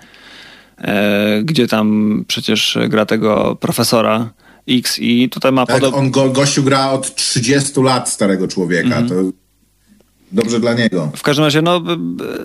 e, 0.78 1.42
gdzie 1.42 1.66
tam 1.66 2.24
przecież 2.28 2.78
gra 2.88 3.06
tego 3.06 3.56
profesora 3.60 4.30
X 4.68 4.98
i 4.98 5.28
tutaj 5.28 5.52
ma 5.52 5.66
tak, 5.66 5.76
podobnie... 5.76 6.00
On 6.00 6.10
go, 6.10 6.30
gościu 6.30 6.62
gra 6.62 6.90
od 6.90 7.14
30 7.14 7.80
lat 7.80 8.08
starego 8.08 8.48
człowieka, 8.48 8.96
mm 8.96 9.06
-hmm. 9.06 9.08
to 9.08 9.47
Dobrze 10.32 10.60
dla 10.60 10.74
niego. 10.74 11.10
W 11.16 11.22
każdym 11.22 11.44
razie, 11.44 11.62
no 11.62 11.82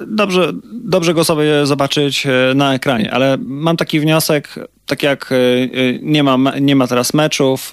dobrze, 0.07 0.51
dobrze 0.73 1.13
go 1.13 1.23
sobie 1.23 1.65
zobaczyć 1.65 2.25
e, 2.25 2.53
na 2.55 2.73
ekranie, 2.73 3.11
ale 3.11 3.37
mam 3.41 3.77
taki 3.77 3.99
wniosek, 3.99 4.55
tak 4.85 5.03
jak 5.03 5.31
e, 5.31 5.35
e, 5.35 5.69
nie 6.01 6.23
ma, 6.23 6.37
nie 6.61 6.75
ma 6.75 6.87
teraz 6.87 7.13
meczów, 7.13 7.71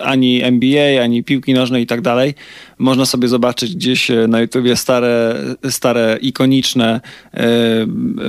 ani 0.00 0.42
NBA, 0.42 1.02
ani 1.02 1.24
piłki 1.24 1.54
nożnej 1.54 1.82
i 1.82 1.86
tak 1.86 2.00
dalej, 2.00 2.34
można 2.78 3.06
sobie 3.06 3.28
zobaczyć 3.28 3.74
gdzieś 3.76 4.10
na 4.28 4.40
YouTubie 4.40 4.76
stare, 4.76 5.34
stare 5.70 6.18
ikoniczne, 6.20 7.00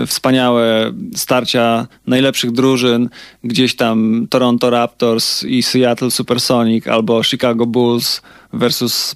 wspaniałe 0.08 0.94
starcia 1.16 1.88
najlepszych 2.08 2.52
drużyn, 2.52 3.10
gdzieś 3.44 3.76
tam 3.76 4.28
Toronto 4.30 4.70
Raptors 4.70 5.44
i 5.44 5.64
Seattle 5.64 6.12
Supersonic 6.12 6.88
albo 6.88 7.24
Chicago 7.24 7.66
Bulls, 7.66 8.22
versus... 8.54 9.16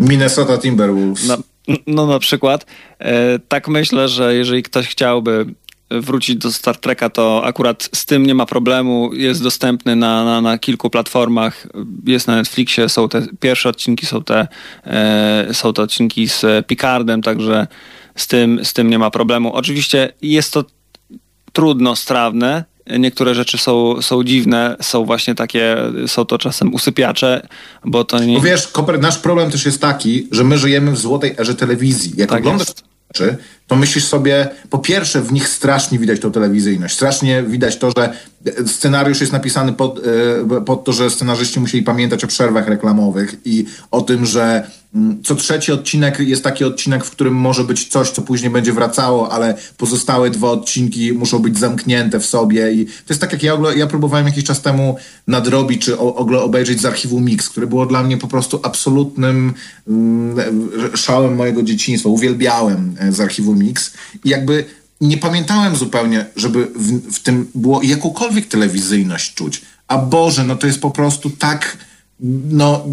Minnesota 0.00 0.58
Timberwolves. 0.58 1.28
Na, 1.28 1.36
no 1.86 2.06
na 2.06 2.18
przykład. 2.18 2.66
E, 2.98 3.38
tak 3.38 3.68
myślę, 3.68 4.08
że 4.08 4.34
jeżeli 4.34 4.62
ktoś 4.62 4.88
chciałby 4.88 5.46
wrócić 5.90 6.36
do 6.36 6.52
Star 6.52 6.76
Treka, 6.76 7.10
to 7.10 7.44
akurat 7.44 7.88
z 7.94 8.06
tym 8.06 8.26
nie 8.26 8.34
ma 8.34 8.46
problemu. 8.46 9.14
Jest 9.14 9.42
dostępny 9.42 9.96
na, 9.96 10.24
na, 10.24 10.40
na 10.40 10.58
kilku 10.58 10.90
platformach. 10.90 11.66
Jest 12.06 12.26
na 12.26 12.36
Netflixie, 12.36 12.88
są 12.88 13.08
te 13.08 13.26
pierwsze 13.40 13.68
odcinki, 13.68 14.06
są 14.06 14.22
te, 14.24 14.48
e, 14.86 15.48
są 15.52 15.72
te 15.72 15.82
odcinki 15.82 16.28
z 16.28 16.66
Picardem, 16.66 17.22
także 17.22 17.66
z 18.16 18.26
tym, 18.26 18.64
z 18.64 18.72
tym 18.72 18.90
nie 18.90 18.98
ma 18.98 19.10
problemu. 19.10 19.54
Oczywiście 19.54 20.12
jest 20.22 20.52
to 20.52 20.64
trudno 21.52 21.96
strawne, 21.96 22.64
niektóre 22.98 23.34
rzeczy 23.34 23.58
są, 23.58 24.02
są 24.02 24.24
dziwne, 24.24 24.76
są 24.80 25.04
właśnie 25.04 25.34
takie, 25.34 25.76
są 26.06 26.24
to 26.24 26.38
czasem 26.38 26.74
usypiacze, 26.74 27.48
bo 27.84 28.04
to 28.04 28.18
nie... 28.18 28.36
Bo 28.36 28.40
wiesz, 28.40 28.68
Koper, 28.68 29.00
nasz 29.00 29.18
problem 29.18 29.50
też 29.50 29.66
jest 29.66 29.80
taki, 29.80 30.28
że 30.30 30.44
my 30.44 30.58
żyjemy 30.58 30.92
w 30.92 30.98
złotej 30.98 31.34
erze 31.38 31.54
telewizji. 31.54 32.12
Jak 32.16 32.28
tak 32.28 32.38
oglądasz 32.38 32.68
jest. 32.68 32.95
Rzeczy, 33.16 33.36
to 33.66 33.76
myślisz 33.76 34.04
sobie, 34.04 34.48
po 34.70 34.78
pierwsze 34.78 35.22
w 35.22 35.32
nich 35.32 35.48
strasznie 35.48 35.98
widać 35.98 36.20
tą 36.20 36.32
telewizyjność, 36.32 36.94
strasznie 36.94 37.42
widać 37.42 37.76
to, 37.76 37.90
że 37.96 38.12
scenariusz 38.66 39.20
jest 39.20 39.32
napisany 39.32 39.72
pod, 39.72 40.00
e, 40.52 40.60
pod 40.60 40.84
to, 40.84 40.92
że 40.92 41.10
scenarzyści 41.10 41.60
musieli 41.60 41.82
pamiętać 41.82 42.24
o 42.24 42.26
przerwach 42.26 42.68
reklamowych 42.68 43.36
i 43.44 43.66
o 43.90 44.00
tym, 44.00 44.26
że 44.26 44.70
co 45.24 45.34
trzeci 45.34 45.72
odcinek 45.72 46.18
jest 46.18 46.44
taki 46.44 46.64
odcinek, 46.64 47.04
w 47.04 47.10
którym 47.10 47.34
może 47.34 47.64
być 47.64 47.88
coś, 47.88 48.10
co 48.10 48.22
później 48.22 48.50
będzie 48.50 48.72
wracało, 48.72 49.32
ale 49.32 49.54
pozostałe 49.76 50.30
dwa 50.30 50.50
odcinki 50.50 51.12
muszą 51.12 51.38
być 51.38 51.58
zamknięte 51.58 52.20
w 52.20 52.26
sobie 52.26 52.72
i 52.72 52.86
to 52.86 52.92
jest 53.08 53.20
tak 53.20 53.32
jak 53.32 53.42
ja, 53.42 53.58
ja 53.76 53.86
próbowałem 53.86 54.26
jakiś 54.26 54.44
czas 54.44 54.62
temu 54.62 54.96
nadrobić 55.26 55.84
czy 55.84 55.98
obejrzeć 55.98 56.80
z 56.80 56.84
archiwum 56.84 57.24
Mix, 57.24 57.48
które 57.48 57.66
było 57.66 57.86
dla 57.86 58.02
mnie 58.02 58.16
po 58.16 58.28
prostu 58.28 58.60
absolutnym 58.62 59.54
mm, 59.88 60.36
szałem 60.94 61.36
mojego 61.36 61.62
dzieciństwa. 61.62 62.08
Uwielbiałem 62.08 62.96
e, 62.98 63.12
z 63.12 63.20
archiwum 63.20 63.58
Mix 63.58 63.92
i 64.24 64.28
jakby 64.28 64.64
nie 65.00 65.18
pamiętałem 65.18 65.76
zupełnie, 65.76 66.26
żeby 66.36 66.66
w, 66.76 67.12
w, 67.12 67.22
tym 67.22 67.50
było 67.54 67.82
jakąkolwiek 67.82 68.46
telewizyjność 68.46 69.34
czuć. 69.34 69.62
A 69.88 69.98
Boże, 69.98 70.44
no 70.44 70.56
to 70.56 70.66
jest 70.66 70.80
po 70.80 70.90
prostu 70.90 71.30
tak, 71.30 71.76
no 72.50 72.84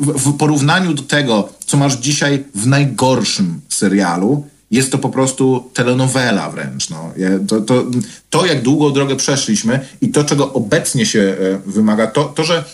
w, 0.00 0.30
w 0.30 0.36
porównaniu 0.36 0.94
do 0.94 1.02
tego, 1.02 1.48
co 1.66 1.76
masz 1.76 1.96
dzisiaj 1.96 2.44
w 2.54 2.66
najgorszym 2.66 3.60
serialu, 3.68 4.46
jest 4.70 4.92
to 4.92 4.98
po 4.98 5.08
prostu 5.08 5.70
telenowela 5.74 6.50
wręcz. 6.50 6.90
No. 6.90 7.12
To, 7.48 7.60
to, 7.60 7.84
to, 8.30 8.46
jak 8.46 8.62
długą 8.62 8.92
drogę 8.92 9.16
przeszliśmy 9.16 9.80
i 10.00 10.08
to, 10.08 10.24
czego 10.24 10.52
obecnie 10.52 11.06
się 11.06 11.20
e, 11.20 11.70
wymaga, 11.70 12.06
to, 12.06 12.24
to 12.24 12.44
że 12.44 12.64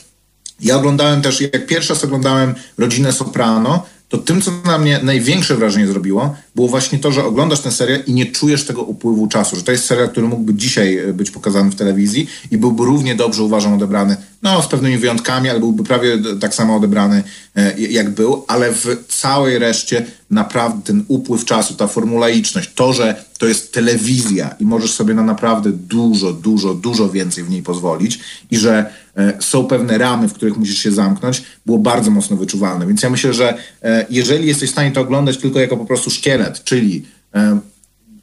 ja 0.61 0.77
oglądałem 0.77 1.23
też, 1.23 1.41
jak 1.41 1.67
pierwszy 1.67 1.93
raz 1.93 2.05
oglądałem 2.05 2.55
Rodzinę 2.79 3.13
Soprano, 3.13 3.87
to 4.09 4.19
tym, 4.19 4.43
co 4.43 4.51
na 4.65 4.79
mnie 4.79 5.01
największe 5.03 5.57
wrażenie 5.57 5.87
zrobiło, 5.87 6.37
było 6.55 6.69
właśnie 6.69 6.99
to, 6.99 7.13
że 7.13 7.25
oglądasz 7.25 7.61
ten 7.61 7.73
serial 7.73 8.03
i 8.07 8.13
nie 8.13 8.27
czujesz 8.27 8.65
tego 8.65 8.83
upływu 8.83 9.27
czasu, 9.27 9.57
że 9.57 9.63
to 9.63 9.73
jest 9.73 9.85
serial, 9.85 10.09
który 10.09 10.29
mógłby 10.29 10.55
dzisiaj 10.55 10.99
e, 10.99 11.13
być 11.13 11.31
pokazany 11.31 11.71
w 11.71 11.75
telewizji 11.75 12.29
i 12.51 12.59
byłby 12.59 12.85
równie 12.85 13.15
dobrze, 13.15 13.43
uważam, 13.43 13.75
odebrany, 13.75 14.17
no 14.45 14.63
z 14.63 14.69
pewnymi 14.69 14.99
wyjątkami, 14.99 15.49
ale 15.49 15.61
byłby 15.61 15.85
prawie 15.85 16.19
tak 16.41 16.55
samo 16.55 16.77
odebrany, 16.77 17.23
e, 17.57 17.79
jak 17.79 18.11
był, 18.11 18.45
ale 18.49 18.73
w 18.73 19.05
całej 19.09 19.59
reszcie 19.59 20.07
naprawdę 20.31 20.83
ten 20.85 21.05
upływ 21.09 21.45
czasu, 21.45 21.75
ta 21.75 21.87
formulaiczność, 21.87 22.71
to, 22.75 22.93
że 22.93 23.25
to 23.39 23.47
jest 23.47 23.73
telewizja 23.73 24.55
i 24.61 24.65
możesz 24.65 24.93
sobie 24.93 25.15
na 25.15 25.23
naprawdę 25.23 25.73
dużo, 25.73 26.33
dużo, 26.33 26.75
dużo 26.75 27.11
więcej 27.11 27.45
w 27.45 27.51
niej 27.51 27.63
pozwolić 27.63 28.21
i 28.51 28.57
że 28.57 28.93
e, 29.17 29.33
są 29.41 29.65
pewne 29.65 29.99
ramy, 29.99 30.29
w 30.29 30.33
których 30.33 30.57
musisz 30.57 30.79
się 30.79 30.93
zamknąć, 30.93 31.43
było 31.67 31.79
bardzo 31.79 32.11
mocno 32.11 32.37
wyczuwalne. 32.37 32.87
Więc 32.87 33.03
ja 33.03 33.11
myślę, 33.11 33.35
że 33.35 33.55
e, 33.83 34.07
jeżeli 34.11 34.49
jesteś 34.49 34.69
w 34.69 34.73
stanie 34.73 34.93
to 34.93 35.01
oglądać 35.01 35.39
tylko 35.39 35.61
jako 35.61 35.77
po 35.77 35.85
prostu 35.85 36.11
szkielet, 36.11 36.65
czyli 36.65 37.03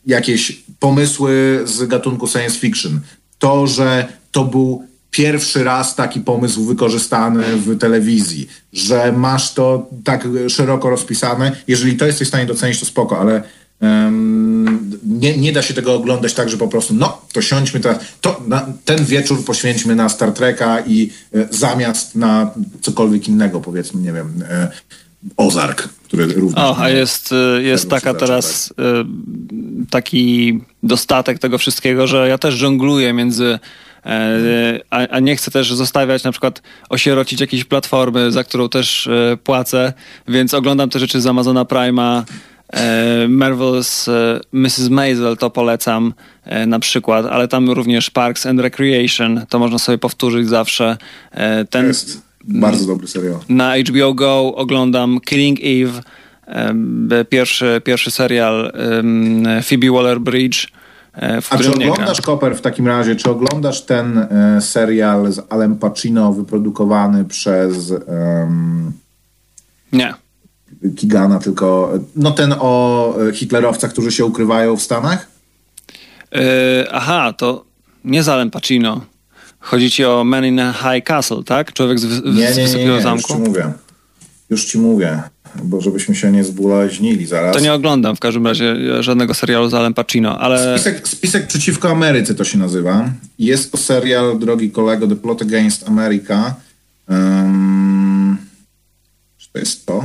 jakieś 0.06 0.64
pomysły 0.80 1.62
z 1.66 1.88
gatunku 1.88 2.28
science 2.28 2.60
fiction, 2.60 3.00
to, 3.40 3.68
że 3.68 4.08
to 4.32 4.46
był 4.46 4.91
pierwszy 5.12 5.64
raz 5.64 5.95
taki 5.95 6.20
pomysł 6.20 6.66
wykorzystany 6.66 7.43
w 7.43 7.78
telewizji, 7.78 8.47
że 8.74 9.12
masz 9.12 9.53
to 9.53 9.89
tak 10.03 10.28
szeroko 10.47 10.89
rozpisane. 10.89 11.51
Jeżeli 11.68 11.97
to 11.97 12.05
jesteś 12.05 12.28
w 12.28 12.30
stanie 12.30 12.45
docenić, 12.45 12.80
to 12.80 12.86
spoko, 12.86 13.20
ale 13.20 13.43
um, 13.82 14.91
nie, 15.03 15.38
nie 15.38 15.51
da 15.51 15.62
się 15.62 15.74
tego 15.74 15.93
oglądać 15.93 16.34
tak, 16.34 16.49
że 16.49 16.57
po 16.57 16.68
prostu 16.68 16.93
no, 16.93 17.22
to 17.34 17.41
siądźmy 17.41 17.80
teraz, 17.80 17.97
to, 18.22 18.41
na, 18.47 18.66
ten 18.86 19.05
wieczór 19.05 19.45
poświęćmy 19.45 19.95
na 19.95 20.09
Star 20.09 20.32
Treka 20.32 20.80
i 20.80 21.09
e, 21.34 21.47
zamiast 21.49 22.16
na 22.16 22.51
cokolwiek 22.82 23.28
innego, 23.28 23.62
powiedzmy, 23.62 24.01
nie 24.01 24.14
wiem, 24.14 24.43
e, 24.49 24.72
Ozark, 25.38 25.89
który 26.03 26.26
również... 26.26 26.59
O, 26.59 26.78
a 26.78 26.89
jest, 26.89 27.32
e, 27.32 27.62
jest 27.62 27.89
taka 27.89 28.14
teraz 28.14 28.74
e, 28.80 28.84
taki 29.89 30.59
dostatek 30.84 31.39
tego 31.39 31.57
wszystkiego, 31.57 32.07
że 32.07 32.28
ja 32.28 32.38
też 32.38 32.55
żongluję 32.55 33.14
między 33.14 33.59
a, 34.89 34.97
a, 35.08 35.20
nie 35.20 35.36
chcę 35.36 35.52
też 35.52 35.74
zostawiać, 35.74 36.24
na 36.24 36.32
przykład 36.32 36.62
osierocić 36.89 37.41
jakiejś 37.41 37.64
platformy, 37.64 38.32
za 38.32 38.43
którą 38.43 38.70
też 38.70 39.08
e, 39.08 39.38
płacę, 39.43 39.93
więc 40.28 40.54
oglądam 40.54 40.89
te 40.89 40.99
rzeczy 40.99 41.22
z 41.22 41.28
Amazona 41.28 41.64
Prime'a. 41.64 42.24
E, 42.74 43.28
Marvel's 43.28 44.10
Mrs. 44.52 44.89
Maisel 44.89 45.38
to 45.38 45.49
polecam 45.49 46.14
na 46.68 46.80
przykład, 46.80 47.26
ale 47.26 47.47
tam 47.47 47.70
również 47.70 48.10
Parks 48.10 48.45
and 48.45 48.60
Recreation, 48.60 49.45
to 49.49 49.60
można 49.60 49.80
sobie 49.80 49.97
powtórzyć 49.97 50.47
zawsze. 50.47 50.97
Ten, 51.70 51.88
jest 51.88 52.22
bardzo 52.43 52.88
dobry 52.88 53.08
serial. 53.08 53.39
Na 53.49 53.74
HBO 53.78 54.14
Go 54.14 54.56
oglądam 54.56 55.20
Killing 55.20 55.60
Eve, 55.64 56.02
pierwszy, 57.30 57.82
pierwszy 57.86 58.12
serial 58.12 58.74
Phoebe 59.64 59.88
Waller-Bridge 59.88 60.68
E, 61.14 61.41
w 61.41 61.53
A 61.53 61.57
czy 61.57 61.72
oglądasz 61.72 62.22
Koper 62.22 62.55
w 62.55 62.62
takim 62.62 62.88
razie, 62.88 63.16
czy 63.16 63.30
oglądasz 63.30 63.82
ten 63.82 64.18
e, 64.18 64.62
serial 64.62 65.32
z 65.32 65.41
Alem 65.49 65.76
Pacino 65.76 66.34
wyprodukowany 66.34 67.26
przez 67.26 67.91
um, 68.07 68.91
Nie. 69.93 70.14
Kigana, 70.95 71.39
tylko 71.39 71.93
no 72.16 72.32
ten 72.32 72.55
o 72.59 73.16
hitlerowcach, 73.34 73.91
którzy 73.91 74.12
się 74.12 74.26
ukrywają 74.26 74.78
w 74.78 74.82
Stanach? 74.82 75.28
E, 76.36 76.41
aha, 76.91 77.34
to 77.38 77.66
nie 78.05 78.24
z 78.24 78.30
Alem 78.30 78.51
Pacino. 78.51 79.01
Chodzi 79.59 79.91
ci 79.91 80.05
o 80.05 80.24
Man 80.24 80.45
in 80.45 80.59
a 80.59 80.74
High 80.74 81.03
Castle, 81.03 81.43
tak? 81.43 81.74
Człowiek 81.74 81.99
z, 81.99 82.03
z, 82.03 82.24
nie, 82.26 82.32
nie, 82.32 82.86
nie, 82.86 82.86
nie, 82.86 83.12
Już 83.12 83.24
ci 83.24 83.34
mówię. 83.34 83.72
Już 84.49 84.66
ci 84.66 84.78
mówię 84.78 85.22
bo 85.64 85.82
żebyśmy 85.82 86.16
się 86.16 86.32
nie 86.32 86.43
zbulaźnili 86.43 87.26
zaraz. 87.26 87.56
To 87.56 87.60
nie 87.60 87.74
oglądam 87.74 88.16
w 88.16 88.20
każdym 88.20 88.47
razie 88.47 88.76
żadnego 88.99 89.34
serialu 89.34 89.70
z 89.70 89.74
Alem 89.74 89.93
Pacino, 89.93 90.39
ale... 90.39 90.76
Spisek, 90.76 91.08
spisek 91.08 91.47
przeciwko 91.47 91.89
Ameryce 91.89 92.36
to 92.36 92.43
się 92.43 92.58
nazywa. 92.58 93.10
Jest 93.39 93.72
to 93.72 93.78
serial, 93.78 94.39
drogi 94.39 94.72
kolego, 94.72 95.08
The 95.08 95.16
Plot 95.16 95.41
Against 95.41 95.88
America. 95.88 96.56
Um, 97.10 98.38
czy 99.38 99.52
to 99.54 99.60
jest 99.60 99.86
to? 99.86 100.04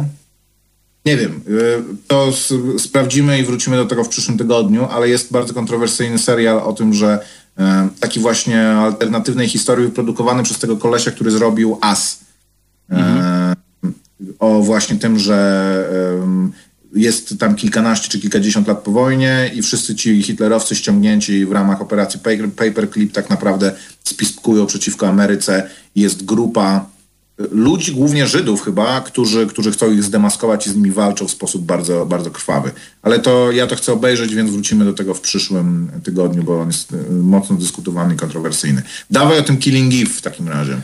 Nie 1.04 1.16
wiem. 1.16 1.40
Y, 1.48 1.82
to 2.06 2.32
sprawdzimy 2.78 3.38
i 3.38 3.42
wrócimy 3.42 3.76
do 3.76 3.84
tego 3.84 4.04
w 4.04 4.08
przyszłym 4.08 4.38
tygodniu, 4.38 4.88
ale 4.90 5.08
jest 5.08 5.32
bardzo 5.32 5.54
kontrowersyjny 5.54 6.18
serial 6.18 6.58
o 6.58 6.72
tym, 6.72 6.94
że 6.94 7.18
taki 8.00 8.20
właśnie 8.20 8.68
alternatywnej 8.68 9.48
historii 9.48 9.86
wyprodukowany 9.86 10.42
przez 10.42 10.58
tego 10.58 10.76
kolesia, 10.76 11.10
który 11.10 11.30
zrobił 11.30 11.78
As. 11.80 12.20
Mhm 12.90 13.45
o 14.38 14.62
właśnie 14.62 14.96
tym, 14.96 15.18
że 15.18 15.36
jest 16.96 17.38
tam 17.38 17.54
kilkanaście 17.54 18.08
czy 18.08 18.20
kilkadziesiąt 18.20 18.68
lat 18.68 18.78
po 18.78 18.90
wojnie 18.90 19.50
i 19.54 19.62
wszyscy 19.62 19.94
ci 19.94 20.22
hitlerowcy 20.22 20.76
ściągnięci 20.76 21.46
w 21.46 21.52
ramach 21.52 21.82
operacji 21.82 22.20
Paperclip 22.56 23.12
tak 23.12 23.30
naprawdę 23.30 23.72
spiskują 24.04 24.66
przeciwko 24.66 25.08
Ameryce. 25.08 25.70
Jest 25.96 26.24
grupa 26.24 26.86
e, 27.38 27.42
ludzi, 27.50 27.92
głównie 27.92 28.26
Żydów 28.26 28.62
chyba, 28.62 29.00
którzy, 29.00 29.46
którzy 29.46 29.72
chcą 29.72 29.92
ich 29.92 30.04
zdemaskować 30.04 30.66
i 30.66 30.70
z 30.70 30.76
nimi 30.76 30.90
walczą 30.90 31.28
w 31.28 31.30
sposób 31.30 31.62
bardzo, 31.62 32.06
bardzo 32.06 32.30
krwawy. 32.30 32.70
Ale 33.02 33.18
to 33.18 33.52
ja 33.52 33.66
to 33.66 33.76
chcę 33.76 33.92
obejrzeć, 33.92 34.34
więc 34.34 34.50
wrócimy 34.50 34.84
do 34.84 34.92
tego 34.92 35.14
w 35.14 35.20
przyszłym 35.20 35.90
tygodniu, 36.02 36.42
bo 36.42 36.60
on 36.60 36.66
jest 36.66 36.92
e, 36.92 37.12
mocno 37.12 37.56
dyskutowany 37.56 38.14
i 38.14 38.16
kontrowersyjny. 38.16 38.82
Dawaj 39.10 39.38
o 39.38 39.42
tym 39.42 39.56
Killing 39.56 39.94
Eve 39.94 40.14
w 40.14 40.22
takim 40.22 40.48
razie. 40.48 40.80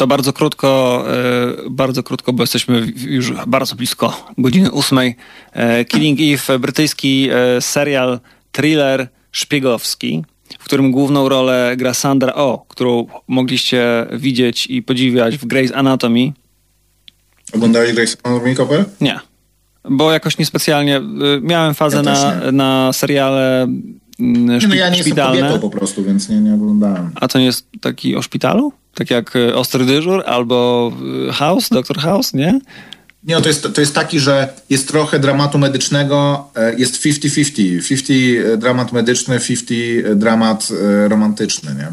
To 0.00 0.06
bardzo 0.06 0.32
krótko, 0.32 1.04
e, 1.08 1.70
bardzo 1.70 2.02
krótko, 2.02 2.32
bo 2.32 2.42
jesteśmy 2.42 2.92
już 3.06 3.32
bardzo 3.46 3.74
blisko 3.74 4.32
godziny 4.38 4.70
ósmej. 4.70 5.16
E, 5.52 5.84
Killing 5.84 6.18
Eve, 6.20 6.58
brytyjski 6.58 7.28
e, 7.32 7.60
serial, 7.60 8.20
thriller 8.52 9.08
szpiegowski, 9.32 10.24
w 10.58 10.64
którym 10.64 10.90
główną 10.90 11.28
rolę 11.28 11.74
gra 11.76 11.94
Sandra 11.94 12.34
O, 12.34 12.64
którą 12.68 13.06
mogliście 13.28 14.06
widzieć 14.12 14.66
i 14.66 14.82
podziwiać 14.82 15.38
w 15.38 15.46
Grey's 15.46 15.72
Anatomy. 15.74 16.32
Oglądałeś 17.54 17.94
Grey's 17.94 18.16
Anatomy, 18.22 18.54
Cooper? 18.56 18.84
Nie, 19.00 19.20
bo 19.84 20.12
jakoś 20.12 20.38
niespecjalnie. 20.38 21.00
Miałem 21.42 21.74
fazę 21.74 21.96
ja 21.96 22.02
na, 22.02 22.52
na 22.52 22.92
seriale 22.92 23.68
szpi- 24.20 24.68
no 24.68 24.74
ja 24.74 24.88
nie 24.88 25.02
szpitalne. 25.02 25.36
jestem 25.36 25.52
kobietą 25.52 25.70
po 25.70 25.78
prostu, 25.78 26.04
więc 26.04 26.28
nie, 26.28 26.40
nie 26.40 26.54
oglądałem. 26.54 27.10
A 27.14 27.28
to 27.28 27.38
nie 27.38 27.44
jest 27.44 27.66
taki 27.80 28.16
o 28.16 28.22
szpitalu? 28.22 28.72
Tak 28.94 29.10
jak 29.10 29.36
e, 29.36 29.54
Ostry 29.54 29.84
Dyżur 29.84 30.22
albo 30.26 30.92
e, 31.28 31.32
House, 31.32 31.68
Doktor 31.68 31.98
House, 31.98 32.34
nie? 32.34 32.60
Nie, 33.24 33.34
no 33.34 33.40
to 33.40 33.48
jest, 33.48 33.68
to 33.74 33.80
jest 33.80 33.94
taki, 33.94 34.20
że 34.20 34.48
jest 34.70 34.88
trochę 34.88 35.18
dramatu 35.18 35.58
medycznego, 35.58 36.48
e, 36.56 36.74
jest 36.78 37.02
50-50. 37.02 37.88
50 37.88 38.58
dramat 38.58 38.92
medyczny, 38.92 39.40
50 39.40 40.18
dramat 40.18 40.68
romantyczny, 41.08 41.74
nie? 41.74 41.88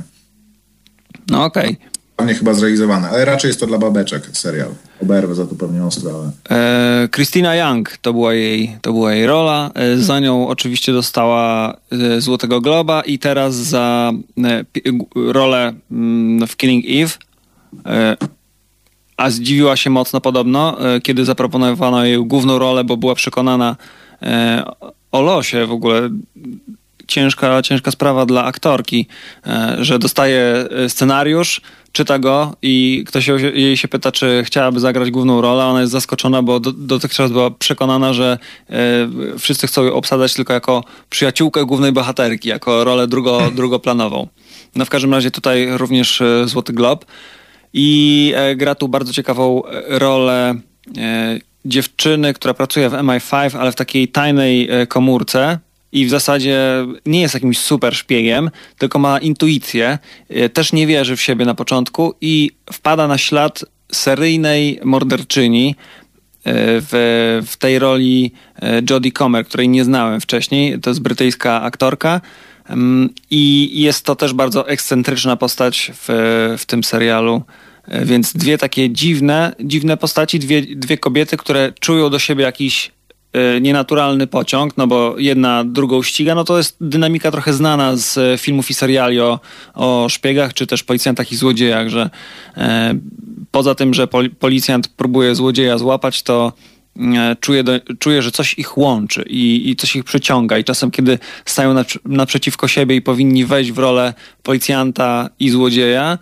No 1.29 1.43
okej. 1.43 1.65
Okay 1.65 1.96
mnie 2.23 2.33
chyba 2.33 2.53
zrealizowane, 2.53 3.09
ale 3.09 3.25
raczej 3.25 3.47
jest 3.47 3.59
to 3.59 3.67
dla 3.67 3.77
babeczek 3.77 4.23
serial. 4.33 4.69
Oberwę 5.01 5.35
za 5.35 5.45
to 5.45 5.55
pewnie 5.55 5.81
ale... 5.81 6.31
E, 6.49 7.09
Christina 7.15 7.55
Young 7.55 7.97
to 7.97 8.13
była 8.13 8.33
jej, 8.33 8.77
to 8.81 8.93
była 8.93 9.13
jej 9.13 9.25
rola. 9.25 9.71
E, 9.75 9.97
za 9.97 10.19
nią 10.19 10.47
oczywiście 10.47 10.93
dostała 10.93 11.73
e, 11.91 12.21
Złotego 12.21 12.61
Globa 12.61 13.01
i 13.01 13.19
teraz 13.19 13.55
za 13.55 14.11
e, 14.45 14.63
rolę 15.15 15.73
mm, 15.91 16.47
w 16.47 16.57
Killing 16.57 16.85
Eve 16.87 17.17
e, 17.85 18.17
a 19.17 19.29
zdziwiła 19.29 19.75
się 19.75 19.89
mocno 19.89 20.21
podobno, 20.21 20.93
e, 20.95 21.01
kiedy 21.01 21.25
zaproponowano 21.25 22.05
jej 22.05 22.25
główną 22.25 22.59
rolę, 22.59 22.83
bo 22.83 22.97
była 22.97 23.15
przekonana 23.15 23.75
o 25.11 25.21
losie 25.21 25.65
w 25.65 25.71
ogóle 25.71 26.09
ciężka, 27.07 27.61
ciężka 27.61 27.91
sprawa 27.91 28.25
dla 28.25 28.43
aktorki, 28.43 29.07
że 29.79 29.99
dostaje 29.99 30.67
scenariusz, 30.87 31.61
czyta 31.97 32.19
go 32.19 32.55
i 32.61 33.03
ktoś 33.07 33.27
jej 33.53 33.77
się 33.77 33.87
pyta, 33.87 34.11
czy 34.11 34.43
chciałaby 34.45 34.79
zagrać 34.79 35.11
główną 35.11 35.41
rolę. 35.41 35.65
Ona 35.65 35.81
jest 35.81 35.91
zaskoczona, 35.91 36.41
bo 36.41 36.59
do, 36.59 36.71
dotychczas 36.71 37.31
była 37.31 37.51
przekonana, 37.51 38.13
że 38.13 38.37
e, 38.69 38.75
wszyscy 39.39 39.67
chcą 39.67 39.83
ją 39.83 39.93
obsadzać 39.93 40.33
tylko 40.33 40.53
jako 40.53 40.83
przyjaciółkę 41.09 41.65
głównej 41.65 41.91
bohaterki, 41.91 42.49
jako 42.49 42.83
rolę 42.83 43.07
drugo, 43.07 43.41
drugoplanową. 43.55 44.27
No 44.75 44.85
w 44.85 44.89
każdym 44.89 45.13
razie 45.13 45.31
tutaj 45.31 45.77
również 45.77 46.21
e, 46.21 46.47
Złoty 46.47 46.73
Glob. 46.73 47.05
I 47.73 48.33
e, 48.35 48.55
gra 48.55 48.75
tu 48.75 48.87
bardzo 48.87 49.13
ciekawą 49.13 49.61
rolę 49.87 50.55
dziewczyny, 51.65 52.33
która 52.33 52.53
pracuje 52.53 52.89
w 52.89 52.93
MI5, 52.93 53.57
ale 53.57 53.71
w 53.71 53.75
takiej 53.75 54.07
tajnej 54.07 54.69
komórce, 54.87 55.59
i 55.97 56.05
w 56.05 56.09
zasadzie 56.09 56.59
nie 57.05 57.21
jest 57.21 57.33
jakimś 57.33 57.57
super 57.57 57.95
szpiegiem, 57.95 58.49
tylko 58.77 58.99
ma 58.99 59.19
intuicję, 59.19 59.99
e, 60.29 60.49
też 60.49 60.73
nie 60.73 60.87
wierzy 60.87 61.15
w 61.15 61.21
siebie 61.21 61.45
na 61.45 61.55
początku 61.55 62.13
i 62.21 62.51
wpada 62.73 63.07
na 63.07 63.17
ślad 63.17 63.65
seryjnej 63.91 64.79
morderczyni 64.83 65.69
e, 65.69 66.53
w, 66.81 67.43
w 67.47 67.57
tej 67.57 67.79
roli 67.79 68.31
e, 68.61 68.81
Jodie 68.89 69.11
Comer, 69.11 69.45
której 69.45 69.69
nie 69.69 69.83
znałem 69.83 70.21
wcześniej. 70.21 70.79
To 70.79 70.89
jest 70.89 71.01
brytyjska 71.01 71.61
aktorka. 71.61 72.21
I 73.31 73.71
jest 73.81 74.05
to 74.05 74.15
też 74.15 74.33
bardzo 74.33 74.69
ekscentryczna 74.69 75.35
postać 75.35 75.91
w, 75.95 76.07
w 76.57 76.65
tym 76.65 76.83
serialu. 76.83 77.43
Więc 78.03 78.33
dwie 78.33 78.57
takie 78.57 78.89
dziwne, 78.89 79.55
dziwne 79.59 79.97
postaci, 79.97 80.39
dwie, 80.39 80.61
dwie 80.61 80.97
kobiety, 80.97 81.37
które 81.37 81.73
czują 81.79 82.09
do 82.09 82.19
siebie 82.19 82.43
jakiś 82.43 82.91
nienaturalny 83.61 84.27
pociąg, 84.27 84.77
no 84.77 84.87
bo 84.87 85.15
jedna 85.17 85.63
drugą 85.63 86.03
ściga, 86.03 86.35
no 86.35 86.43
to 86.43 86.57
jest 86.57 86.77
dynamika 86.81 87.31
trochę 87.31 87.53
znana 87.53 87.95
z 87.95 88.17
e, 88.17 88.37
filmów 88.37 88.69
i 88.69 88.73
seriali 88.73 89.19
o, 89.19 89.39
o 89.73 90.09
szpiegach, 90.09 90.53
czy 90.53 90.67
też 90.67 90.83
policjantach 90.83 91.31
i 91.31 91.35
złodziejach, 91.35 91.89
że 91.89 92.09
e, 92.57 92.95
poza 93.51 93.75
tym, 93.75 93.93
że 93.93 94.07
pol, 94.07 94.29
policjant 94.29 94.87
próbuje 94.87 95.35
złodzieja 95.35 95.77
złapać, 95.77 96.23
to 96.23 96.53
e, 96.97 97.35
czuje, 97.39 97.63
do, 97.63 97.79
czuje, 97.99 98.21
że 98.21 98.31
coś 98.31 98.53
ich 98.53 98.77
łączy 98.77 99.23
i, 99.29 99.69
i 99.69 99.75
coś 99.75 99.95
ich 99.95 100.03
przyciąga. 100.03 100.57
I 100.57 100.63
czasem, 100.63 100.91
kiedy 100.91 101.19
stają 101.45 101.73
napr- 101.73 101.99
naprzeciwko 102.05 102.67
siebie 102.67 102.95
i 102.95 103.01
powinni 103.01 103.45
wejść 103.45 103.71
w 103.71 103.77
rolę 103.77 104.13
policjanta 104.43 105.29
i 105.39 105.49
złodzieja, 105.49 106.17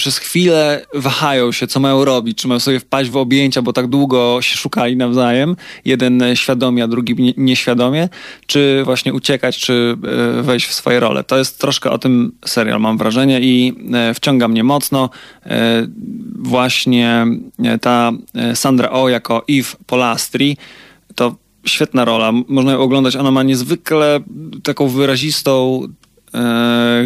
przez 0.00 0.18
chwilę 0.18 0.86
wahają 0.94 1.52
się, 1.52 1.66
co 1.66 1.80
mają 1.80 2.04
robić, 2.04 2.38
czy 2.38 2.48
mają 2.48 2.60
sobie 2.60 2.80
wpaść 2.80 3.10
w 3.10 3.16
objęcia, 3.16 3.62
bo 3.62 3.72
tak 3.72 3.86
długo 3.86 4.38
się 4.42 4.56
szukali 4.56 4.96
nawzajem, 4.96 5.56
jeden 5.84 6.22
świadomie, 6.34 6.84
a 6.84 6.88
drugi 6.88 7.14
nie- 7.22 7.34
nieświadomie, 7.36 8.08
czy 8.46 8.82
właśnie 8.84 9.12
uciekać, 9.14 9.58
czy 9.58 9.96
e, 10.38 10.42
wejść 10.42 10.66
w 10.66 10.74
swoje 10.74 11.00
role. 11.00 11.24
To 11.24 11.38
jest 11.38 11.58
troszkę 11.60 11.90
o 11.90 11.98
tym 11.98 12.32
serial, 12.46 12.80
mam 12.80 12.98
wrażenie, 12.98 13.40
i 13.40 13.74
e, 13.94 14.14
wciąga 14.14 14.48
mnie 14.48 14.64
mocno. 14.64 15.10
E, 15.46 15.86
Właśnie 16.42 17.26
ta 17.80 18.12
Sandra 18.54 18.90
Oh 18.90 19.10
jako 19.10 19.44
Eve 19.50 19.68
Polastri, 19.86 20.56
to 21.14 21.34
świetna 21.66 22.04
rola. 22.04 22.32
Można 22.48 22.72
ją 22.72 22.78
oglądać. 22.80 23.16
Ona 23.16 23.30
ma 23.30 23.42
niezwykle 23.42 24.20
taką 24.62 24.88
wyrazistą 24.88 25.82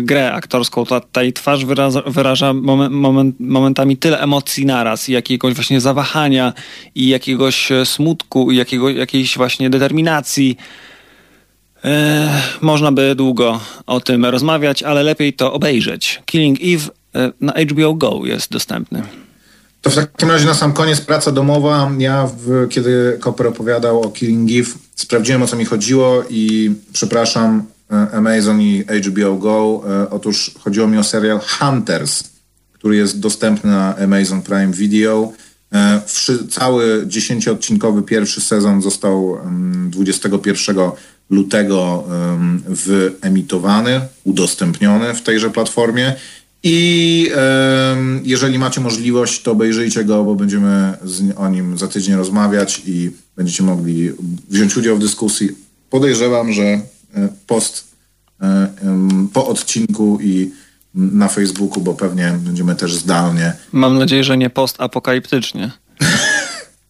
grę 0.03 0.33
aktorską. 0.33 0.87
Ta, 0.87 1.01
ta 1.01 1.23
jej 1.23 1.33
twarz 1.33 1.65
wyraża, 1.65 2.03
wyraża 2.07 2.53
momen, 2.53 2.93
moment, 2.93 3.37
momentami 3.41 3.97
tyle 3.97 4.21
emocji 4.21 4.67
naraz 4.67 5.09
i 5.09 5.13
jakiegoś 5.13 5.55
właśnie 5.55 5.81
zawahania 5.81 6.53
i 6.95 7.09
jakiegoś 7.09 7.73
e, 7.73 7.87
smutku 7.87 8.51
i 8.51 8.57
jakiego, 8.57 8.91
jakiejś 8.91 9.37
właśnie 9.37 9.71
determinacji. 9.71 10.57
E, 11.85 12.29
można 12.61 12.93
by 12.93 13.15
długo 13.15 13.61
o 13.87 14.01
tym 14.01 14.25
rozmawiać, 14.25 14.83
ale 14.83 15.03
lepiej 15.03 15.33
to 15.33 15.53
obejrzeć. 15.53 16.23
Killing 16.27 16.59
Eve 16.63 16.91
e, 17.15 17.33
na 17.41 17.53
HBO 17.53 17.95
Go 17.95 18.21
jest 18.25 18.53
dostępny. 18.53 19.03
To 19.83 19.91
w 19.91 19.95
takim 19.95 20.31
razie 20.31 20.47
na 20.47 20.55
sam 20.55 20.73
koniec 20.73 21.01
praca 21.01 21.33
domowa. 21.33 21.91
Ja, 21.99 22.29
w, 22.37 22.69
kiedy 22.69 23.19
Koper 23.21 23.47
opowiadał 23.47 24.01
o 24.01 24.11
Killing 24.11 24.51
Eve, 24.51 24.79
sprawdziłem 24.95 25.43
o 25.43 25.47
co 25.47 25.57
mi 25.57 25.65
chodziło 25.65 26.23
i 26.31 26.73
przepraszam 26.93 27.59
e, 27.59 27.74
Amazon 28.13 28.61
i 28.61 28.85
HBO 29.09 29.35
Go. 29.37 29.85
E, 30.03 30.11
Otóż 30.11 30.51
chodziło 30.59 30.87
mi 30.89 30.99
o 30.99 31.05
serial 31.05 31.41
Hunters, 31.41 32.23
który 32.73 32.97
jest 32.97 33.21
dostępny 33.21 33.71
na 33.71 33.97
Amazon 33.97 34.43
Prime 34.43 34.73
Video. 34.73 35.33
E, 35.75 36.01
Cały 36.51 37.05
dziesięcioodcinkowy 37.07 38.03
pierwszy 38.03 38.41
sezon 38.41 38.83
został 38.83 39.39
em, 39.39 39.91
21 39.91 40.77
lutego 41.31 42.05
em, 42.11 42.63
wyemitowany, 42.67 44.01
udostępniony 44.25 45.15
w 45.15 45.23
tejże 45.23 45.51
platformie. 45.51 46.15
I 46.67 47.31
jeżeli 48.23 48.59
macie 48.59 48.81
możliwość, 48.81 49.43
to 49.43 49.53
obejrzyjcie 49.53 50.05
go, 50.05 50.25
bo 50.25 50.35
będziemy 50.35 50.93
o 51.37 51.49
nim 51.49 51.79
za 51.79 51.89
tydzień 51.89 52.15
rozmawiać 52.17 52.83
i 52.87 53.11
będziecie 53.37 53.63
mogli 53.63 54.11
wziąć 54.51 54.77
udział 54.77 54.97
w 54.97 55.01
dyskusji. 55.01 55.49
Podejrzewam, 55.91 56.53
że 56.53 56.63
e, 56.63 56.81
post 57.47 57.85
e, 58.43 58.69
po 59.33 59.47
odcinku 59.47 60.19
i 60.23 60.51
na 60.95 61.29
Facebooku, 61.29 61.81
bo 61.81 61.95
pewnie 61.95 62.39
będziemy 62.45 62.75
też 62.75 62.95
zdalnie. 62.95 63.53
Mam 63.73 63.99
nadzieję, 63.99 64.25
że 64.25 64.39
nie 64.39 64.51
postapokaliptycznie. 64.51 65.71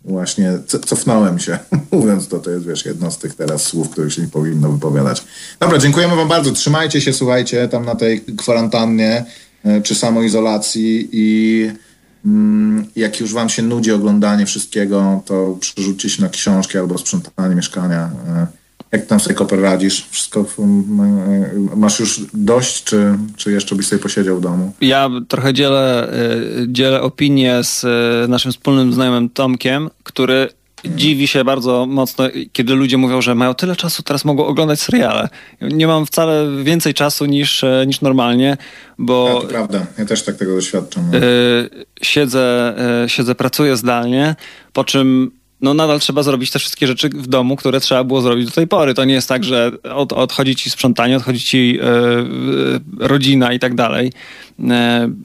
Właśnie 0.04 0.58
co- 0.66 0.78
cofnąłem 0.78 1.38
się, 1.38 1.58
mówiąc 1.92 2.28
to, 2.28 2.38
to 2.38 2.50
jest 2.50 2.66
wiesz, 2.66 2.84
jedno 2.84 3.10
z 3.10 3.18
tych 3.18 3.34
teraz 3.34 3.62
słów, 3.62 3.90
których 3.90 4.12
się 4.12 4.22
nie 4.22 4.28
powinno 4.28 4.72
wypowiadać. 4.72 5.24
Dobra, 5.60 5.78
dziękujemy 5.78 6.16
wam 6.16 6.28
bardzo. 6.28 6.52
Trzymajcie 6.52 7.00
się, 7.00 7.12
słuchajcie, 7.12 7.68
tam 7.68 7.84
na 7.84 7.94
tej 7.94 8.20
kwarantannie 8.20 9.24
e, 9.64 9.82
czy 9.82 9.94
samoizolacji 9.94 11.08
i 11.12 11.70
mm, 12.24 12.86
jak 12.96 13.20
już 13.20 13.32
wam 13.32 13.48
się 13.48 13.62
nudzi 13.62 13.92
oglądanie 13.92 14.46
wszystkiego, 14.46 15.22
to 15.26 15.56
przerzućcie 15.60 16.10
się 16.10 16.22
na 16.22 16.28
książki 16.28 16.78
albo 16.78 16.98
sprzątanie 16.98 17.54
mieszkania. 17.54 18.10
E, 18.94 18.98
Jak 18.98 19.06
tam 19.06 19.20
sobie 19.20 19.34
Koper 19.34 19.60
radzisz? 19.60 20.06
Wszystko 20.10 20.40
e, 20.40 21.76
masz 21.76 22.00
już 22.00 22.20
dość, 22.34 22.84
czy, 22.84 23.18
czy 23.36 23.52
jeszcze 23.52 23.74
byś 23.76 23.86
sobie 23.86 24.02
posiedział 24.02 24.36
w 24.36 24.40
domu? 24.40 24.72
Ja 24.80 25.10
trochę 25.28 25.54
dzielę, 25.54 26.12
y, 26.62 26.66
dzielę 26.68 27.02
opinię 27.02 27.64
z 27.64 27.84
y, 28.24 28.28
naszym 28.28 28.52
wspólnym 28.52 28.92
znajomym 28.92 29.28
Tomkiem, 29.28 29.90
który 30.02 30.48
dziwi 30.96 31.26
się 31.28 31.44
bardzo 31.44 31.86
mocno, 31.86 32.24
kiedy 32.52 32.74
ludzie 32.74 32.96
mówią, 32.98 33.22
że 33.22 33.34
mają 33.34 33.54
tyle 33.54 33.76
czasu, 33.76 34.02
teraz 34.02 34.24
mogą 34.24 34.46
oglądać 34.46 34.80
seriale. 34.80 35.28
Nie 35.60 35.86
mam 35.86 36.06
wcale 36.06 36.62
więcej 36.64 36.94
czasu 36.94 37.26
niż, 37.26 37.64
e, 37.64 37.84
niż 37.86 38.00
normalnie, 38.00 38.56
bo 38.98 39.36
A, 39.38 39.40
to 39.42 39.48
prawda, 39.48 39.86
ja 39.98 40.04
też 40.04 40.22
tak 40.22 40.36
tego 40.36 40.54
doświadczam. 40.54 41.04
no. 41.12 41.18
siedzę, 42.02 42.74
siedzę, 43.06 43.34
pracuję 43.34 43.76
zdalnie, 43.76 44.36
po 44.72 44.84
czym 44.84 45.30
no 45.64 45.74
nadal 45.74 46.00
trzeba 46.00 46.22
zrobić 46.22 46.50
te 46.50 46.58
wszystkie 46.58 46.86
rzeczy 46.86 47.08
w 47.08 47.26
domu, 47.26 47.56
które 47.56 47.80
trzeba 47.80 48.04
było 48.04 48.22
zrobić 48.22 48.46
do 48.46 48.52
tej 48.52 48.66
pory. 48.66 48.94
To 48.94 49.04
nie 49.04 49.14
jest 49.14 49.28
tak, 49.28 49.44
że 49.44 49.72
od, 49.94 50.12
odchodzi 50.12 50.56
ci 50.56 50.70
sprzątanie, 50.70 51.16
odchodzi 51.16 51.40
ci 51.40 51.78
y, 51.80 51.84
y, 51.84 53.08
rodzina 53.08 53.52
i 53.52 53.58
tak 53.58 53.74
dalej. 53.74 54.12
Y, 54.58 54.62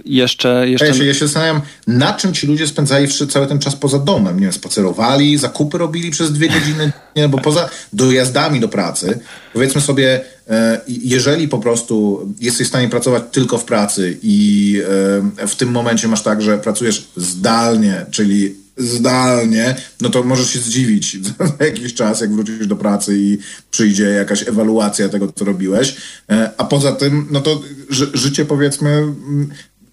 jeszcze, 0.05 0.69
jeszcze... 0.69 0.87
Ja 0.87 0.93
się, 0.93 1.05
ja 1.05 1.13
się 1.13 1.27
zastanawiam, 1.27 1.61
na 1.87 2.13
czym 2.13 2.33
ci 2.33 2.47
ludzie 2.47 2.67
spędzali 2.67 3.07
cały 3.07 3.47
ten 3.47 3.59
czas 3.59 3.75
poza 3.75 3.99
domem. 3.99 4.35
Nie 4.35 4.43
wiem, 4.43 4.53
spacerowali, 4.53 5.37
zakupy 5.37 5.77
robili 5.77 6.11
przez 6.11 6.33
dwie 6.33 6.49
godziny, 6.49 6.91
nie, 7.15 7.29
bo 7.29 7.37
poza 7.37 7.69
dojazdami 7.93 8.59
do 8.59 8.67
pracy, 8.67 9.19
powiedzmy 9.53 9.81
sobie, 9.81 10.21
e, 10.49 10.81
jeżeli 10.87 11.47
po 11.47 11.57
prostu 11.57 12.27
jesteś 12.41 12.67
w 12.67 12.69
stanie 12.69 12.89
pracować 12.89 13.23
tylko 13.31 13.57
w 13.57 13.65
pracy 13.65 14.17
i 14.23 14.81
e, 15.39 15.47
w 15.47 15.55
tym 15.55 15.71
momencie 15.71 16.07
masz 16.07 16.23
tak, 16.23 16.41
że 16.41 16.57
pracujesz 16.57 17.07
zdalnie, 17.15 18.05
czyli 18.11 18.55
zdalnie, 18.79 19.75
no 20.01 20.09
to 20.09 20.23
możesz 20.23 20.49
się 20.49 20.59
zdziwić 20.59 21.17
za 21.59 21.65
jakiś 21.65 21.93
czas, 21.93 22.21
jak 22.21 22.33
wrócisz 22.33 22.67
do 22.67 22.75
pracy 22.75 23.17
i 23.17 23.37
przyjdzie 23.71 24.03
jakaś 24.03 24.47
ewaluacja 24.47 25.09
tego, 25.09 25.31
co 25.35 25.45
robiłeś. 25.45 25.95
E, 26.31 26.51
A 26.57 26.65
poza 26.65 26.91
tym, 26.91 27.27
no 27.31 27.41
to 27.41 27.61
ży- 27.89 28.11
życie 28.13 28.45
powiedzmy 28.45 29.13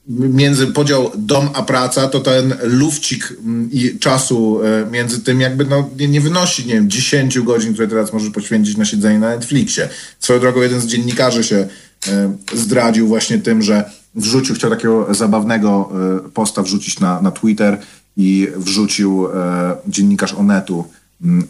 między 0.09 0.67
podział 0.67 1.11
dom 1.17 1.49
a 1.55 1.63
praca, 1.63 2.09
to 2.09 2.21
ten 2.21 2.55
lufcik 2.63 3.33
i 3.73 3.99
czasu 3.99 4.61
e, 4.63 4.87
między 4.91 5.21
tym 5.21 5.41
jakby 5.41 5.65
no, 5.65 5.91
nie, 5.99 6.09
nie 6.09 6.21
wynosi, 6.21 6.67
nie 6.67 6.75
wiem, 6.75 6.91
10 6.91 7.41
godzin, 7.41 7.73
które 7.73 7.89
teraz 7.89 8.13
możesz 8.13 8.31
poświęcić 8.31 8.77
na 8.77 8.85
siedzenie 8.85 9.19
na 9.19 9.29
Netflixie. 9.29 9.89
Swoją 10.21 10.41
drogą 10.41 10.63
jeden 10.63 10.81
z 10.81 10.87
dziennikarzy 10.87 11.45
się 11.45 11.69
e, 12.09 12.37
zdradził 12.55 13.09
właśnie 13.09 13.39
tym, 13.39 13.63
że 13.63 13.91
wrzucił, 14.15 14.55
chciał 14.55 14.71
takiego 14.71 15.15
zabawnego 15.15 15.93
posta 16.35 16.63
wrzucić 16.63 17.01
na, 17.01 17.23
na 17.23 17.31
Twitter 17.31 17.79
i 18.17 18.49
wrzucił 18.57 19.27
e, 19.27 19.77
dziennikarz 19.89 20.35
Onetu, 20.35 20.85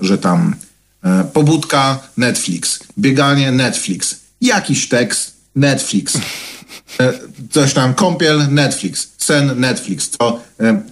że 0.01 0.19
tam 0.19 0.55
e, 1.05 1.25
pobudka 1.25 1.99
Netflix, 2.17 2.81
bieganie 2.99 3.53
Netflix, 3.53 4.21
jakiś 4.41 4.89
tekst 4.89 5.37
Netflix, 5.57 6.19
e, 7.01 7.13
coś 7.51 7.75
tam, 7.75 7.95
kąpiel 7.95 8.47
Netflix, 8.51 9.09
sen 9.19 9.61
Netflix. 9.61 10.11
To 10.11 10.41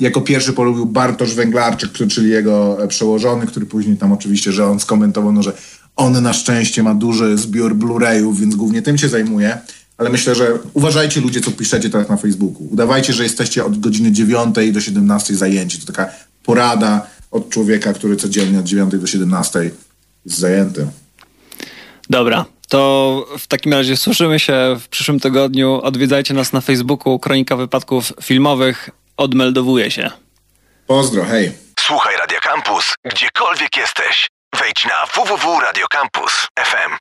jako 0.00 0.20
pierwszy 0.20 0.52
polubił 0.52 0.86
Bartosz 0.86 1.34
Węglarczyk, 1.34 1.90
czyli 2.08 2.30
jego 2.30 2.78
przełożony, 2.88 3.46
który 3.46 3.66
później 3.66 3.96
tam 3.96 4.12
oczywiście, 4.12 4.52
że 4.52 4.66
on 4.66 4.80
skomentował, 4.80 5.32
no, 5.32 5.42
że 5.42 5.52
on 5.96 6.22
na 6.22 6.32
szczęście 6.32 6.82
ma 6.82 6.94
duży 6.94 7.38
zbiór 7.38 7.76
Blu-rayów, 7.76 8.36
więc 8.36 8.56
głównie 8.56 8.82
tym 8.82 8.98
się 8.98 9.08
zajmuje. 9.08 9.58
Ale 9.98 10.10
myślę, 10.10 10.34
że 10.34 10.58
uważajcie 10.74 11.20
ludzie, 11.20 11.40
co 11.40 11.50
piszecie 11.50 11.90
teraz 11.90 12.08
na 12.08 12.16
Facebooku. 12.16 12.68
Udawajcie, 12.70 13.12
że 13.12 13.22
jesteście 13.22 13.64
od 13.64 13.80
godziny 13.80 14.12
9 14.12 14.54
do 14.72 14.80
17 14.80 15.34
zajęci. 15.34 15.78
To 15.78 15.86
taka 15.86 16.12
porada 16.42 17.06
od 17.30 17.48
człowieka, 17.48 17.92
który 17.92 18.16
codziennie 18.16 18.58
od 18.58 18.64
9 18.64 18.98
do 18.98 19.06
17 19.06 19.70
jest 20.24 20.38
zajęty. 20.38 20.86
Dobra, 22.10 22.44
to 22.68 23.26
w 23.38 23.46
takim 23.46 23.72
razie 23.72 23.96
słyszymy 23.96 24.40
się 24.40 24.76
w 24.80 24.88
przyszłym 24.88 25.20
tygodniu. 25.20 25.80
Odwiedzajcie 25.82 26.34
nas 26.34 26.52
na 26.52 26.60
Facebooku 26.60 27.18
Kronika 27.18 27.56
Wypadków 27.56 28.12
Filmowych. 28.22 28.90
Odmeldowuję 29.16 29.90
się. 29.90 30.10
Pozdro, 30.86 31.24
hej. 31.24 31.52
Słuchaj 31.80 32.16
Radio 32.16 32.38
Campus, 32.40 32.94
gdziekolwiek 33.04 33.76
jesteś. 33.76 34.26
Wejdź 34.60 34.84
na 34.84 35.06
www.radiocampus.fm. 35.14 36.92